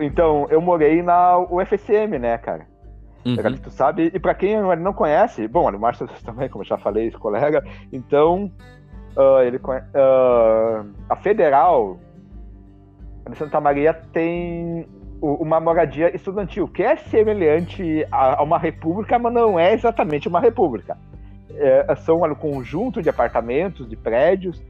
Então, 0.00 0.46
eu 0.50 0.60
morei 0.60 1.02
na 1.02 1.38
UFSM, 1.38 2.18
né, 2.18 2.36
cara? 2.38 2.66
Uhum. 3.24 3.56
Tu 3.62 3.70
sabe, 3.70 4.10
e 4.14 4.18
para 4.18 4.34
quem 4.34 4.60
não 4.76 4.92
conhece, 4.92 5.46
bom, 5.46 5.68
o 5.70 5.78
Márcio 5.78 6.08
também, 6.24 6.48
como 6.48 6.62
eu 6.62 6.68
já 6.68 6.78
falei, 6.78 7.08
esse 7.08 7.16
colega, 7.16 7.62
então, 7.92 8.50
uh, 9.16 9.42
ele, 9.42 9.58
uh, 9.58 10.90
a 11.08 11.16
Federal 11.16 11.98
de 13.28 13.36
Santa 13.36 13.60
Maria 13.60 13.92
tem 14.12 14.86
uma 15.20 15.60
moradia 15.60 16.14
estudantil, 16.14 16.68
que 16.68 16.82
é 16.82 16.96
semelhante 16.96 18.06
a, 18.10 18.42
uma 18.42 18.58
república, 18.58 19.18
mas 19.18 19.34
não 19.34 19.58
é 19.58 19.74
exatamente 19.74 20.28
uma 20.28 20.40
república. 20.40 20.96
É, 21.54 21.94
são 21.96 22.22
um 22.22 22.34
conjunto 22.34 23.02
de 23.02 23.08
apartamentos, 23.08 23.88
de 23.88 23.96
prédios, 23.96 24.62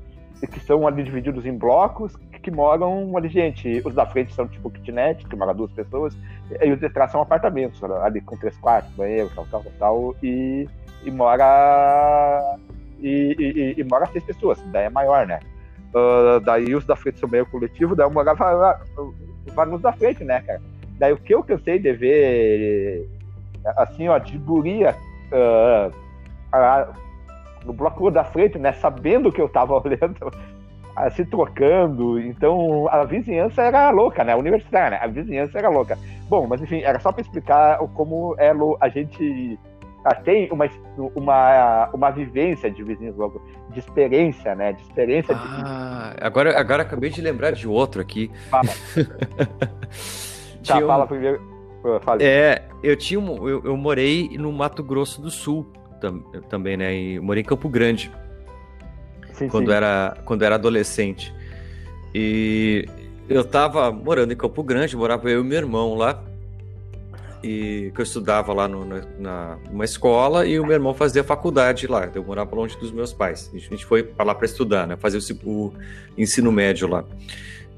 que 0.46 0.60
são 0.60 0.86
ali 0.86 1.02
divididos 1.02 1.44
em 1.44 1.56
blocos, 1.56 2.14
que 2.48 2.50
moram 2.50 3.16
ali, 3.16 3.28
gente. 3.28 3.82
Os 3.84 3.94
da 3.94 4.06
frente 4.06 4.32
são 4.34 4.48
tipo 4.48 4.70
kitnet, 4.70 5.26
que 5.26 5.36
mora 5.36 5.52
duas 5.52 5.70
pessoas, 5.72 6.16
e 6.62 6.70
os 6.72 6.80
de 6.80 6.88
trás 6.88 7.12
são 7.12 7.20
apartamentos, 7.20 7.82
ali 8.02 8.20
com 8.20 8.36
três 8.36 8.56
quartos, 8.58 8.90
banheiro, 8.94 9.30
tal, 9.34 9.46
tal, 9.50 9.64
tal, 9.78 10.16
e, 10.22 10.66
e 11.04 11.10
mora. 11.10 12.56
E, 13.00 13.36
e, 13.38 13.80
e, 13.80 13.84
mora 13.84 14.06
seis 14.06 14.24
pessoas, 14.24 14.60
daí 14.72 14.86
é 14.86 14.90
maior, 14.90 15.26
né? 15.26 15.38
Uh, 15.94 16.40
daí 16.40 16.74
os 16.74 16.84
da 16.84 16.96
frente 16.96 17.20
são 17.20 17.28
meio 17.28 17.46
coletivo, 17.46 17.94
daí 17.94 18.06
eu 18.06 18.10
morava 18.10 18.50
lá, 18.50 18.80
nos 19.66 19.80
da 19.80 19.92
frente, 19.92 20.24
né, 20.24 20.40
cara? 20.40 20.60
Daí 20.98 21.12
o 21.12 21.16
que 21.16 21.32
eu 21.32 21.44
cansei 21.44 21.78
de 21.78 21.92
ver, 21.92 23.08
assim, 23.76 24.08
ó, 24.08 24.18
de 24.18 24.36
guria 24.38 24.96
uh, 25.32 25.92
no 27.64 27.72
bloco 27.72 28.10
da 28.10 28.24
frente, 28.24 28.58
né, 28.58 28.72
sabendo 28.72 29.32
que 29.32 29.40
eu 29.40 29.48
tava 29.48 29.74
olhando, 29.82 30.32
se 31.14 31.24
trocando. 31.24 32.20
Então 32.20 32.88
a 32.90 33.04
vizinhança 33.04 33.62
era 33.62 33.90
louca, 33.90 34.24
né? 34.24 34.34
Universitária, 34.34 34.90
né? 34.90 34.98
A 35.00 35.06
vizinhança 35.06 35.58
era 35.58 35.68
louca. 35.68 35.98
Bom, 36.28 36.46
mas 36.46 36.60
enfim, 36.60 36.82
era 36.82 36.98
só 36.98 37.12
para 37.12 37.22
explicar 37.22 37.78
como 37.94 38.34
é 38.38 38.52
a 38.80 38.88
gente 38.88 39.58
ah, 40.04 40.14
tem 40.14 40.48
uma, 40.50 40.68
uma, 41.14 41.90
uma 41.92 42.10
vivência 42.10 42.70
de 42.70 42.82
vizinhos 42.82 43.16
loucos, 43.16 43.42
de 43.70 43.78
experiência, 43.78 44.54
né? 44.54 44.72
De 44.72 44.82
experiência 44.82 45.36
ah, 45.36 46.14
de... 46.16 46.24
agora, 46.24 46.58
agora 46.58 46.82
acabei 46.82 47.10
de 47.10 47.20
lembrar 47.20 47.52
de 47.52 47.68
outro 47.68 48.00
aqui. 48.00 48.30
Fala. 48.48 48.68
tá, 50.66 50.78
um... 50.78 50.86
fala 50.86 51.06
primeiro. 51.06 51.58
Fale. 52.02 52.24
É, 52.24 52.64
eu 52.82 52.96
tinha 52.96 53.20
um, 53.20 53.48
eu, 53.48 53.62
eu 53.64 53.76
morei 53.76 54.36
no 54.36 54.52
Mato 54.52 54.82
Grosso 54.82 55.22
do 55.22 55.30
Sul 55.30 55.70
tam, 56.00 56.20
também, 56.48 56.76
né? 56.76 56.94
E 56.94 57.20
morei 57.20 57.42
em 57.42 57.46
Campo 57.46 57.68
Grande 57.68 58.10
sim, 59.38 59.48
quando, 59.48 59.66
sim. 59.66 59.72
Era, 59.72 60.16
quando 60.24 60.42
era 60.42 60.56
adolescente. 60.56 61.32
E 62.14 62.86
eu 63.28 63.44
tava 63.44 63.90
morando 63.92 64.32
em 64.32 64.36
Campo 64.36 64.62
Grande, 64.62 64.96
morava 64.96 65.30
eu 65.30 65.40
e 65.40 65.44
meu 65.44 65.58
irmão 65.58 65.94
lá. 65.94 66.22
E 67.42 67.92
que 67.94 68.00
eu 68.00 68.02
estudava 68.02 68.52
lá 68.52 68.66
no, 68.66 68.84
na, 69.16 69.58
numa 69.70 69.84
escola 69.84 70.44
e 70.44 70.58
o 70.58 70.64
meu 70.64 70.72
irmão 70.72 70.92
fazia 70.92 71.22
faculdade 71.22 71.86
lá. 71.86 72.10
Eu 72.12 72.24
morava 72.24 72.52
longe 72.54 72.76
dos 72.78 72.90
meus 72.90 73.12
pais. 73.12 73.48
A 73.54 73.58
gente 73.58 73.86
foi 73.86 74.02
para 74.02 74.24
lá 74.24 74.34
para 74.34 74.44
estudar, 74.44 74.88
né? 74.88 74.96
Fazer 74.96 75.18
o, 75.44 75.48
o 75.48 75.72
ensino 76.16 76.50
médio 76.50 76.88
lá. 76.88 77.04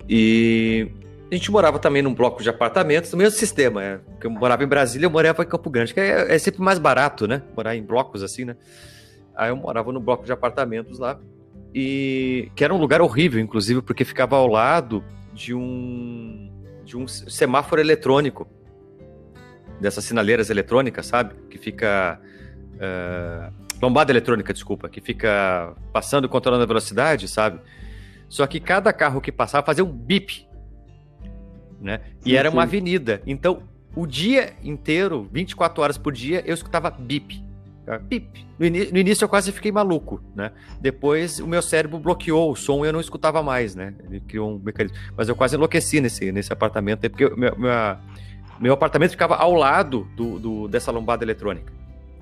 E 0.08 0.90
a 1.31 1.35
gente 1.35 1.51
morava 1.51 1.78
também 1.78 2.03
num 2.03 2.12
bloco 2.12 2.43
de 2.43 2.49
apartamentos, 2.49 3.12
no 3.12 3.18
mesmo 3.18 3.39
sistema. 3.39 3.85
É, 3.85 4.01
eu 4.22 4.31
morava 4.31 4.64
em 4.64 4.66
Brasília, 4.66 5.07
eu 5.07 5.11
morava 5.11 5.43
em 5.43 5.47
Campo 5.47 5.70
Grande, 5.70 5.95
que 5.95 6.01
é, 6.01 6.35
é, 6.35 6.39
sempre 6.39 6.61
mais 6.61 6.78
barato, 6.78 7.28
né? 7.28 7.43
Morar 7.57 7.76
em 7.76 7.83
blocos 7.83 8.22
assim, 8.22 8.45
né? 8.45 8.57
Aí 9.37 9.51
eu 9.51 9.57
morava 9.57 9.93
no 9.93 10.01
bloco 10.01 10.24
de 10.24 10.33
apartamentos 10.33 10.99
lá 10.99 11.18
e 11.72 12.51
que 12.57 12.64
era 12.64 12.74
um 12.74 12.78
lugar 12.78 13.01
horrível, 13.01 13.41
inclusive, 13.41 13.81
porque 13.81 14.05
ficava 14.05 14.37
ao 14.37 14.49
lado 14.49 15.05
de 15.33 15.55
um 15.55 16.51
de 16.85 16.97
um 16.97 17.07
semáforo 17.07 17.81
eletrônico 17.81 18.49
dessas 19.81 20.05
sinaleiras 20.05 20.51
eletrônicas, 20.51 21.07
sabe? 21.07 21.35
Que 21.49 21.57
fica 21.59 22.20
uh, 22.74 23.55
lombada 23.81 24.11
eletrônica, 24.11 24.53
desculpa, 24.53 24.89
que 24.89 25.01
fica 25.01 25.74
passando 25.93 26.26
e 26.26 26.28
controlando 26.28 26.64
a 26.64 26.66
velocidade, 26.66 27.28
sabe? 27.28 27.61
Só 28.28 28.47
que 28.47 28.59
cada 28.59 28.93
carro 28.93 29.20
que 29.20 29.31
passava 29.31 29.64
fazia 29.64 29.85
um 29.85 29.91
bip, 29.91 30.47
né? 31.81 32.01
Sim, 32.20 32.31
e 32.31 32.37
era 32.37 32.51
sim. 32.51 32.57
uma 32.57 32.62
avenida. 32.62 33.22
Então, 33.26 33.62
o 33.95 34.07
dia 34.07 34.53
inteiro, 34.62 35.28
24 35.33 35.83
horas 35.83 35.99
por 35.99 36.12
dia, 36.12 36.43
eu 36.47 36.55
escutava 36.55 36.91
bip. 36.91 37.43
Pip. 38.09 38.47
No, 38.59 38.68
no, 38.68 38.99
início 38.99 39.24
eu 39.24 39.28
quase 39.28 39.51
fiquei 39.51 39.72
maluco, 39.72 40.22
né? 40.35 40.53
Depois 40.81 41.41
o 41.41 41.47
meu 41.47 41.61
cérebro 41.61 41.99
bloqueou 41.99 42.53
o 42.53 42.57
som 42.57 42.85
e 42.85 42.89
eu 42.89 42.93
não 42.93 43.01
escutava 43.01 43.43
mais, 43.43 43.74
né? 43.74 43.95
Ele 44.05 44.20
criou 44.20 44.53
um 44.53 44.59
mecanismo. 44.59 44.97
Mas 45.16 45.28
eu 45.28 45.35
quase 45.35 45.57
enlouqueci 45.57 46.01
nesse, 46.01 46.31
nesse 46.31 46.53
apartamento, 46.53 47.09
porque 47.11 47.28
meu, 47.35 47.59
meu, 47.59 47.70
meu 48.61 48.74
apartamento 48.74 49.11
ficava 49.11 49.35
ao 49.37 49.55
lado 49.55 50.07
do, 50.14 50.39
do, 50.39 50.68
dessa 50.68 50.93
lombada 50.93 51.24
eletrônica, 51.24 51.72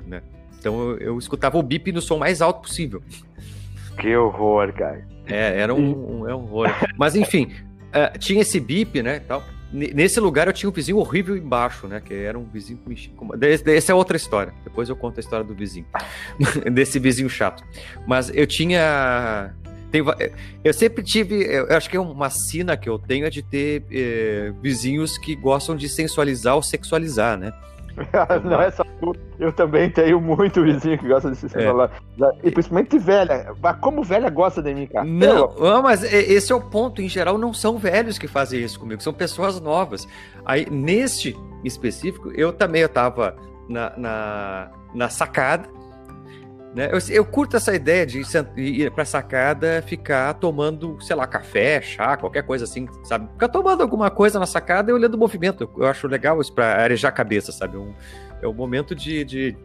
né? 0.06 0.22
Então 0.58 0.90
eu, 0.92 0.98
eu, 0.98 1.18
escutava 1.18 1.58
o 1.58 1.62
bip 1.62 1.92
no 1.92 2.00
som 2.00 2.16
mais 2.16 2.40
alto 2.40 2.62
possível. 2.62 3.02
Que 3.98 4.16
horror, 4.16 4.72
cara. 4.72 5.06
É, 5.26 5.60
era 5.60 5.74
um, 5.74 6.20
um, 6.20 6.28
é 6.28 6.34
um 6.34 6.44
horror. 6.44 6.70
Mas 6.96 7.14
enfim, 7.14 7.52
uh, 7.88 8.18
tinha 8.18 8.42
esse 8.42 8.58
bip, 8.60 9.02
né, 9.02 9.20
tal. 9.20 9.44
Nesse 9.70 10.18
lugar 10.18 10.46
eu 10.46 10.52
tinha 10.54 10.70
um 10.70 10.72
vizinho 10.72 10.96
horrível 10.96 11.36
embaixo, 11.36 11.86
né? 11.86 12.00
Que 12.00 12.14
era 12.14 12.38
um 12.38 12.44
vizinho 12.44 12.80
com. 13.14 13.28
Essa 13.66 13.92
é 13.92 13.94
outra 13.94 14.16
história. 14.16 14.54
Depois 14.64 14.88
eu 14.88 14.96
conto 14.96 15.18
a 15.18 15.20
história 15.20 15.44
do 15.44 15.54
vizinho. 15.54 15.84
Desse 16.72 16.98
vizinho 16.98 17.28
chato. 17.28 17.62
Mas 18.06 18.30
eu 18.34 18.46
tinha. 18.46 19.54
Tem, 19.90 20.02
eu 20.64 20.72
sempre 20.72 21.02
tive. 21.02 21.44
Eu 21.44 21.76
acho 21.76 21.90
que 21.90 21.98
é 21.98 22.00
uma 22.00 22.30
sina 22.30 22.78
que 22.78 22.88
eu 22.88 22.98
tenho 22.98 23.26
é 23.26 23.30
de 23.30 23.42
ter 23.42 23.84
é, 23.90 24.54
vizinhos 24.62 25.18
que 25.18 25.36
gostam 25.36 25.76
de 25.76 25.86
sensualizar 25.86 26.54
ou 26.54 26.62
sexualizar, 26.62 27.36
né? 27.36 27.52
Não 28.44 28.60
é 28.60 28.70
só 28.70 28.84
tu, 29.00 29.14
eu 29.38 29.52
também 29.52 29.90
tenho 29.90 30.20
muito 30.20 30.62
vizinho 30.62 30.98
que 30.98 31.08
gosta 31.08 31.30
desse 31.30 31.48
celular. 31.48 31.90
É. 32.20 32.48
E 32.48 32.50
principalmente 32.50 32.98
velha. 32.98 33.54
Como 33.80 34.02
velha 34.02 34.30
gosta 34.30 34.62
de 34.62 34.74
mim, 34.74 34.86
cara? 34.86 35.04
Não, 35.04 35.54
não, 35.58 35.82
mas 35.82 36.02
esse 36.02 36.52
é 36.52 36.54
o 36.54 36.60
ponto. 36.60 37.00
Em 37.00 37.08
geral, 37.08 37.38
não 37.38 37.52
são 37.52 37.78
velhos 37.78 38.18
que 38.18 38.26
fazem 38.26 38.60
isso 38.60 38.78
comigo, 38.78 39.02
são 39.02 39.12
pessoas 39.12 39.60
novas. 39.60 40.06
Aí, 40.44 40.68
neste 40.70 41.36
específico, 41.64 42.30
eu 42.32 42.52
também 42.52 42.82
eu 42.82 42.88
tava 42.88 43.36
na, 43.68 43.92
na, 43.96 44.70
na 44.94 45.08
sacada. 45.08 45.68
Né? 46.78 46.88
Eu, 46.92 46.98
eu, 47.12 47.24
curto 47.24 47.56
essa 47.56 47.74
ideia 47.74 48.06
de 48.06 48.22
ir 48.56 48.88
pra 48.92 49.04
sacada, 49.04 49.82
ficar 49.84 50.32
tomando, 50.34 50.96
sei 51.00 51.16
lá, 51.16 51.26
café, 51.26 51.82
chá, 51.82 52.16
qualquer 52.16 52.44
coisa 52.44 52.62
assim, 52.62 52.86
sabe? 53.02 53.28
Ficar 53.32 53.48
tomando 53.48 53.82
alguma 53.82 54.12
coisa 54.12 54.38
na 54.38 54.46
sacada 54.46 54.88
e 54.88 54.94
olhando 54.94 55.14
o 55.14 55.18
movimento. 55.18 55.68
Eu 55.76 55.88
acho 55.88 56.06
legal 56.06 56.40
isso 56.40 56.52
pra 56.52 56.80
arejar 56.80 57.08
a 57.08 57.12
cabeça, 57.12 57.50
sabe? 57.50 57.76
Um, 57.76 57.92
é 58.40 58.46
um 58.46 58.52
momento 58.52 58.94
de, 58.94 59.24
de... 59.24 59.56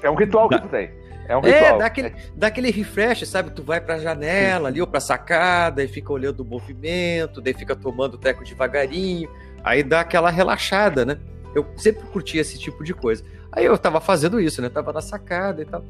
É 0.00 0.08
um 0.08 0.14
ritual 0.14 0.48
que 0.48 0.60
tu 0.60 0.68
tem. 0.68 0.92
É 1.28 1.36
um 1.36 1.40
é, 1.40 1.50
ritual. 1.50 1.74
É, 1.74 1.78
dá 1.78 1.86
aquele, 1.86 2.14
dá 2.36 2.46
aquele 2.46 2.70
refresh, 2.70 3.26
sabe? 3.28 3.50
Tu 3.50 3.60
vai 3.60 3.80
pra 3.80 3.98
janela 3.98 4.68
ali 4.68 4.80
ou 4.80 4.86
pra 4.86 5.00
sacada 5.00 5.82
e 5.82 5.88
fica 5.88 6.12
olhando 6.12 6.38
o 6.38 6.44
movimento, 6.44 7.40
daí 7.40 7.52
fica 7.52 7.74
tomando 7.74 8.14
o 8.14 8.18
teco 8.18 8.44
devagarinho, 8.44 9.28
aí 9.64 9.82
dá 9.82 10.02
aquela 10.02 10.30
relaxada, 10.30 11.04
né? 11.04 11.18
Eu 11.52 11.66
sempre 11.76 12.06
curti 12.06 12.38
esse 12.38 12.56
tipo 12.60 12.84
de 12.84 12.94
coisa. 12.94 13.24
Aí 13.50 13.64
eu 13.64 13.76
tava 13.76 14.00
fazendo 14.00 14.40
isso, 14.40 14.62
né? 14.62 14.68
Tava 14.68 14.92
na 14.92 15.00
sacada 15.00 15.60
e 15.60 15.64
tal. 15.64 15.84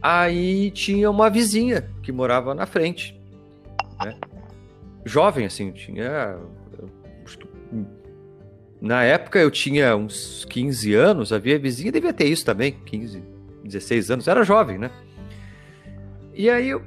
Aí 0.00 0.70
tinha 0.70 1.10
uma 1.10 1.28
vizinha 1.28 1.88
que 2.02 2.12
morava 2.12 2.54
na 2.54 2.66
frente. 2.66 3.18
Né? 4.04 4.16
Jovem, 5.04 5.46
assim, 5.46 5.72
tinha. 5.72 6.38
Na 8.80 9.02
época 9.02 9.40
eu 9.40 9.50
tinha 9.50 9.96
uns 9.96 10.44
15 10.44 10.94
anos, 10.94 11.32
havia 11.32 11.58
vizinha, 11.58 11.90
devia 11.90 12.12
ter 12.12 12.26
isso 12.26 12.44
também, 12.44 12.72
15, 12.86 13.22
16 13.64 14.10
anos, 14.12 14.28
era 14.28 14.44
jovem, 14.44 14.78
né? 14.78 14.90
E 16.32 16.48
aí 16.48 16.68
eu 16.68 16.82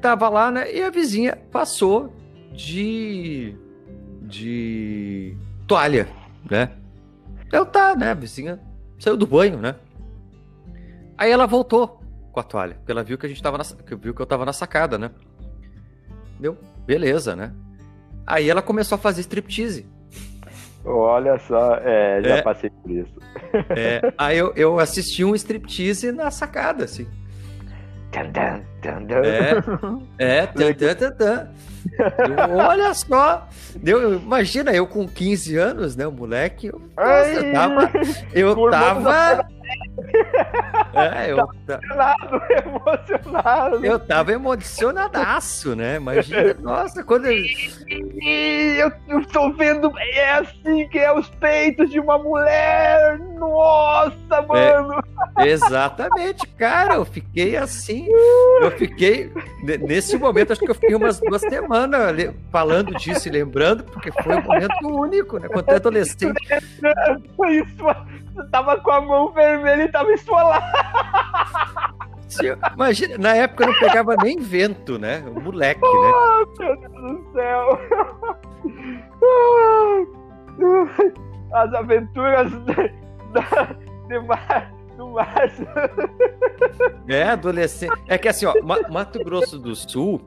tava 0.00 0.28
lá, 0.28 0.50
né? 0.50 0.72
E 0.72 0.80
a 0.82 0.90
vizinha 0.90 1.36
passou 1.50 2.14
de. 2.52 3.56
de 4.22 5.36
toalha, 5.66 6.08
né? 6.48 6.70
Eu 7.52 7.66
tá, 7.66 7.96
né? 7.96 8.12
A 8.12 8.14
vizinha 8.14 8.60
saiu 9.00 9.16
do 9.16 9.26
banho, 9.26 9.58
né? 9.58 9.74
Aí 11.20 11.30
ela 11.30 11.46
voltou 11.46 12.00
com 12.32 12.40
a 12.40 12.42
toalha, 12.42 12.76
porque 12.76 12.90
ela 12.90 13.04
viu 13.04 13.18
que 13.18 13.26
a 13.26 13.28
gente 13.28 13.42
tava 13.42 13.58
na, 13.58 13.64
viu 13.98 14.14
que 14.14 14.22
eu 14.22 14.26
tava 14.26 14.46
na 14.46 14.54
sacada, 14.54 14.96
né? 14.96 15.10
Deu, 16.40 16.56
beleza, 16.86 17.36
né? 17.36 17.52
Aí 18.26 18.48
ela 18.48 18.62
começou 18.62 18.96
a 18.96 18.98
fazer 18.98 19.20
striptease. 19.20 19.86
Olha 20.82 21.38
só, 21.40 21.74
é, 21.74 22.22
já 22.22 22.36
é, 22.36 22.42
passei 22.42 22.70
por 22.70 22.90
isso. 22.90 23.12
É, 23.76 24.00
aí 24.16 24.38
eu, 24.38 24.54
eu 24.56 24.78
assisti 24.80 25.22
um 25.22 25.34
striptease 25.34 26.10
na 26.10 26.30
sacada, 26.30 26.84
assim. 26.84 27.06
É, 30.18 30.40
é. 30.40 30.46
Eu, 32.50 32.56
olha 32.56 32.94
só, 32.94 33.46
deu, 33.76 34.14
imagina 34.14 34.72
eu 34.72 34.86
com 34.86 35.06
15 35.06 35.56
anos, 35.56 35.96
né, 35.96 36.06
o 36.06 36.12
moleque, 36.12 36.68
eu, 36.68 36.80
nossa, 36.96 37.30
eu 37.30 37.52
tava, 37.52 37.90
eu 38.34 38.70
tava 38.70 39.46
é, 40.94 41.30
eu 41.30 41.38
emocionado, 41.38 42.42
emocionado. 43.18 43.86
Eu 43.86 43.98
tava 43.98 44.32
emocionadaço, 44.32 45.74
né? 45.74 45.96
Imagina, 45.96 46.54
nossa, 46.60 47.02
quando 47.02 47.26
eu... 47.26 47.42
eu, 48.22 48.92
eu 49.08 49.26
tô 49.26 49.52
vendo, 49.52 49.92
é 49.98 50.32
assim 50.34 50.88
que 50.88 50.98
é 50.98 51.12
os 51.12 51.28
peitos 51.30 51.90
de 51.90 52.00
uma 52.00 52.18
mulher. 52.18 53.18
Nossa, 53.38 54.14
é, 54.30 54.40
mano. 54.80 55.02
É, 55.38 55.48
exatamente, 55.48 56.46
cara, 56.56 56.94
eu 56.94 57.04
fiquei 57.04 57.56
assim, 57.56 58.06
eu 58.62 58.70
fiquei 58.72 59.32
nesse 59.80 60.16
momento, 60.16 60.52
acho 60.52 60.60
que 60.60 60.70
eu 60.70 60.74
fiquei 60.74 60.94
umas 60.94 61.18
duas 61.20 61.40
semanas 61.40 62.00
falando 62.50 62.94
disso 62.94 63.28
e 63.28 63.30
lembrando, 63.30 63.84
porque 63.84 64.10
foi 64.22 64.36
um 64.36 64.42
momento 64.42 64.86
único, 64.86 65.38
né? 65.38 65.48
Quando 65.48 65.68
eu 65.68 65.76
adolescente. 65.76 66.40
Isso, 67.50 67.84
você 68.34 68.48
tava 68.50 68.78
com 68.80 68.90
a 68.90 69.00
mão 69.00 69.32
vermelha 69.32 69.84
e 69.84 69.88
tava 69.88 69.99
esfolado. 70.08 70.64
Imagina, 72.74 73.18
na 73.18 73.34
época 73.34 73.64
eu 73.64 73.68
não 73.72 73.78
pegava 73.78 74.16
nem 74.22 74.38
vento, 74.38 74.98
né? 74.98 75.22
O 75.34 75.40
moleque, 75.40 75.80
oh, 75.82 76.02
né? 76.02 76.10
Meu 76.58 76.76
Deus 76.76 76.92
do 76.92 77.32
céu! 77.32 77.80
As 81.52 81.74
aventuras 81.74 82.52
da, 83.32 83.76
de 84.08 84.18
Mar, 84.20 84.72
do 84.96 85.08
Márcio. 85.08 85.66
É, 87.08 87.24
adolescente. 87.24 87.92
É 88.06 88.16
que 88.16 88.28
assim, 88.28 88.46
ó, 88.46 88.54
Mato 88.62 89.18
Grosso 89.24 89.58
do 89.58 89.74
Sul 89.74 90.20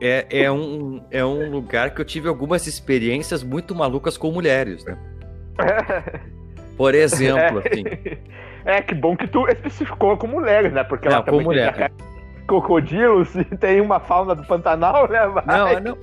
é, 0.00 0.26
é, 0.30 0.50
um, 0.50 1.04
é 1.10 1.24
um 1.24 1.50
lugar 1.50 1.94
que 1.94 2.00
eu 2.00 2.04
tive 2.04 2.28
algumas 2.28 2.66
experiências 2.66 3.42
muito 3.42 3.74
malucas 3.74 4.16
com 4.16 4.30
mulheres, 4.30 4.84
né? 4.84 4.98
Por 6.76 6.94
exemplo, 6.94 7.58
assim. 7.58 7.84
É, 8.64 8.80
que 8.80 8.94
bom 8.94 9.16
que 9.16 9.26
tu 9.26 9.46
especificou 9.48 10.16
com 10.16 10.26
mulheres, 10.26 10.72
né? 10.72 10.82
Porque 10.84 11.06
ela 11.08 11.22
também 11.22 11.44
mulher. 11.44 11.74
tem 11.74 11.88
crocodilos 12.46 13.34
e 13.34 13.44
tem 13.44 13.80
uma 13.80 14.00
fauna 14.00 14.34
do 14.34 14.44
Pantanal, 14.44 15.08
né? 15.08 15.20
Não, 15.46 15.80
não. 15.80 15.98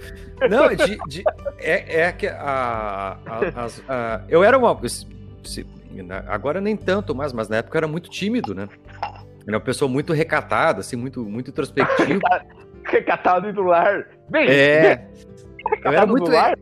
Não, 0.49 0.76
de, 0.76 0.97
de, 1.07 1.24
é, 1.59 2.01
é 2.01 2.12
que 2.12 2.28
a, 2.28 3.18
a, 3.26 3.66
a, 3.88 4.22
eu 4.28 4.43
era 4.43 4.57
uma. 4.57 4.78
Se, 4.88 5.66
agora 6.28 6.62
nem 6.62 6.76
tanto 6.76 7.14
mais, 7.14 7.34
mas 7.34 7.47
na 7.49 7.57
época 7.57 7.78
eu 7.78 7.80
era 7.80 7.88
muito 7.88 8.09
tímido, 8.09 8.55
né? 8.55 8.68
Era 9.47 9.57
uma 9.57 9.64
pessoa 9.64 9.89
muito 9.89 10.14
recatada, 10.14 10.82
assim, 10.82 10.95
muito, 10.95 11.24
muito 11.24 11.49
introspectiva. 11.49 12.20
Recatado 12.86 13.47
e 13.47 13.51
do 13.51 13.64
lar. 13.64 14.07
Bem, 14.30 14.47
é. 14.49 14.95
Bem, 14.95 15.07
eu 15.84 15.91
era 15.91 16.05
muito. 16.05 16.30
Lar? 16.32 16.57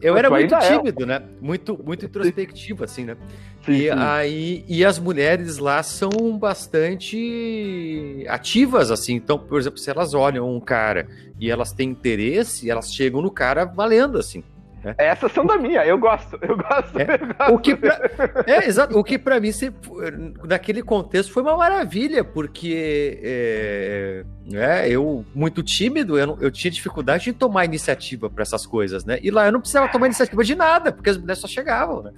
Eu 0.00 0.16
era 0.16 0.30
muito 0.30 0.54
é. 0.54 0.76
tímido, 0.76 1.06
né? 1.06 1.22
Muito, 1.40 1.78
muito 1.82 2.04
introspectivo, 2.04 2.84
assim, 2.84 3.04
né? 3.04 3.16
Sim, 3.64 3.72
e 3.72 3.82
sim. 3.82 3.90
aí 3.90 4.64
e 4.68 4.84
as 4.84 4.98
mulheres 4.98 5.58
lá 5.58 5.82
são 5.82 6.36
bastante 6.38 8.24
ativas, 8.28 8.90
assim. 8.90 9.14
Então, 9.14 9.38
por 9.38 9.58
exemplo, 9.58 9.78
se 9.78 9.90
elas 9.90 10.14
olham 10.14 10.54
um 10.54 10.60
cara 10.60 11.08
e 11.40 11.50
elas 11.50 11.72
têm 11.72 11.90
interesse, 11.90 12.70
elas 12.70 12.92
chegam 12.92 13.22
no 13.22 13.30
cara 13.30 13.64
valendo, 13.64 14.18
assim. 14.18 14.42
Né? 14.84 14.94
Essas 14.98 15.32
são 15.32 15.46
da 15.46 15.56
minha, 15.56 15.84
eu 15.86 15.96
gosto, 15.98 16.38
eu 16.42 16.56
gosto. 16.56 16.98
É, 16.98 17.14
eu 17.14 17.26
gosto. 17.26 17.54
O 17.54 17.58
que 17.58 17.74
pra, 17.74 17.98
é, 18.46 18.66
exato. 18.66 18.98
O 18.98 19.02
que 19.02 19.18
para 19.18 19.40
mim, 19.40 19.50
naquele 20.44 20.82
contexto, 20.82 21.32
foi 21.32 21.42
uma 21.42 21.56
maravilha, 21.56 22.22
porque 22.22 23.18
é, 23.22 24.24
é, 24.52 24.88
eu, 24.90 25.24
muito 25.34 25.62
tímido, 25.62 26.18
eu, 26.18 26.36
eu 26.40 26.50
tinha 26.50 26.70
dificuldade 26.70 27.30
em 27.30 27.32
tomar 27.32 27.64
iniciativa 27.64 28.28
para 28.28 28.42
essas 28.42 28.66
coisas, 28.66 29.04
né? 29.06 29.18
E 29.22 29.30
lá 29.30 29.46
eu 29.46 29.52
não 29.52 29.60
precisava 29.60 29.88
tomar 29.88 30.06
iniciativa 30.06 30.44
de 30.44 30.54
nada, 30.54 30.92
porque 30.92 31.08
as 31.08 31.16
mulheres 31.16 31.40
só 31.40 31.48
chegavam, 31.48 32.02
né? 32.02 32.12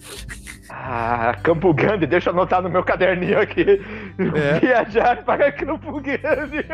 Ah, 0.68 1.36
Campo 1.44 1.72
Grande, 1.72 2.06
deixa 2.06 2.30
eu 2.30 2.34
anotar 2.34 2.60
no 2.60 2.68
meu 2.68 2.82
caderninho 2.82 3.38
aqui. 3.38 3.80
É. 4.18 4.58
Viajar 4.58 5.22
para 5.22 5.52
Campo 5.52 6.00
Grande. 6.00 6.66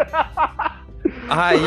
Aí, 1.29 1.61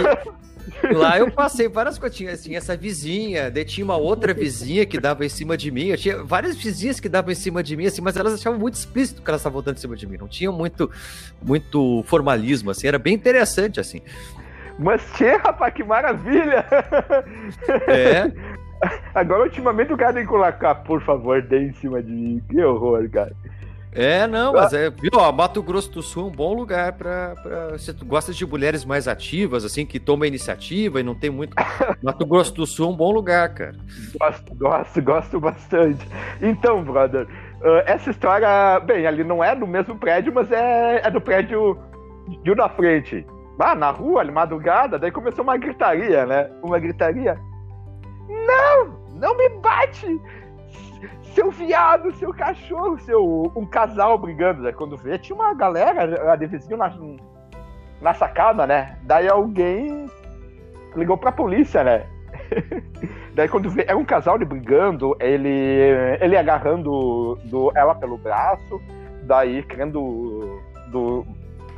Lá 0.94 1.18
eu 1.18 1.32
passei 1.32 1.68
várias 1.68 1.98
coisas. 1.98 2.18
Tinha, 2.18 2.38
tinha 2.38 2.58
essa 2.58 2.76
vizinha, 2.76 3.50
daí 3.50 3.66
tinha 3.66 3.84
uma 3.84 3.98
outra 3.98 4.34
vizinha 4.34 4.86
que 4.86 5.00
dava 5.00 5.26
em 5.26 5.30
cima 5.30 5.58
de 5.58 5.72
mim. 5.72 5.88
Eu 5.88 5.98
tinha 5.98 6.24
várias 6.24 6.56
vizinhas 6.56 7.00
que 7.00 7.10
davam 7.10 7.32
em 7.32 7.36
cima 7.36 7.64
de 7.64 7.76
mim, 7.76 7.86
assim, 7.86 8.02
mas 8.02 8.18
elas 8.18 8.34
achavam 8.34 8.60
muito 8.60 8.76
explícito 8.76 9.22
que 9.22 9.30
elas 9.30 9.42
estavam 9.42 9.62
dando 9.62 9.78
em 9.78 9.82
cima 9.82 9.96
de 9.96 10.08
mim. 10.08 10.18
Não 10.18 10.28
tinha 10.28 10.52
muito, 10.52 10.90
muito 11.42 12.04
formalismo, 12.08 12.72
assim. 12.72 12.88
Era 12.88 13.00
bem 13.00 13.14
interessante, 13.14 13.80
assim. 13.80 14.02
Mas, 14.78 15.02
tchê, 15.14 15.36
rapaz, 15.38 15.74
que 15.74 15.84
maravilha! 15.84 16.66
É. 17.88 18.32
Agora, 19.14 19.44
ultimamente, 19.44 19.94
o 19.94 19.98
cara 19.98 20.14
tem 20.14 20.24
que 20.24 20.30
colocar, 20.30 20.76
por 20.76 21.02
favor, 21.02 21.42
dê 21.42 21.60
em 21.60 21.74
cima 21.74 22.04
de 22.04 22.12
mim. 22.12 22.42
Que 22.50 22.62
horror, 22.62 23.10
cara. 23.10 23.34
É, 23.96 24.28
não, 24.28 24.52
mas 24.52 24.74
é, 24.74 24.90
viu, 24.90 25.12
ó, 25.16 25.32
Mato 25.32 25.64
Grosso 25.64 25.90
do 25.90 26.04
Sul 26.04 26.26
é 26.26 26.28
um 26.28 26.32
bom 26.32 26.54
lugar 26.54 26.94
para 26.94 27.34
você 27.72 27.94
gosta 27.94 28.34
de 28.34 28.46
mulheres 28.46 28.84
mais 28.84 29.08
ativas, 29.08 29.64
assim, 29.64 29.86
que 29.86 30.02
tomam 30.02 30.28
iniciativa 30.28 31.00
e 31.00 31.04
não 31.04 31.16
tem 31.16 31.30
muito. 31.30 31.56
Mato 32.04 32.26
Grosso 32.26 32.54
do 32.54 32.66
Sul 32.66 32.88
é 32.88 32.90
um 32.92 32.96
bom 32.96 33.12
lugar, 33.12 33.54
cara. 33.54 33.76
Gosto, 34.20 34.56
gosto, 34.56 35.02
gosto 35.02 35.40
bastante. 35.40 36.06
Então, 36.42 36.84
brother, 36.84 37.26
uh, 37.62 37.84
essa 37.86 38.12
história, 38.12 38.80
bem, 38.82 39.08
ali 39.08 39.24
não 39.24 39.42
é 39.42 39.56
do 39.56 39.66
mesmo 39.66 39.98
prédio, 39.98 40.34
mas 40.34 40.52
é, 40.52 41.02
é 41.02 41.10
do 41.10 41.22
prédio 41.22 41.80
de 42.44 42.52
um 42.52 42.56
na 42.56 42.68
frente. 42.68 43.26
Ah, 43.58 43.74
na 43.74 43.92
rua, 43.92 44.20
ali, 44.20 44.32
madrugada, 44.32 45.00
daí 45.00 45.12
começou 45.12 45.44
uma 45.44 45.56
gritaria, 45.56 46.26
né? 46.26 46.50
Uma 46.62 46.78
gritaria. 46.80 47.40
Não! 48.28 49.06
Não 49.16 49.38
me 49.38 49.48
bate! 49.62 50.20
Seu 51.36 51.52
viado, 51.52 52.12
seu 52.14 52.34
cachorro, 52.34 52.98
seu. 53.00 53.52
Um 53.56 53.66
casal 53.66 54.18
brigando. 54.18 54.64
Né? 54.64 54.72
Quando 54.72 54.96
vê, 54.96 55.20
tinha 55.20 55.36
uma 55.36 55.54
galera 55.54 56.36
de 56.38 56.48
vizinho 56.48 56.78
na, 56.78 56.92
na 58.02 58.14
sacada, 58.14 58.66
né? 58.66 58.98
Daí 59.04 59.28
alguém 59.28 60.06
ligou 60.96 61.18
pra 61.18 61.32
polícia, 61.32 61.84
né? 61.84 62.08
daí 63.36 63.50
quando 63.50 63.70
vê, 63.70 63.84
é 63.88 63.96
um 63.96 64.06
casal 64.06 64.40
brigando, 64.40 65.16
ele, 65.20 65.92
ele 66.22 66.38
agarrando 66.38 67.38
do, 67.44 67.72
ela 67.76 67.94
pelo 67.94 68.18
braço, 68.18 68.82
daí 69.24 69.62
querendo. 69.64 70.62
Do, 70.88 71.26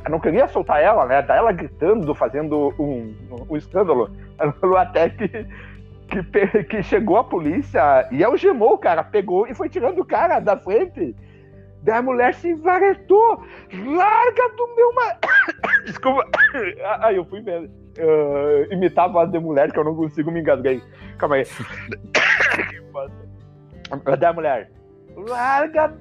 não 0.08 0.20
queria 0.20 0.46
soltar 0.46 0.80
ela, 0.80 1.04
né? 1.04 1.20
Daí 1.20 1.38
ela 1.38 1.52
gritando, 1.52 2.14
fazendo 2.14 2.72
um, 2.78 3.14
um 3.50 3.56
escândalo. 3.56 4.10
Até 4.78 5.10
que, 5.10 5.28
que, 6.08 6.64
que 6.64 6.82
chegou 6.82 7.18
a 7.18 7.24
polícia 7.24 8.08
e 8.10 8.24
algemou 8.24 8.74
o 8.74 8.78
cara, 8.78 9.04
pegou 9.04 9.46
e 9.46 9.54
foi 9.54 9.68
tirando 9.68 10.00
o 10.00 10.04
cara 10.04 10.40
da 10.40 10.56
frente. 10.56 11.14
Daí 11.82 11.98
a 11.98 12.02
mulher 12.02 12.34
se 12.34 12.48
envaretou. 12.48 13.44
Larga 13.72 14.48
do 14.56 14.74
meu. 14.74 14.92
Ma... 14.94 15.16
Desculpa. 15.84 16.24
Aí 17.00 17.16
eu 17.16 17.24
fui 17.24 17.40
vendo. 17.40 17.70
Uh, 17.98 18.72
imitar 18.72 19.06
a 19.06 19.08
voz 19.08 19.28
de 19.30 19.40
mulher 19.40 19.72
que 19.72 19.78
eu 19.78 19.84
não 19.84 19.96
consigo 19.96 20.30
me 20.30 20.40
engasguei. 20.40 20.80
Calma 21.18 21.34
aí. 21.36 21.44
Daí 24.20 24.24
a 24.24 24.32
mulher. 24.32 24.70
Larga. 25.16 25.94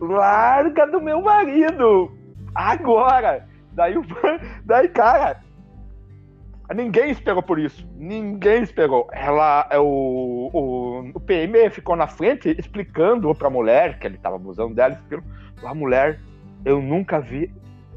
Larga 0.00 0.86
do 0.86 1.00
meu 1.00 1.20
marido. 1.22 2.12
Agora. 2.54 3.46
Daí, 3.72 3.94
daí 4.64 4.88
cara, 4.88 5.40
Ninguém 6.74 7.10
esperou 7.10 7.42
por 7.42 7.58
isso. 7.58 7.88
Ninguém 7.96 8.62
esperou. 8.62 9.08
Ela, 9.12 9.66
é 9.70 9.78
o, 9.78 10.50
o, 10.52 11.10
o 11.14 11.20
PM 11.20 11.70
ficou 11.70 11.96
na 11.96 12.06
frente 12.06 12.54
explicando 12.58 13.34
para 13.34 13.48
a 13.48 13.50
mulher 13.50 13.98
que 13.98 14.06
ele 14.06 14.16
estava 14.16 14.36
abusando 14.36 14.74
dela. 14.74 14.92
Explicando, 14.92 15.26
a 15.64 15.74
mulher, 15.74 16.20
eu 16.64 16.82
nunca 16.82 17.20
vi 17.20 17.50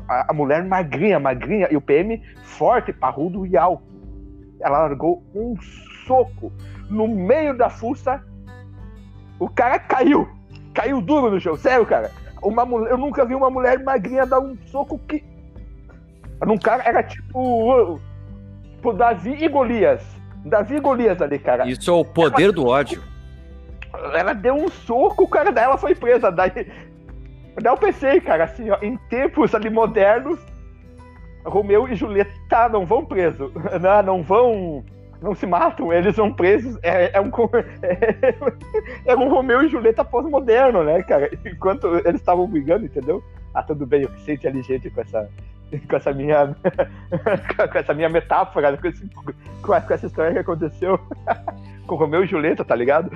a, 0.08 0.32
a, 0.32 0.34
mulher 0.34 0.64
magrinha, 0.64 1.20
magrinha, 1.20 1.68
e 1.70 1.76
o 1.76 1.82
PM 1.82 2.22
forte, 2.44 2.94
parrudo 2.94 3.46
e 3.46 3.58
alto. 3.58 3.84
Ela 4.62 4.80
largou 4.80 5.22
um 5.36 5.56
soco 6.06 6.52
no 6.90 7.08
meio 7.10 7.58
da 7.58 7.70
fuça. 7.70 8.24
O 9.38 9.50
cara 9.50 9.80
caiu. 9.80 10.30
Caiu 10.74 11.02
duro 11.02 11.30
no 11.30 11.42
chão. 11.42 11.58
Sério, 11.58 11.86
cara. 11.86 12.10
Uma 12.42 12.66
mulher, 12.66 12.92
eu 12.92 12.98
nunca 12.98 13.26
vi 13.26 13.36
uma 13.36 13.50
mulher 13.50 13.84
magrinha 13.84 14.26
dar 14.26 14.40
um 14.40 14.56
soco 14.68 14.98
que. 14.98 15.24
Num 16.46 16.58
cara 16.58 16.84
era 16.84 17.04
tipo 17.04 18.00
pro 18.82 18.94
Davi 18.94 19.38
e 19.40 19.48
Golias. 19.48 20.04
Davi 20.46 20.76
e 20.76 20.80
Golias 20.80 21.22
ali, 21.22 21.38
cara. 21.40 21.68
Isso 21.68 21.90
é 21.90 21.94
o 21.94 22.04
poder 22.04 22.46
ela, 22.46 22.54
do 22.54 22.66
ódio. 22.66 23.02
Ela 24.14 24.34
deu 24.34 24.56
um 24.56 24.70
soco, 24.70 25.24
o 25.24 25.28
cara 25.28 25.52
dela 25.52 25.78
foi 25.78 25.94
presa. 25.94 26.32
Daí, 26.32 26.52
daí 26.52 27.74
eu 27.74 27.78
pensei, 27.78 28.20
cara, 28.20 28.46
assim, 28.46 28.70
ó, 28.70 28.78
em 28.82 28.98
tempos 29.10 29.54
ali 29.54 29.70
modernos, 29.70 30.40
Romeu 31.46 31.88
e 31.88 31.96
Julieta 31.96 32.70
não 32.70 32.86
vão 32.86 33.06
presos. 33.06 33.52
Não, 33.82 34.04
não 34.04 34.24
vão. 34.24 34.84
Não 35.22 35.36
se 35.36 35.46
matam, 35.46 35.94
eles 35.94 36.16
vão 36.16 36.34
presos. 36.34 36.80
É, 36.82 37.16
é 37.16 37.22
um, 37.22 37.30
é, 37.84 38.36
é 39.06 39.16
um 39.16 39.30
Romeu 39.30 39.62
e 39.62 39.68
Julieta 39.68 40.04
pós-moderno, 40.04 40.84
né, 40.84 41.04
cara? 41.04 41.30
Enquanto 41.46 41.88
eles 41.98 42.20
estavam 42.20 42.48
brigando, 42.48 42.86
entendeu? 42.86 43.24
Ah, 43.54 43.62
tudo 43.62 43.86
bem, 43.86 44.02
eu 44.02 44.10
que 44.10 44.22
ser 44.22 44.34
inteligente 44.34 44.90
com 44.90 45.02
essa, 45.02 45.30
com 45.90 45.96
essa 45.96 46.14
minha 46.14 46.48
com 47.72 47.78
essa 47.78 47.94
minha 47.94 48.10
metáfora, 48.10 48.78
com, 48.78 48.88
esse, 48.88 49.08
com, 49.62 49.74
essa 49.74 50.06
história 50.06 50.34
que 50.34 50.40
aconteceu 50.40 51.00
com 51.88 51.96
Romeu 51.96 52.24
e 52.24 52.28
Julieta, 52.28 52.64
tá 52.64 52.76
ligado? 52.76 53.12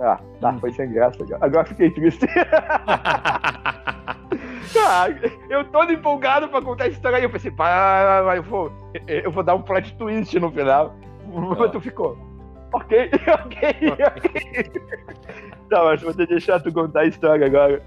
Ah, 0.00 0.18
tá, 0.40 0.52
foi 0.54 0.72
sem 0.72 0.90
graça. 0.92 1.18
Agora 1.40 1.64
fiquei 1.64 1.90
triste. 1.90 2.26
ah, 4.78 5.06
eu 5.48 5.64
todo 5.64 5.92
empolgado 5.92 6.48
pra 6.48 6.62
contar 6.62 6.84
a 6.84 6.88
história 6.88 7.18
aí. 7.18 7.24
Eu 7.24 7.30
pensei, 7.30 7.50
pá, 7.50 8.32
eu 8.34 8.42
vou, 8.42 8.72
eu 9.06 9.30
vou 9.30 9.44
dar 9.44 9.54
um 9.54 9.62
plot 9.62 9.94
twist 9.96 10.40
no 10.40 10.50
final. 10.50 10.96
Mas 11.58 11.70
tu 11.70 11.80
ficou. 11.80 12.18
Ok, 12.72 13.10
ok, 13.28 13.74
ok. 13.90 14.72
tá, 15.68 15.84
mas 15.84 16.02
vou 16.02 16.14
deixar 16.14 16.58
tu 16.58 16.72
contar 16.72 17.00
a 17.00 17.06
história 17.06 17.46
agora. 17.46 17.82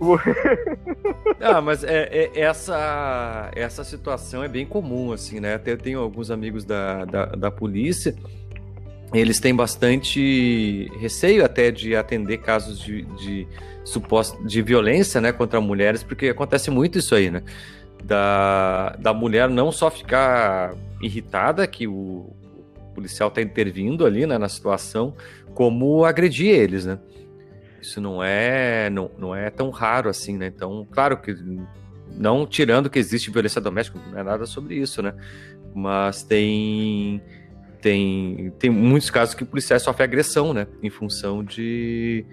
ah, 1.40 1.60
mas 1.60 1.82
é, 1.82 2.08
é, 2.10 2.40
essa, 2.40 3.50
essa 3.54 3.82
situação 3.82 4.42
é 4.42 4.48
bem 4.48 4.64
comum, 4.64 5.12
assim, 5.12 5.40
né? 5.40 5.54
Até 5.54 5.72
eu 5.72 5.78
tenho 5.78 6.00
alguns 6.00 6.30
amigos 6.30 6.64
da, 6.64 7.04
da, 7.04 7.26
da 7.26 7.50
polícia, 7.50 8.14
eles 9.12 9.40
têm 9.40 9.54
bastante 9.54 10.90
receio 11.00 11.44
até 11.44 11.70
de 11.70 11.96
atender 11.96 12.38
casos 12.38 12.78
de, 12.78 13.02
de 13.02 13.48
suposta 13.84 14.42
de 14.44 14.60
violência, 14.60 15.20
né, 15.20 15.32
contra 15.32 15.60
mulheres, 15.60 16.02
porque 16.02 16.28
acontece 16.28 16.70
muito 16.70 16.98
isso 16.98 17.14
aí, 17.14 17.30
né? 17.30 17.42
Da, 18.04 18.90
da 18.98 19.12
mulher 19.12 19.48
não 19.48 19.72
só 19.72 19.90
ficar 19.90 20.74
irritada 21.00 21.66
que 21.66 21.86
o 21.86 22.32
policial 22.94 23.28
está 23.28 23.40
intervindo 23.40 24.04
ali, 24.04 24.26
né, 24.26 24.36
na 24.38 24.48
situação, 24.48 25.14
como 25.54 26.04
agredir 26.04 26.48
eles, 26.48 26.84
né? 26.84 26.98
Isso 27.80 28.00
não 28.00 28.22
é, 28.22 28.90
não, 28.90 29.10
não 29.18 29.34
é 29.34 29.50
tão 29.50 29.70
raro 29.70 30.08
assim, 30.08 30.36
né? 30.36 30.46
Então, 30.46 30.86
claro 30.90 31.16
que 31.16 31.36
não 32.12 32.46
tirando 32.46 32.90
que 32.90 32.98
existe 32.98 33.30
violência 33.30 33.60
doméstica, 33.60 33.98
não 34.10 34.18
é 34.18 34.22
nada 34.22 34.46
sobre 34.46 34.74
isso, 34.76 35.02
né? 35.02 35.14
Mas 35.74 36.22
tem 36.22 37.22
tem, 37.80 38.52
tem 38.58 38.70
muitos 38.70 39.08
casos 39.08 39.34
que 39.34 39.44
o 39.44 39.46
policial 39.46 39.78
sofre 39.78 40.02
agressão, 40.02 40.52
né? 40.52 40.66
Em 40.82 40.90
função 40.90 41.44
de, 41.44 42.24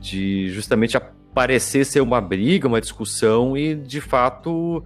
de 0.00 0.48
justamente 0.50 0.98
parecer 1.32 1.84
ser 1.84 2.00
uma 2.00 2.20
briga, 2.20 2.66
uma 2.66 2.80
discussão 2.80 3.56
e 3.56 3.74
de 3.74 4.00
fato 4.00 4.82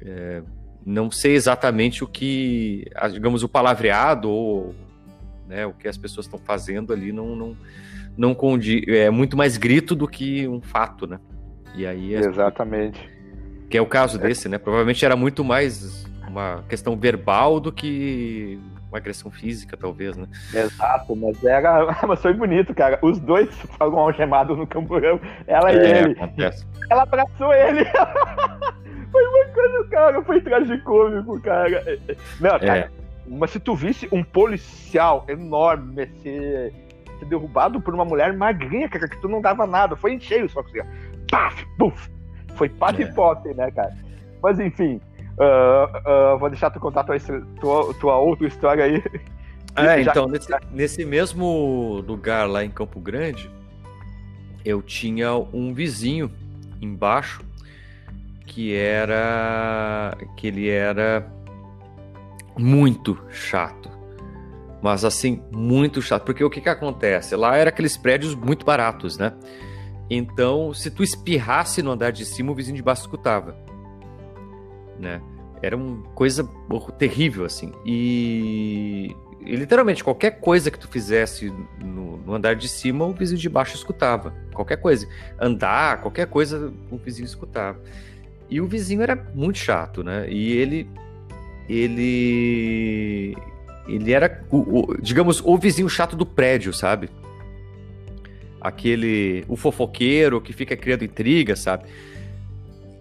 é, 0.00 0.42
não 0.86 1.10
sei 1.10 1.34
exatamente 1.34 2.04
o 2.04 2.06
que, 2.06 2.84
digamos, 3.12 3.42
o 3.42 3.48
palavreado 3.48 4.30
ou 4.30 4.74
né, 5.48 5.66
o 5.66 5.72
que 5.72 5.88
as 5.88 5.96
pessoas 5.96 6.26
estão 6.26 6.38
fazendo 6.38 6.92
ali 6.92 7.12
não, 7.12 7.34
não, 7.34 7.56
não 8.16 8.34
condiz, 8.34 8.84
é 8.88 9.10
muito 9.10 9.36
mais 9.36 9.56
grito 9.56 9.94
do 9.94 10.06
que 10.06 10.46
um 10.46 10.60
fato, 10.60 11.06
né? 11.06 11.18
E 11.74 11.86
aí 11.86 12.14
é, 12.14 12.18
exatamente. 12.18 13.10
Que 13.68 13.76
é 13.76 13.82
o 13.82 13.86
caso 13.86 14.18
desse, 14.18 14.48
né? 14.48 14.58
Provavelmente 14.58 15.04
era 15.04 15.16
muito 15.16 15.44
mais 15.44 16.06
uma 16.28 16.64
questão 16.68 16.96
verbal 16.96 17.58
do 17.58 17.72
que 17.72 18.58
uma 18.88 18.98
agressão 18.98 19.30
física, 19.30 19.76
talvez, 19.76 20.16
né? 20.16 20.26
Exato, 20.52 21.16
mas 21.16 21.42
era, 21.42 21.96
mas 22.06 22.22
foi 22.22 22.32
bonito, 22.32 22.72
cara. 22.72 22.98
Os 23.02 23.18
dois 23.18 23.52
foram 23.76 23.98
algemados 23.98 24.56
no 24.56 24.66
camburão, 24.66 25.20
ela 25.46 25.72
é, 25.72 25.74
e 25.74 25.98
ele. 25.98 26.12
Acontece. 26.12 26.64
Ela 26.88 27.02
abraçou 27.02 27.52
ele. 27.52 27.84
foi 29.10 29.26
uma 29.26 29.44
coisa, 29.46 29.88
cara, 29.90 30.22
foi 30.22 30.40
tragicômico, 30.40 31.40
cara. 31.40 31.82
Não, 32.40 32.50
cara, 32.60 32.78
é. 32.78 32.90
mas 33.26 33.50
se 33.50 33.58
tu 33.58 33.74
visse 33.74 34.08
um 34.12 34.22
policial 34.22 35.24
enorme 35.28 36.06
ser 36.22 36.72
ser 37.18 37.26
derrubado 37.26 37.80
por 37.80 37.94
uma 37.94 38.04
mulher 38.04 38.32
magrinha, 38.34 38.88
cara, 38.88 39.08
que 39.08 39.20
tu 39.20 39.28
não 39.28 39.40
dava 39.40 39.66
nada. 39.66 39.96
Foi 39.96 40.12
em 40.12 40.20
cheio 40.20 40.48
só 40.48 40.62
que 40.62 40.82
paf, 41.30 41.66
puf. 41.78 42.10
Foi 42.54 42.68
pat 42.68 43.00
é. 43.00 43.06
pop, 43.06 43.48
né, 43.54 43.70
cara? 43.70 43.96
Mas 44.42 44.60
enfim, 44.60 45.00
uh, 45.38 46.34
uh, 46.34 46.38
vou 46.38 46.48
deixar 46.48 46.70
tu 46.70 46.78
contar 46.78 47.04
tua, 47.04 47.18
tua, 47.60 47.94
tua 47.94 48.16
outra 48.18 48.46
história 48.46 48.84
aí. 48.84 49.02
É, 49.76 50.00
então, 50.00 50.28
nesse, 50.28 50.48
nesse 50.70 51.04
mesmo 51.04 52.00
lugar 52.06 52.48
lá 52.48 52.64
em 52.64 52.70
Campo 52.70 53.00
Grande, 53.00 53.50
eu 54.64 54.80
tinha 54.80 55.34
um 55.34 55.74
vizinho 55.74 56.30
embaixo 56.80 57.42
que 58.46 58.72
era 58.72 60.16
que 60.36 60.46
ele 60.46 60.68
era 60.68 61.26
muito 62.56 63.18
chato 63.30 63.93
mas 64.84 65.02
assim, 65.02 65.42
muito 65.50 66.02
chato. 66.02 66.24
Porque 66.24 66.44
o 66.44 66.50
que 66.50 66.60
que 66.60 66.68
acontece? 66.68 67.34
Lá 67.34 67.56
era 67.56 67.70
aqueles 67.70 67.96
prédios 67.96 68.34
muito 68.34 68.66
baratos, 68.66 69.16
né? 69.16 69.32
Então, 70.10 70.74
se 70.74 70.90
tu 70.90 71.02
espirrasse 71.02 71.82
no 71.82 71.90
andar 71.90 72.12
de 72.12 72.26
cima, 72.26 72.52
o 72.52 72.54
vizinho 72.54 72.76
de 72.76 72.82
baixo 72.82 73.00
escutava, 73.00 73.56
né? 75.00 75.22
Era 75.62 75.74
uma 75.74 76.02
coisa 76.10 76.46
terrível, 76.98 77.46
assim. 77.46 77.72
E, 77.86 79.16
e 79.40 79.56
literalmente, 79.56 80.04
qualquer 80.04 80.32
coisa 80.32 80.70
que 80.70 80.78
tu 80.78 80.86
fizesse 80.86 81.50
no, 81.82 82.18
no, 82.18 82.34
andar 82.34 82.54
de 82.54 82.68
cima, 82.68 83.06
o 83.06 83.14
vizinho 83.14 83.40
de 83.40 83.48
baixo 83.48 83.74
escutava. 83.74 84.34
Qualquer 84.52 84.76
coisa. 84.76 85.08
Andar, 85.40 86.02
qualquer 86.02 86.26
coisa, 86.26 86.70
o 86.90 86.98
vizinho 86.98 87.24
escutava. 87.24 87.80
E 88.50 88.60
o 88.60 88.66
vizinho 88.66 89.00
era 89.00 89.16
muito 89.34 89.56
chato, 89.56 90.04
né? 90.04 90.28
E 90.28 90.52
ele. 90.52 90.86
Ele 91.66 93.34
ele 93.86 94.12
era, 94.12 94.42
o, 94.50 94.92
o, 94.92 94.96
digamos, 95.00 95.40
o 95.44 95.56
vizinho 95.58 95.88
chato 95.88 96.16
do 96.16 96.24
prédio, 96.24 96.72
sabe? 96.72 97.10
Aquele. 98.60 99.44
O 99.48 99.56
fofoqueiro 99.56 100.40
que 100.40 100.52
fica 100.52 100.76
criando 100.76 101.04
intriga, 101.04 101.54
sabe? 101.54 101.84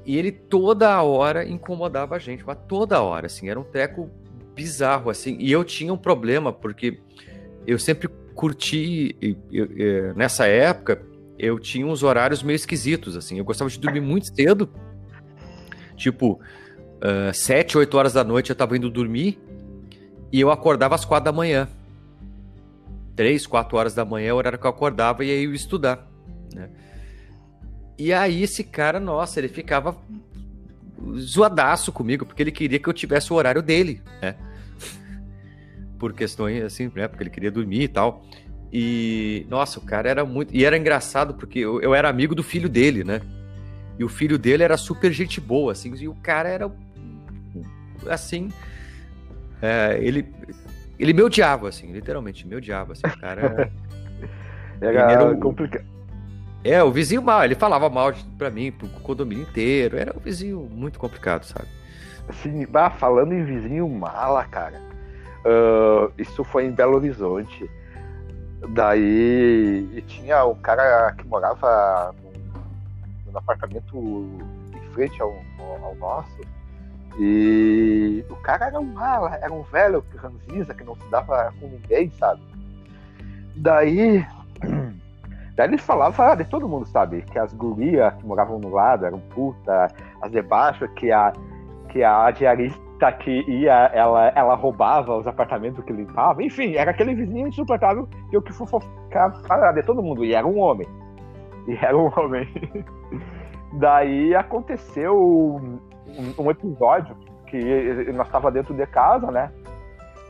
E 0.06 0.18
ele 0.18 0.32
toda 0.32 1.02
hora 1.02 1.48
incomodava 1.48 2.16
a 2.16 2.20
gente, 2.20 2.44
mas 2.46 2.58
toda 2.68 3.02
hora, 3.02 3.28
assim, 3.28 3.50
era 3.50 3.60
um 3.60 3.64
treco 3.64 4.10
bizarro, 4.54 5.10
assim. 5.10 5.38
E 5.40 5.52
eu 5.52 5.64
tinha 5.64 5.94
um 5.94 5.98
problema, 5.98 6.52
porque 6.52 7.00
eu 7.66 7.80
sempre 7.80 8.10
curti, 8.36 9.16
nessa 10.16 10.46
época, 10.46 11.02
eu 11.40 11.58
tinha 11.60 11.86
uns 11.86 12.04
horários 12.04 12.44
meio 12.44 12.56
esquisitos, 12.56 13.16
assim. 13.16 13.38
Eu 13.38 13.46
gostava 13.46 13.70
de 13.70 13.80
dormir 13.80 14.02
muito 14.02 14.36
cedo, 14.36 14.70
tipo, 15.96 16.34
uh, 16.34 17.34
sete, 17.34 17.78
oito 17.78 17.98
horas 17.98 18.14
da 18.14 18.24
noite 18.24 18.50
eu 18.50 18.56
tava 18.56 18.76
indo 18.76 18.90
dormir, 18.90 19.40
e 20.34 20.42
eu 20.42 20.50
acordava 20.50 20.96
às 20.96 21.06
quatro 21.06 21.26
da 21.26 21.32
manhã. 21.32 21.68
três, 23.16 23.46
quatro 23.46 23.78
horas 23.78 23.94
da 23.94 24.04
manhã, 24.04 24.34
o 24.34 24.38
horário 24.38 24.58
que 24.58 24.66
eu 24.66 24.72
acordava, 24.72 25.24
e 25.24 25.30
aí 25.30 25.44
eu 25.44 25.52
ia 25.52 25.56
estudar, 25.56 26.10
né? 26.52 26.68
E 28.00 28.12
aí 28.12 28.42
esse 28.42 28.64
cara, 28.64 29.00
nossa, 29.00 29.40
ele 29.40 29.48
ficava 29.48 29.96
zoadaço 31.20 31.92
comigo, 31.92 32.26
porque 32.26 32.42
ele 32.42 32.52
queria 32.52 32.80
que 32.80 32.90
eu 32.90 32.94
tivesse 32.94 33.32
o 33.32 33.36
horário 33.36 33.62
dele, 33.62 34.02
né? 34.20 34.36
Por 36.00 36.14
questões 36.14 36.64
assim, 36.64 36.92
né? 36.96 37.08
Porque 37.08 37.22
ele 37.22 37.30
queria 37.30 37.52
dormir 37.52 37.84
e 37.84 37.88
tal. 37.88 38.26
E, 38.72 39.46
nossa, 39.48 39.78
o 39.78 39.84
cara 39.84 40.10
era 40.10 40.26
muito. 40.26 40.56
E 40.56 40.66
era 40.66 40.76
engraçado, 40.76 41.36
porque 41.36 41.60
eu, 41.60 41.80
eu 41.80 41.94
era 41.94 42.10
amigo 42.10 42.34
do 42.34 42.42
filho 42.42 42.68
dele, 42.68 43.04
né? 43.04 43.22
E 44.00 44.04
o 44.04 44.10
filho 44.10 44.40
dele 44.40 44.64
era 44.64 44.78
super 44.78 45.12
gente 45.12 45.40
boa, 45.40 45.74
assim, 45.74 45.94
e 45.96 46.08
o 46.08 46.16
cara 46.16 46.50
era 46.50 46.72
assim. 48.10 48.50
É, 49.66 49.98
ele, 50.02 50.30
ele 51.00 51.14
me 51.14 51.22
odiava, 51.22 51.70
assim, 51.70 51.90
literalmente, 51.90 52.46
me 52.46 52.54
odiava, 52.54 52.92
assim, 52.92 53.08
o 53.08 53.18
cara. 53.18 53.72
era, 54.82 55.12
era 55.12 55.32
o... 55.32 55.40
complicado. 55.40 55.86
É, 56.66 56.84
o 56.84 56.92
vizinho 56.92 57.22
mal, 57.22 57.46
ele 57.46 57.56
falava 57.56 57.90
mal 57.90 58.14
pra 58.38 58.50
mim, 58.50 58.74
pro 58.74 58.90
condomínio 59.02 59.44
inteiro. 59.44 59.98
Era 59.98 60.14
um 60.16 60.20
vizinho 60.20 60.68
muito 60.70 61.00
complicado, 61.00 61.46
sabe? 61.46 61.68
Bah, 62.70 62.90
falando 62.90 63.34
em 63.34 63.46
vizinho 63.46 63.88
mala, 63.88 64.44
cara. 64.46 64.82
Uh, 65.46 66.12
isso 66.18 66.44
foi 66.44 66.66
em 66.66 66.72
Belo 66.72 66.96
Horizonte. 66.96 67.70
Daí 68.70 70.04
tinha 70.08 70.46
um 70.46 70.56
cara 70.56 71.14
que 71.18 71.26
morava 71.26 72.14
num, 72.24 73.32
num 73.32 73.38
apartamento 73.38 74.30
em 74.74 74.94
frente 74.94 75.22
ao, 75.22 75.36
ao, 75.60 75.96
nosso. 75.96 76.38
E 77.18 78.26
o 78.30 78.36
cara 78.38 78.68
era 78.68 78.80
um 78.80 78.86
mala, 78.86 79.36
era 79.42 79.54
um 79.54 79.62
velho 79.64 80.04
ranzinza 80.16 80.74
que 80.74 80.84
não 80.84 80.96
se 80.96 81.08
dava 81.10 81.54
com 81.60 81.68
ninguém, 81.68 82.10
sabe? 82.12 82.42
Daí 83.56 84.26
Daí 85.56 85.68
ele 85.68 85.78
falava 85.78 86.36
de 86.36 86.46
todo 86.46 86.68
mundo, 86.68 86.86
sabe? 86.88 87.22
Que 87.22 87.38
as 87.38 87.54
gurias 87.54 88.14
que 88.16 88.26
moravam 88.26 88.58
no 88.58 88.70
lado 88.70 89.06
eram 89.06 89.20
puta, 89.20 89.88
as 90.22 90.32
de 90.32 90.42
baixo, 90.42 90.88
que 90.96 91.12
a, 91.12 91.32
que 91.90 92.04
a 92.04 92.32
diarista 92.32 93.12
que 93.12 93.42
ia, 93.48 93.92
ela, 93.94 94.30
ela 94.36 94.56
roubava 94.56 95.16
os 95.16 95.28
apartamentos 95.28 95.84
que 95.84 95.94
limpava. 95.94 96.42
Enfim, 96.42 96.74
era 96.74 96.90
aquele 96.90 97.14
vizinho 97.14 97.48
insuportável 97.48 98.08
que 98.30 98.36
eu 98.36 98.42
que 98.42 98.52
fofocava 98.52 99.74
de 99.74 99.84
todo 99.84 100.02
mundo. 100.02 100.26
E 100.26 100.34
era 100.34 100.48
um 100.48 100.58
homem. 100.58 100.88
E 101.68 101.76
era 101.76 101.96
um 101.96 102.12
homem. 102.18 102.48
Daí 103.80 104.34
aconteceu 104.34 105.80
um, 106.38 106.52
episódio 106.52 107.16
que 107.48 108.12
nós 108.14 108.28
estava 108.28 108.52
dentro 108.52 108.74
de 108.74 108.86
casa, 108.88 109.32
né? 109.32 109.52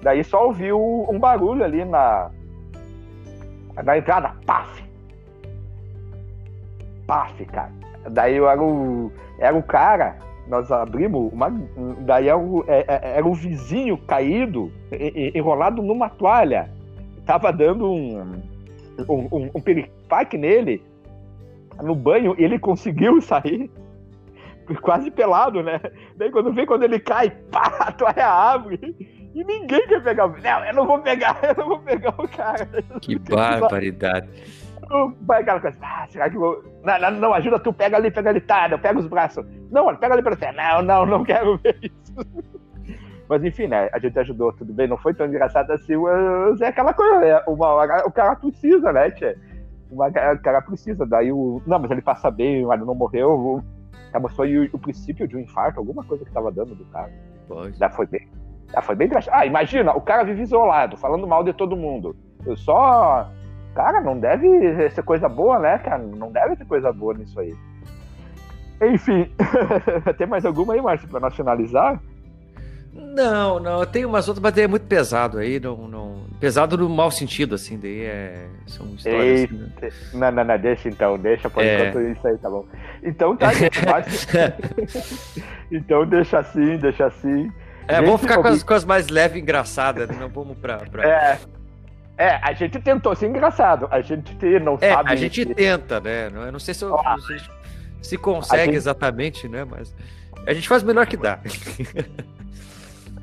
Daí 0.02 0.24
só 0.24 0.48
ouviu 0.48 0.80
um 1.10 1.20
barulho 1.20 1.64
ali 1.64 1.86
na, 1.86 2.30
na 3.84 3.98
entrada, 3.98 4.34
paf! 4.46 4.84
paf, 7.08 7.46
cara. 7.46 7.72
Daí 8.10 8.36
eu 8.36 8.50
era 8.50 8.62
o, 8.62 9.12
era 9.40 9.56
o 9.56 9.64
cara, 9.64 10.18
nós 10.48 10.72
abrimos, 10.72 11.32
uma, 11.32 11.50
daí 12.00 12.28
era 12.28 12.38
o, 12.38 12.64
é, 12.68 12.86
é, 12.88 13.18
era 13.18 13.28
o 13.28 13.34
vizinho 13.34 13.98
caído, 13.98 14.72
enrolado 15.34 15.82
numa 15.82 16.10
toalha. 16.10 16.70
Tava 17.26 17.54
dando 17.54 17.90
um, 17.90 18.42
um, 19.08 19.28
um, 19.32 19.52
um 19.56 20.38
nele 20.38 20.84
no 21.82 21.96
banho 21.96 22.36
ele 22.38 22.60
conseguiu 22.60 23.20
sair 23.22 23.72
quase 24.82 25.12
pelado, 25.12 25.62
né? 25.62 25.80
Daí 26.16 26.32
quando 26.32 26.54
vem, 26.54 26.66
quando 26.66 26.84
ele 26.84 27.00
cai, 27.00 27.30
pá, 27.30 27.76
a 27.80 27.92
toalha 27.92 28.28
abre 28.28 28.80
e 29.34 29.44
ninguém 29.44 29.88
quer 29.88 30.04
pegar. 30.04 30.28
Não, 30.28 30.66
eu 30.66 30.74
não 30.74 30.86
vou 30.86 31.00
pegar, 31.00 31.40
eu 31.44 31.56
não 31.58 31.68
vou 31.70 31.80
pegar 31.80 32.14
o 32.18 32.28
cara. 32.28 32.68
Que 33.02 33.18
barbaridade 33.18 34.30
vai 35.22 35.42
aquela 35.42 35.60
coisa, 35.60 35.78
ah, 35.82 36.06
será 36.08 36.30
que 36.30 36.38
vou. 36.38 36.64
Não, 36.84 37.00
não, 37.00 37.12
não, 37.12 37.34
ajuda 37.34 37.60
tu, 37.60 37.74
pega 37.74 37.98
ali, 37.98 38.12
pega 38.12 38.30
ali, 38.30 38.42
tá, 38.42 38.68
eu 38.70 38.80
pego 38.80 39.00
os 39.00 39.08
braços. 39.08 39.46
Não, 39.72 39.86
olha, 39.86 39.98
pega 39.98 40.14
ali 40.14 40.24
pra 40.24 40.36
você. 40.36 40.52
Não, 40.52 40.82
não, 40.82 41.06
não 41.06 41.24
quero 41.24 41.58
ver 41.58 41.78
isso. 41.82 42.14
Mas 43.30 43.44
enfim, 43.44 43.68
né? 43.68 43.90
A 43.94 44.00
gente 44.00 44.20
ajudou, 44.20 44.52
tudo 44.54 44.74
bem, 44.74 44.88
não 44.88 44.98
foi 44.98 45.14
tão 45.14 45.26
engraçado 45.26 45.72
assim, 45.72 45.96
mas 45.96 46.60
é 46.60 46.68
aquela 46.68 46.94
coisa, 46.94 47.20
né? 47.20 47.42
Uma 47.48 47.68
hora 47.68 48.06
o 48.06 48.12
cara 48.12 48.36
precisa, 48.36 48.92
né? 48.92 49.12
Uma, 49.90 50.08
o 50.08 50.42
cara 50.42 50.62
precisa, 50.62 51.06
daí 51.06 51.32
o. 51.32 51.62
Não, 51.66 51.80
mas 51.80 51.90
ele 51.90 52.02
passa 52.02 52.30
bem, 52.30 52.66
mas 52.66 52.80
não 52.82 52.94
morreu. 52.94 53.64
Mostrou 54.20 54.48
o, 54.48 54.70
o 54.74 54.80
princípio 54.80 55.28
de 55.28 55.36
um 55.36 55.40
infarto, 55.40 55.80
alguma 55.80 56.04
coisa 56.04 56.24
que 56.24 56.32
tava 56.32 56.52
dando 56.52 56.76
do 56.76 56.86
cara. 56.86 57.12
Pois. 57.48 57.78
Já 57.78 57.90
foi 57.90 58.06
bem. 58.08 58.28
Já 58.72 58.82
foi 58.82 58.96
bem 58.96 59.10
Ah, 59.32 59.46
imagina, 59.46 59.96
o 59.96 60.02
cara 60.02 60.24
vive 60.24 60.42
isolado, 60.42 60.98
falando 60.98 61.28
mal 61.28 61.44
de 61.44 61.54
todo 61.54 61.76
mundo. 61.76 62.16
Eu 62.46 62.58
só 62.58 63.30
Cara, 63.74 64.02
não 64.02 64.20
deve 64.20 64.90
ser 64.92 65.04
coisa 65.04 65.28
boa, 65.28 65.58
né, 65.60 65.78
cara? 65.80 66.04
Não 66.04 66.32
deve 66.32 66.56
ter 66.56 66.66
coisa 66.66 66.92
boa 66.94 67.14
nisso 67.14 67.40
aí. 67.40 67.56
Enfim, 68.82 69.32
tem 70.18 70.28
mais 70.28 70.46
alguma 70.46 70.74
aí, 70.74 70.82
Márcio, 70.82 71.08
pra 71.08 71.20
nós 71.20 71.36
finalizar? 71.36 72.00
Não, 72.96 73.60
não, 73.60 73.86
tem 73.86 74.06
umas 74.06 74.28
outras, 74.28 74.42
mas 74.42 74.56
é 74.58 74.68
muito 74.68 74.86
pesado 74.86 75.40
aí, 75.40 75.60
não, 75.60 75.88
não... 75.88 76.26
pesado 76.40 76.78
no 76.78 76.88
mau 76.88 77.10
sentido, 77.10 77.56
assim, 77.56 77.78
daí 77.78 78.02
é... 78.02 78.46
são 78.68 78.94
histórias... 78.94 79.46
Assim, 79.46 79.58
né? 79.58 79.90
Não, 80.14 80.32
não, 80.32 80.44
não, 80.44 80.58
deixa 80.60 80.90
então, 80.90 81.18
deixa 81.18 81.50
por 81.50 81.64
é... 81.64 81.90
enquanto 81.90 82.02
isso 82.02 82.28
aí, 82.28 82.38
tá 82.38 82.50
bom. 82.50 82.66
Então 83.02 83.36
tá, 83.36 83.52
gente, 83.52 83.80
então 85.72 86.06
deixa 86.06 86.40
assim, 86.40 86.78
deixa 86.78 87.08
assim. 87.08 87.52
É, 87.88 87.96
gente, 87.96 88.06
vamos 88.06 88.22
ficar 88.22 88.38
com 88.38 88.48
as 88.48 88.62
coisas 88.62 88.86
mais 88.86 89.10
leves 89.10 89.38
e 89.38 89.42
engraçadas, 89.42 90.10
não 90.18 90.30
vamos 90.30 90.56
pra... 90.58 90.78
pra... 90.78 91.04
É... 91.04 91.40
É, 92.16 92.36
a 92.44 92.54
gente 92.54 92.80
tentou 92.80 93.16
ser 93.16 93.28
engraçado. 93.28 93.88
A 93.90 94.00
gente 94.00 94.36
não 94.60 94.78
é, 94.80 94.94
sabe. 94.94 95.12
A 95.12 95.16
gente 95.16 95.46
tenta, 95.48 96.00
né? 96.00 96.28
Eu 96.28 96.52
não 96.52 96.60
sei 96.60 96.76
se, 96.76 96.86
eu, 96.86 96.96
se 98.04 98.18
consegue 98.18 98.66
gente... 98.66 98.76
exatamente, 98.76 99.48
né? 99.48 99.66
Mas 99.66 99.96
a 100.46 100.54
gente 100.54 100.70
faz 100.70 100.84
o 100.84 100.86
melhor 100.86 101.08
que 101.08 101.18
dá. 101.18 101.40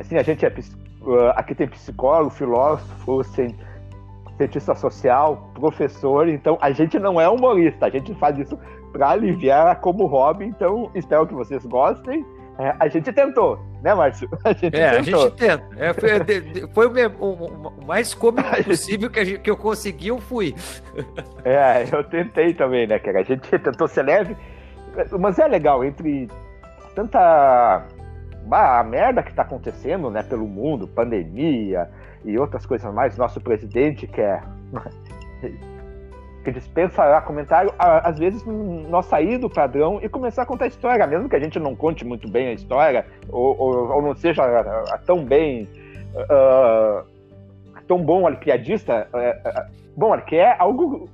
Assim, 0.00 0.16
a 0.16 0.22
gente 0.22 0.44
é. 0.44 0.52
Uh, 1.02 1.30
aqui 1.34 1.54
tem 1.54 1.68
psicólogo, 1.68 2.30
filósofo, 2.30 3.22
cientista 4.36 4.74
social, 4.74 5.50
professor. 5.54 6.28
Então, 6.28 6.58
a 6.60 6.70
gente 6.72 6.98
não 6.98 7.20
é 7.20 7.28
humorista. 7.28 7.86
A 7.86 7.90
gente 7.90 8.14
faz 8.14 8.38
isso 8.38 8.58
para 8.92 9.10
aliviar 9.10 9.78
como 9.80 10.06
hobby. 10.06 10.46
Então, 10.46 10.90
espero 10.94 11.26
que 11.26 11.34
vocês 11.34 11.64
gostem. 11.66 12.24
É, 12.58 12.74
a 12.78 12.88
gente 12.88 13.10
tentou, 13.12 13.58
né, 13.82 13.94
Márcio? 13.94 14.28
A 14.44 14.52
gente 14.52 14.76
é, 14.76 15.00
tentou. 15.02 15.20
a 15.20 15.28
gente 15.28 15.36
tenta. 15.36 15.64
É, 15.78 15.94
foi, 15.94 16.68
foi 16.74 16.86
o, 16.86 17.10
o, 17.18 17.68
o, 17.68 17.86
mais 17.86 18.12
cômico 18.12 18.50
possível 18.64 19.08
que, 19.08 19.24
gente, 19.24 19.40
que 19.40 19.50
eu 19.50 19.56
consegui, 19.56 20.08
eu 20.08 20.18
fui. 20.18 20.54
É, 21.42 21.86
eu 21.90 22.04
tentei 22.04 22.52
também, 22.52 22.86
né, 22.86 22.98
cara? 22.98 23.20
A 23.20 23.22
gente 23.22 23.48
tentou 23.58 23.88
ser 23.88 24.02
leve, 24.02 24.36
mas 25.18 25.38
é 25.38 25.48
legal, 25.48 25.82
entre 25.82 26.28
tanta 26.94 27.86
a 28.58 28.84
merda 28.84 29.22
que 29.22 29.32
tá 29.32 29.42
acontecendo, 29.42 30.10
né, 30.10 30.22
pelo 30.22 30.46
mundo, 30.46 30.88
pandemia 30.88 31.88
e 32.24 32.38
outras 32.38 32.66
coisas 32.66 32.92
mais, 32.92 33.16
nosso 33.16 33.40
presidente 33.40 34.06
quer 34.06 34.42
que 36.44 36.50
dispensa 36.50 37.20
comentário, 37.22 37.72
às 37.78 38.18
vezes 38.18 38.42
nós 38.88 39.06
sair 39.06 39.38
do 39.38 39.50
padrão 39.50 40.00
e 40.02 40.08
começar 40.08 40.42
a 40.42 40.46
contar 40.46 40.64
a 40.64 40.68
história, 40.68 41.06
mesmo 41.06 41.28
que 41.28 41.36
a 41.36 41.40
gente 41.40 41.58
não 41.58 41.76
conte 41.76 42.04
muito 42.04 42.30
bem 42.30 42.48
a 42.48 42.52
história, 42.52 43.06
ou, 43.28 43.58
ou, 43.58 43.92
ou 43.92 44.02
não 44.02 44.14
seja 44.14 44.42
tão 45.04 45.24
bem. 45.24 45.68
Uh, 46.14 47.04
tão 47.86 47.98
bom 47.98 48.32
piadista. 48.36 49.08
Uh, 49.12 49.70
bom, 49.96 50.16
que 50.22 50.36
é 50.36 50.56
algo 50.58 51.08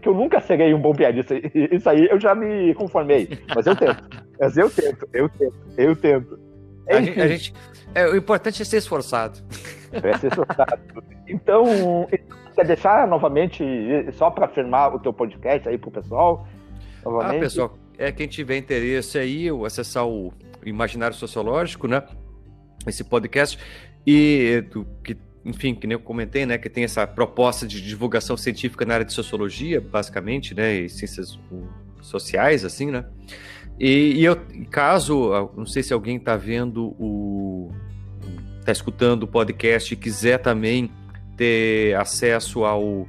que 0.00 0.08
eu 0.08 0.14
nunca 0.14 0.40
serei 0.40 0.74
um 0.74 0.80
bom 0.80 0.92
piadista. 0.92 1.34
Isso 1.54 1.88
aí 1.88 2.06
eu 2.10 2.20
já 2.20 2.34
me 2.34 2.74
conformei. 2.74 3.28
Mas 3.54 3.66
eu 3.66 3.74
tento. 3.74 4.04
Mas 4.38 4.56
eu 4.56 4.70
tento, 4.70 5.08
eu 5.12 5.28
tento, 5.28 5.56
eu 5.78 5.96
tento. 5.96 6.45
A 6.88 7.00
gente, 7.00 7.20
a 7.20 7.28
gente, 7.28 7.54
é, 7.94 8.06
o 8.06 8.16
importante 8.16 8.62
é 8.62 8.64
ser 8.64 8.78
esforçado. 8.78 9.40
É 9.92 10.18
ser 10.18 10.28
esforçado. 10.28 10.80
Então, 11.28 11.64
quer 12.54 12.66
deixar 12.66 13.06
novamente, 13.06 13.64
só 14.12 14.30
para 14.30 14.46
afirmar 14.46 14.94
o 14.94 14.98
teu 14.98 15.12
podcast 15.12 15.68
aí 15.68 15.76
pro 15.76 15.90
pessoal? 15.90 16.46
Novamente? 17.04 17.36
Ah, 17.36 17.40
pessoal, 17.40 17.78
é 17.98 18.12
quem 18.12 18.26
tiver 18.26 18.56
interesse 18.56 19.18
aí, 19.18 19.48
acessar 19.64 20.06
o 20.06 20.32
Imaginário 20.64 21.16
Sociológico, 21.16 21.86
né? 21.86 22.02
Esse 22.86 23.02
podcast. 23.04 23.58
E 24.06 24.64
que, 25.02 25.16
enfim, 25.44 25.74
que 25.74 25.86
nem 25.86 25.94
eu 25.94 26.00
comentei, 26.00 26.46
né? 26.46 26.58
Que 26.58 26.68
tem 26.68 26.84
essa 26.84 27.06
proposta 27.06 27.66
de 27.66 27.80
divulgação 27.80 28.36
científica 28.36 28.84
na 28.84 28.94
área 28.94 29.06
de 29.06 29.12
sociologia, 29.12 29.80
basicamente, 29.80 30.54
né? 30.54 30.74
E 30.74 30.88
ciências 30.88 31.38
sociais, 32.00 32.64
assim, 32.64 32.90
né? 32.90 33.04
E, 33.78 34.14
e 34.14 34.24
eu, 34.24 34.38
caso, 34.70 35.50
não 35.56 35.66
sei 35.66 35.82
se 35.82 35.92
alguém 35.92 36.16
está 36.16 36.36
vendo 36.36 36.94
o. 36.98 37.70
está 38.60 38.72
escutando 38.72 39.24
o 39.24 39.26
podcast 39.26 39.92
e 39.92 39.96
quiser 39.96 40.38
também 40.38 40.90
ter 41.36 41.94
acesso 41.96 42.64
ao 42.64 43.06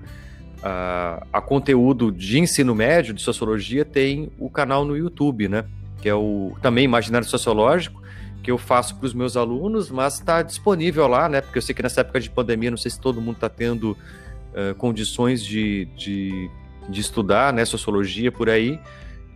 a, 0.61 1.26
a, 1.32 1.41
conteúdo 1.41 2.11
de 2.11 2.39
ensino 2.39 2.74
médio 2.74 3.13
de 3.13 3.22
sociologia, 3.22 3.86
tem 3.86 4.30
o 4.38 4.49
canal 4.49 4.84
no 4.84 4.97
YouTube, 4.97 5.47
né? 5.47 5.65
Que 6.01 6.09
é 6.09 6.15
o 6.15 6.55
também 6.61 6.86
Imaginário 6.86 7.28
Sociológico, 7.28 8.01
que 8.43 8.51
eu 8.51 8.57
faço 8.57 8.95
para 8.97 9.05
os 9.05 9.13
meus 9.13 9.38
alunos, 9.38 9.89
mas 9.89 10.15
está 10.15 10.41
disponível 10.41 11.07
lá, 11.07 11.30
né? 11.30 11.41
Porque 11.41 11.57
eu 11.57 11.61
sei 11.61 11.74
que 11.74 11.84
nessa 11.84 12.01
época 12.01 12.20
de 12.20 12.30
pandemia, 12.30 12.72
não 12.72 12.78
sei 12.78 12.91
se 12.91 12.99
todo 12.99 13.22
mundo 13.22 13.36
está 13.36 13.49
tendo 13.49 13.91
uh, 13.91 14.76
condições 14.76 15.43
de, 15.43 15.86
de, 15.97 16.49
de, 16.89 17.01
estudar 17.01 17.53
né, 17.53 17.65
sociologia 17.65 18.32
por 18.32 18.49
aí, 18.49 18.80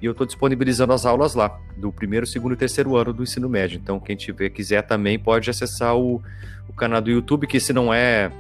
e 0.02 0.06
eu 0.06 0.14
estou 0.14 0.26
disponibilizando 0.26 0.94
as 0.94 1.06
aulas 1.06 1.36
lá, 1.36 1.60
do 1.78 1.92
primeiro, 1.92 2.26
segundo 2.26 2.54
e 2.54 2.58
terceiro 2.58 2.96
ano 2.96 3.14
do 3.14 3.22
ensino 3.22 3.48
médio. 3.48 3.80
Então, 3.82 4.00
quem 4.00 4.16
tiver 4.16 4.50
quiser 4.50 4.82
também 4.82 5.20
pode 5.20 5.50
acessar 5.50 5.96
o, 5.96 6.22
o 6.68 6.74
canal 6.74 7.00
do 7.00 7.12
YouTube, 7.12 7.46
que 7.46 7.60
se 7.60 7.72
não 7.72 7.94
é 7.94 8.32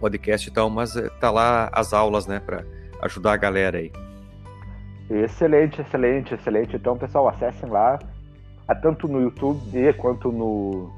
podcast 0.00 0.48
e 0.48 0.52
tal, 0.52 0.68
mas 0.68 0.96
eh, 0.96 1.08
tá 1.20 1.30
lá 1.30 1.70
as 1.72 1.92
aulas, 1.92 2.26
né, 2.26 2.40
para 2.44 2.64
ajudar 3.02 3.34
a 3.34 3.36
galera 3.36 3.78
aí. 3.78 3.92
Excelente, 5.08 5.80
excelente, 5.80 6.34
excelente. 6.34 6.74
Então, 6.74 6.96
pessoal, 6.96 7.28
acessem 7.28 7.68
lá, 7.68 7.98
tanto 8.82 9.06
no 9.06 9.20
YouTube 9.20 9.92
quanto 9.94 10.32
no, 10.32 10.90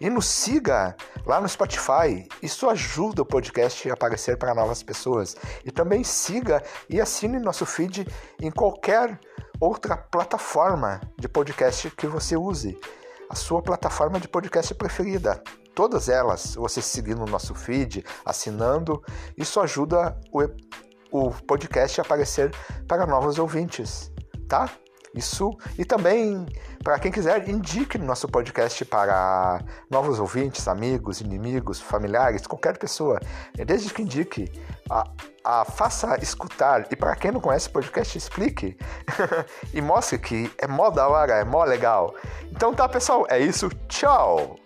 e 0.00 0.10
nos 0.10 0.26
siga 0.26 0.96
lá 1.26 1.40
no 1.40 1.48
Spotify. 1.48 2.28
Isso 2.42 2.68
ajuda 2.68 3.22
o 3.22 3.26
podcast 3.26 3.90
a 3.90 3.94
aparecer 3.94 4.36
para 4.36 4.54
novas 4.54 4.82
pessoas. 4.82 5.36
E 5.64 5.70
também 5.70 6.04
siga 6.04 6.62
e 6.88 7.00
assine 7.00 7.38
nosso 7.38 7.66
feed 7.66 8.06
em 8.40 8.50
qualquer 8.50 9.18
outra 9.60 9.96
plataforma 9.96 11.00
de 11.18 11.28
podcast 11.28 11.90
que 11.90 12.06
você 12.06 12.36
use. 12.36 12.78
A 13.28 13.34
sua 13.34 13.62
plataforma 13.62 14.18
de 14.18 14.28
podcast 14.28 14.74
preferida. 14.74 15.42
Todas 15.74 16.08
elas, 16.08 16.54
você 16.54 16.80
seguindo 16.80 17.22
o 17.22 17.30
nosso 17.30 17.54
feed, 17.54 18.04
assinando, 18.24 19.02
isso 19.36 19.60
ajuda 19.60 20.18
o, 20.32 20.42
o 21.10 21.30
podcast 21.46 22.00
a 22.00 22.04
aparecer 22.04 22.50
para 22.86 23.06
novos 23.06 23.38
ouvintes, 23.38 24.10
tá? 24.48 24.70
Isso 25.14 25.56
e 25.78 25.84
também 25.84 26.46
para 26.82 26.98
quem 26.98 27.10
quiser 27.10 27.48
indique 27.48 27.98
nosso 27.98 28.28
podcast 28.28 28.84
para 28.84 29.60
novos 29.90 30.18
ouvintes, 30.18 30.68
amigos, 30.68 31.20
inimigos, 31.20 31.80
familiares, 31.80 32.46
qualquer 32.46 32.78
pessoa. 32.78 33.18
Desde 33.54 33.92
que 33.92 34.02
indique, 34.02 34.50
a, 34.90 35.04
a 35.44 35.64
faça 35.64 36.18
escutar 36.22 36.86
e 36.90 36.96
para 36.96 37.16
quem 37.16 37.32
não 37.32 37.40
conhece 37.40 37.68
o 37.68 37.72
podcast 37.72 38.16
explique 38.16 38.76
e 39.72 39.80
mostre 39.80 40.18
que 40.18 40.50
é 40.58 40.66
mó 40.66 40.90
da 40.90 41.08
hora, 41.08 41.34
é 41.34 41.44
mó 41.44 41.64
legal. 41.64 42.14
Então 42.50 42.74
tá 42.74 42.88
pessoal, 42.88 43.26
é 43.28 43.38
isso. 43.38 43.68
Tchau. 43.88 44.56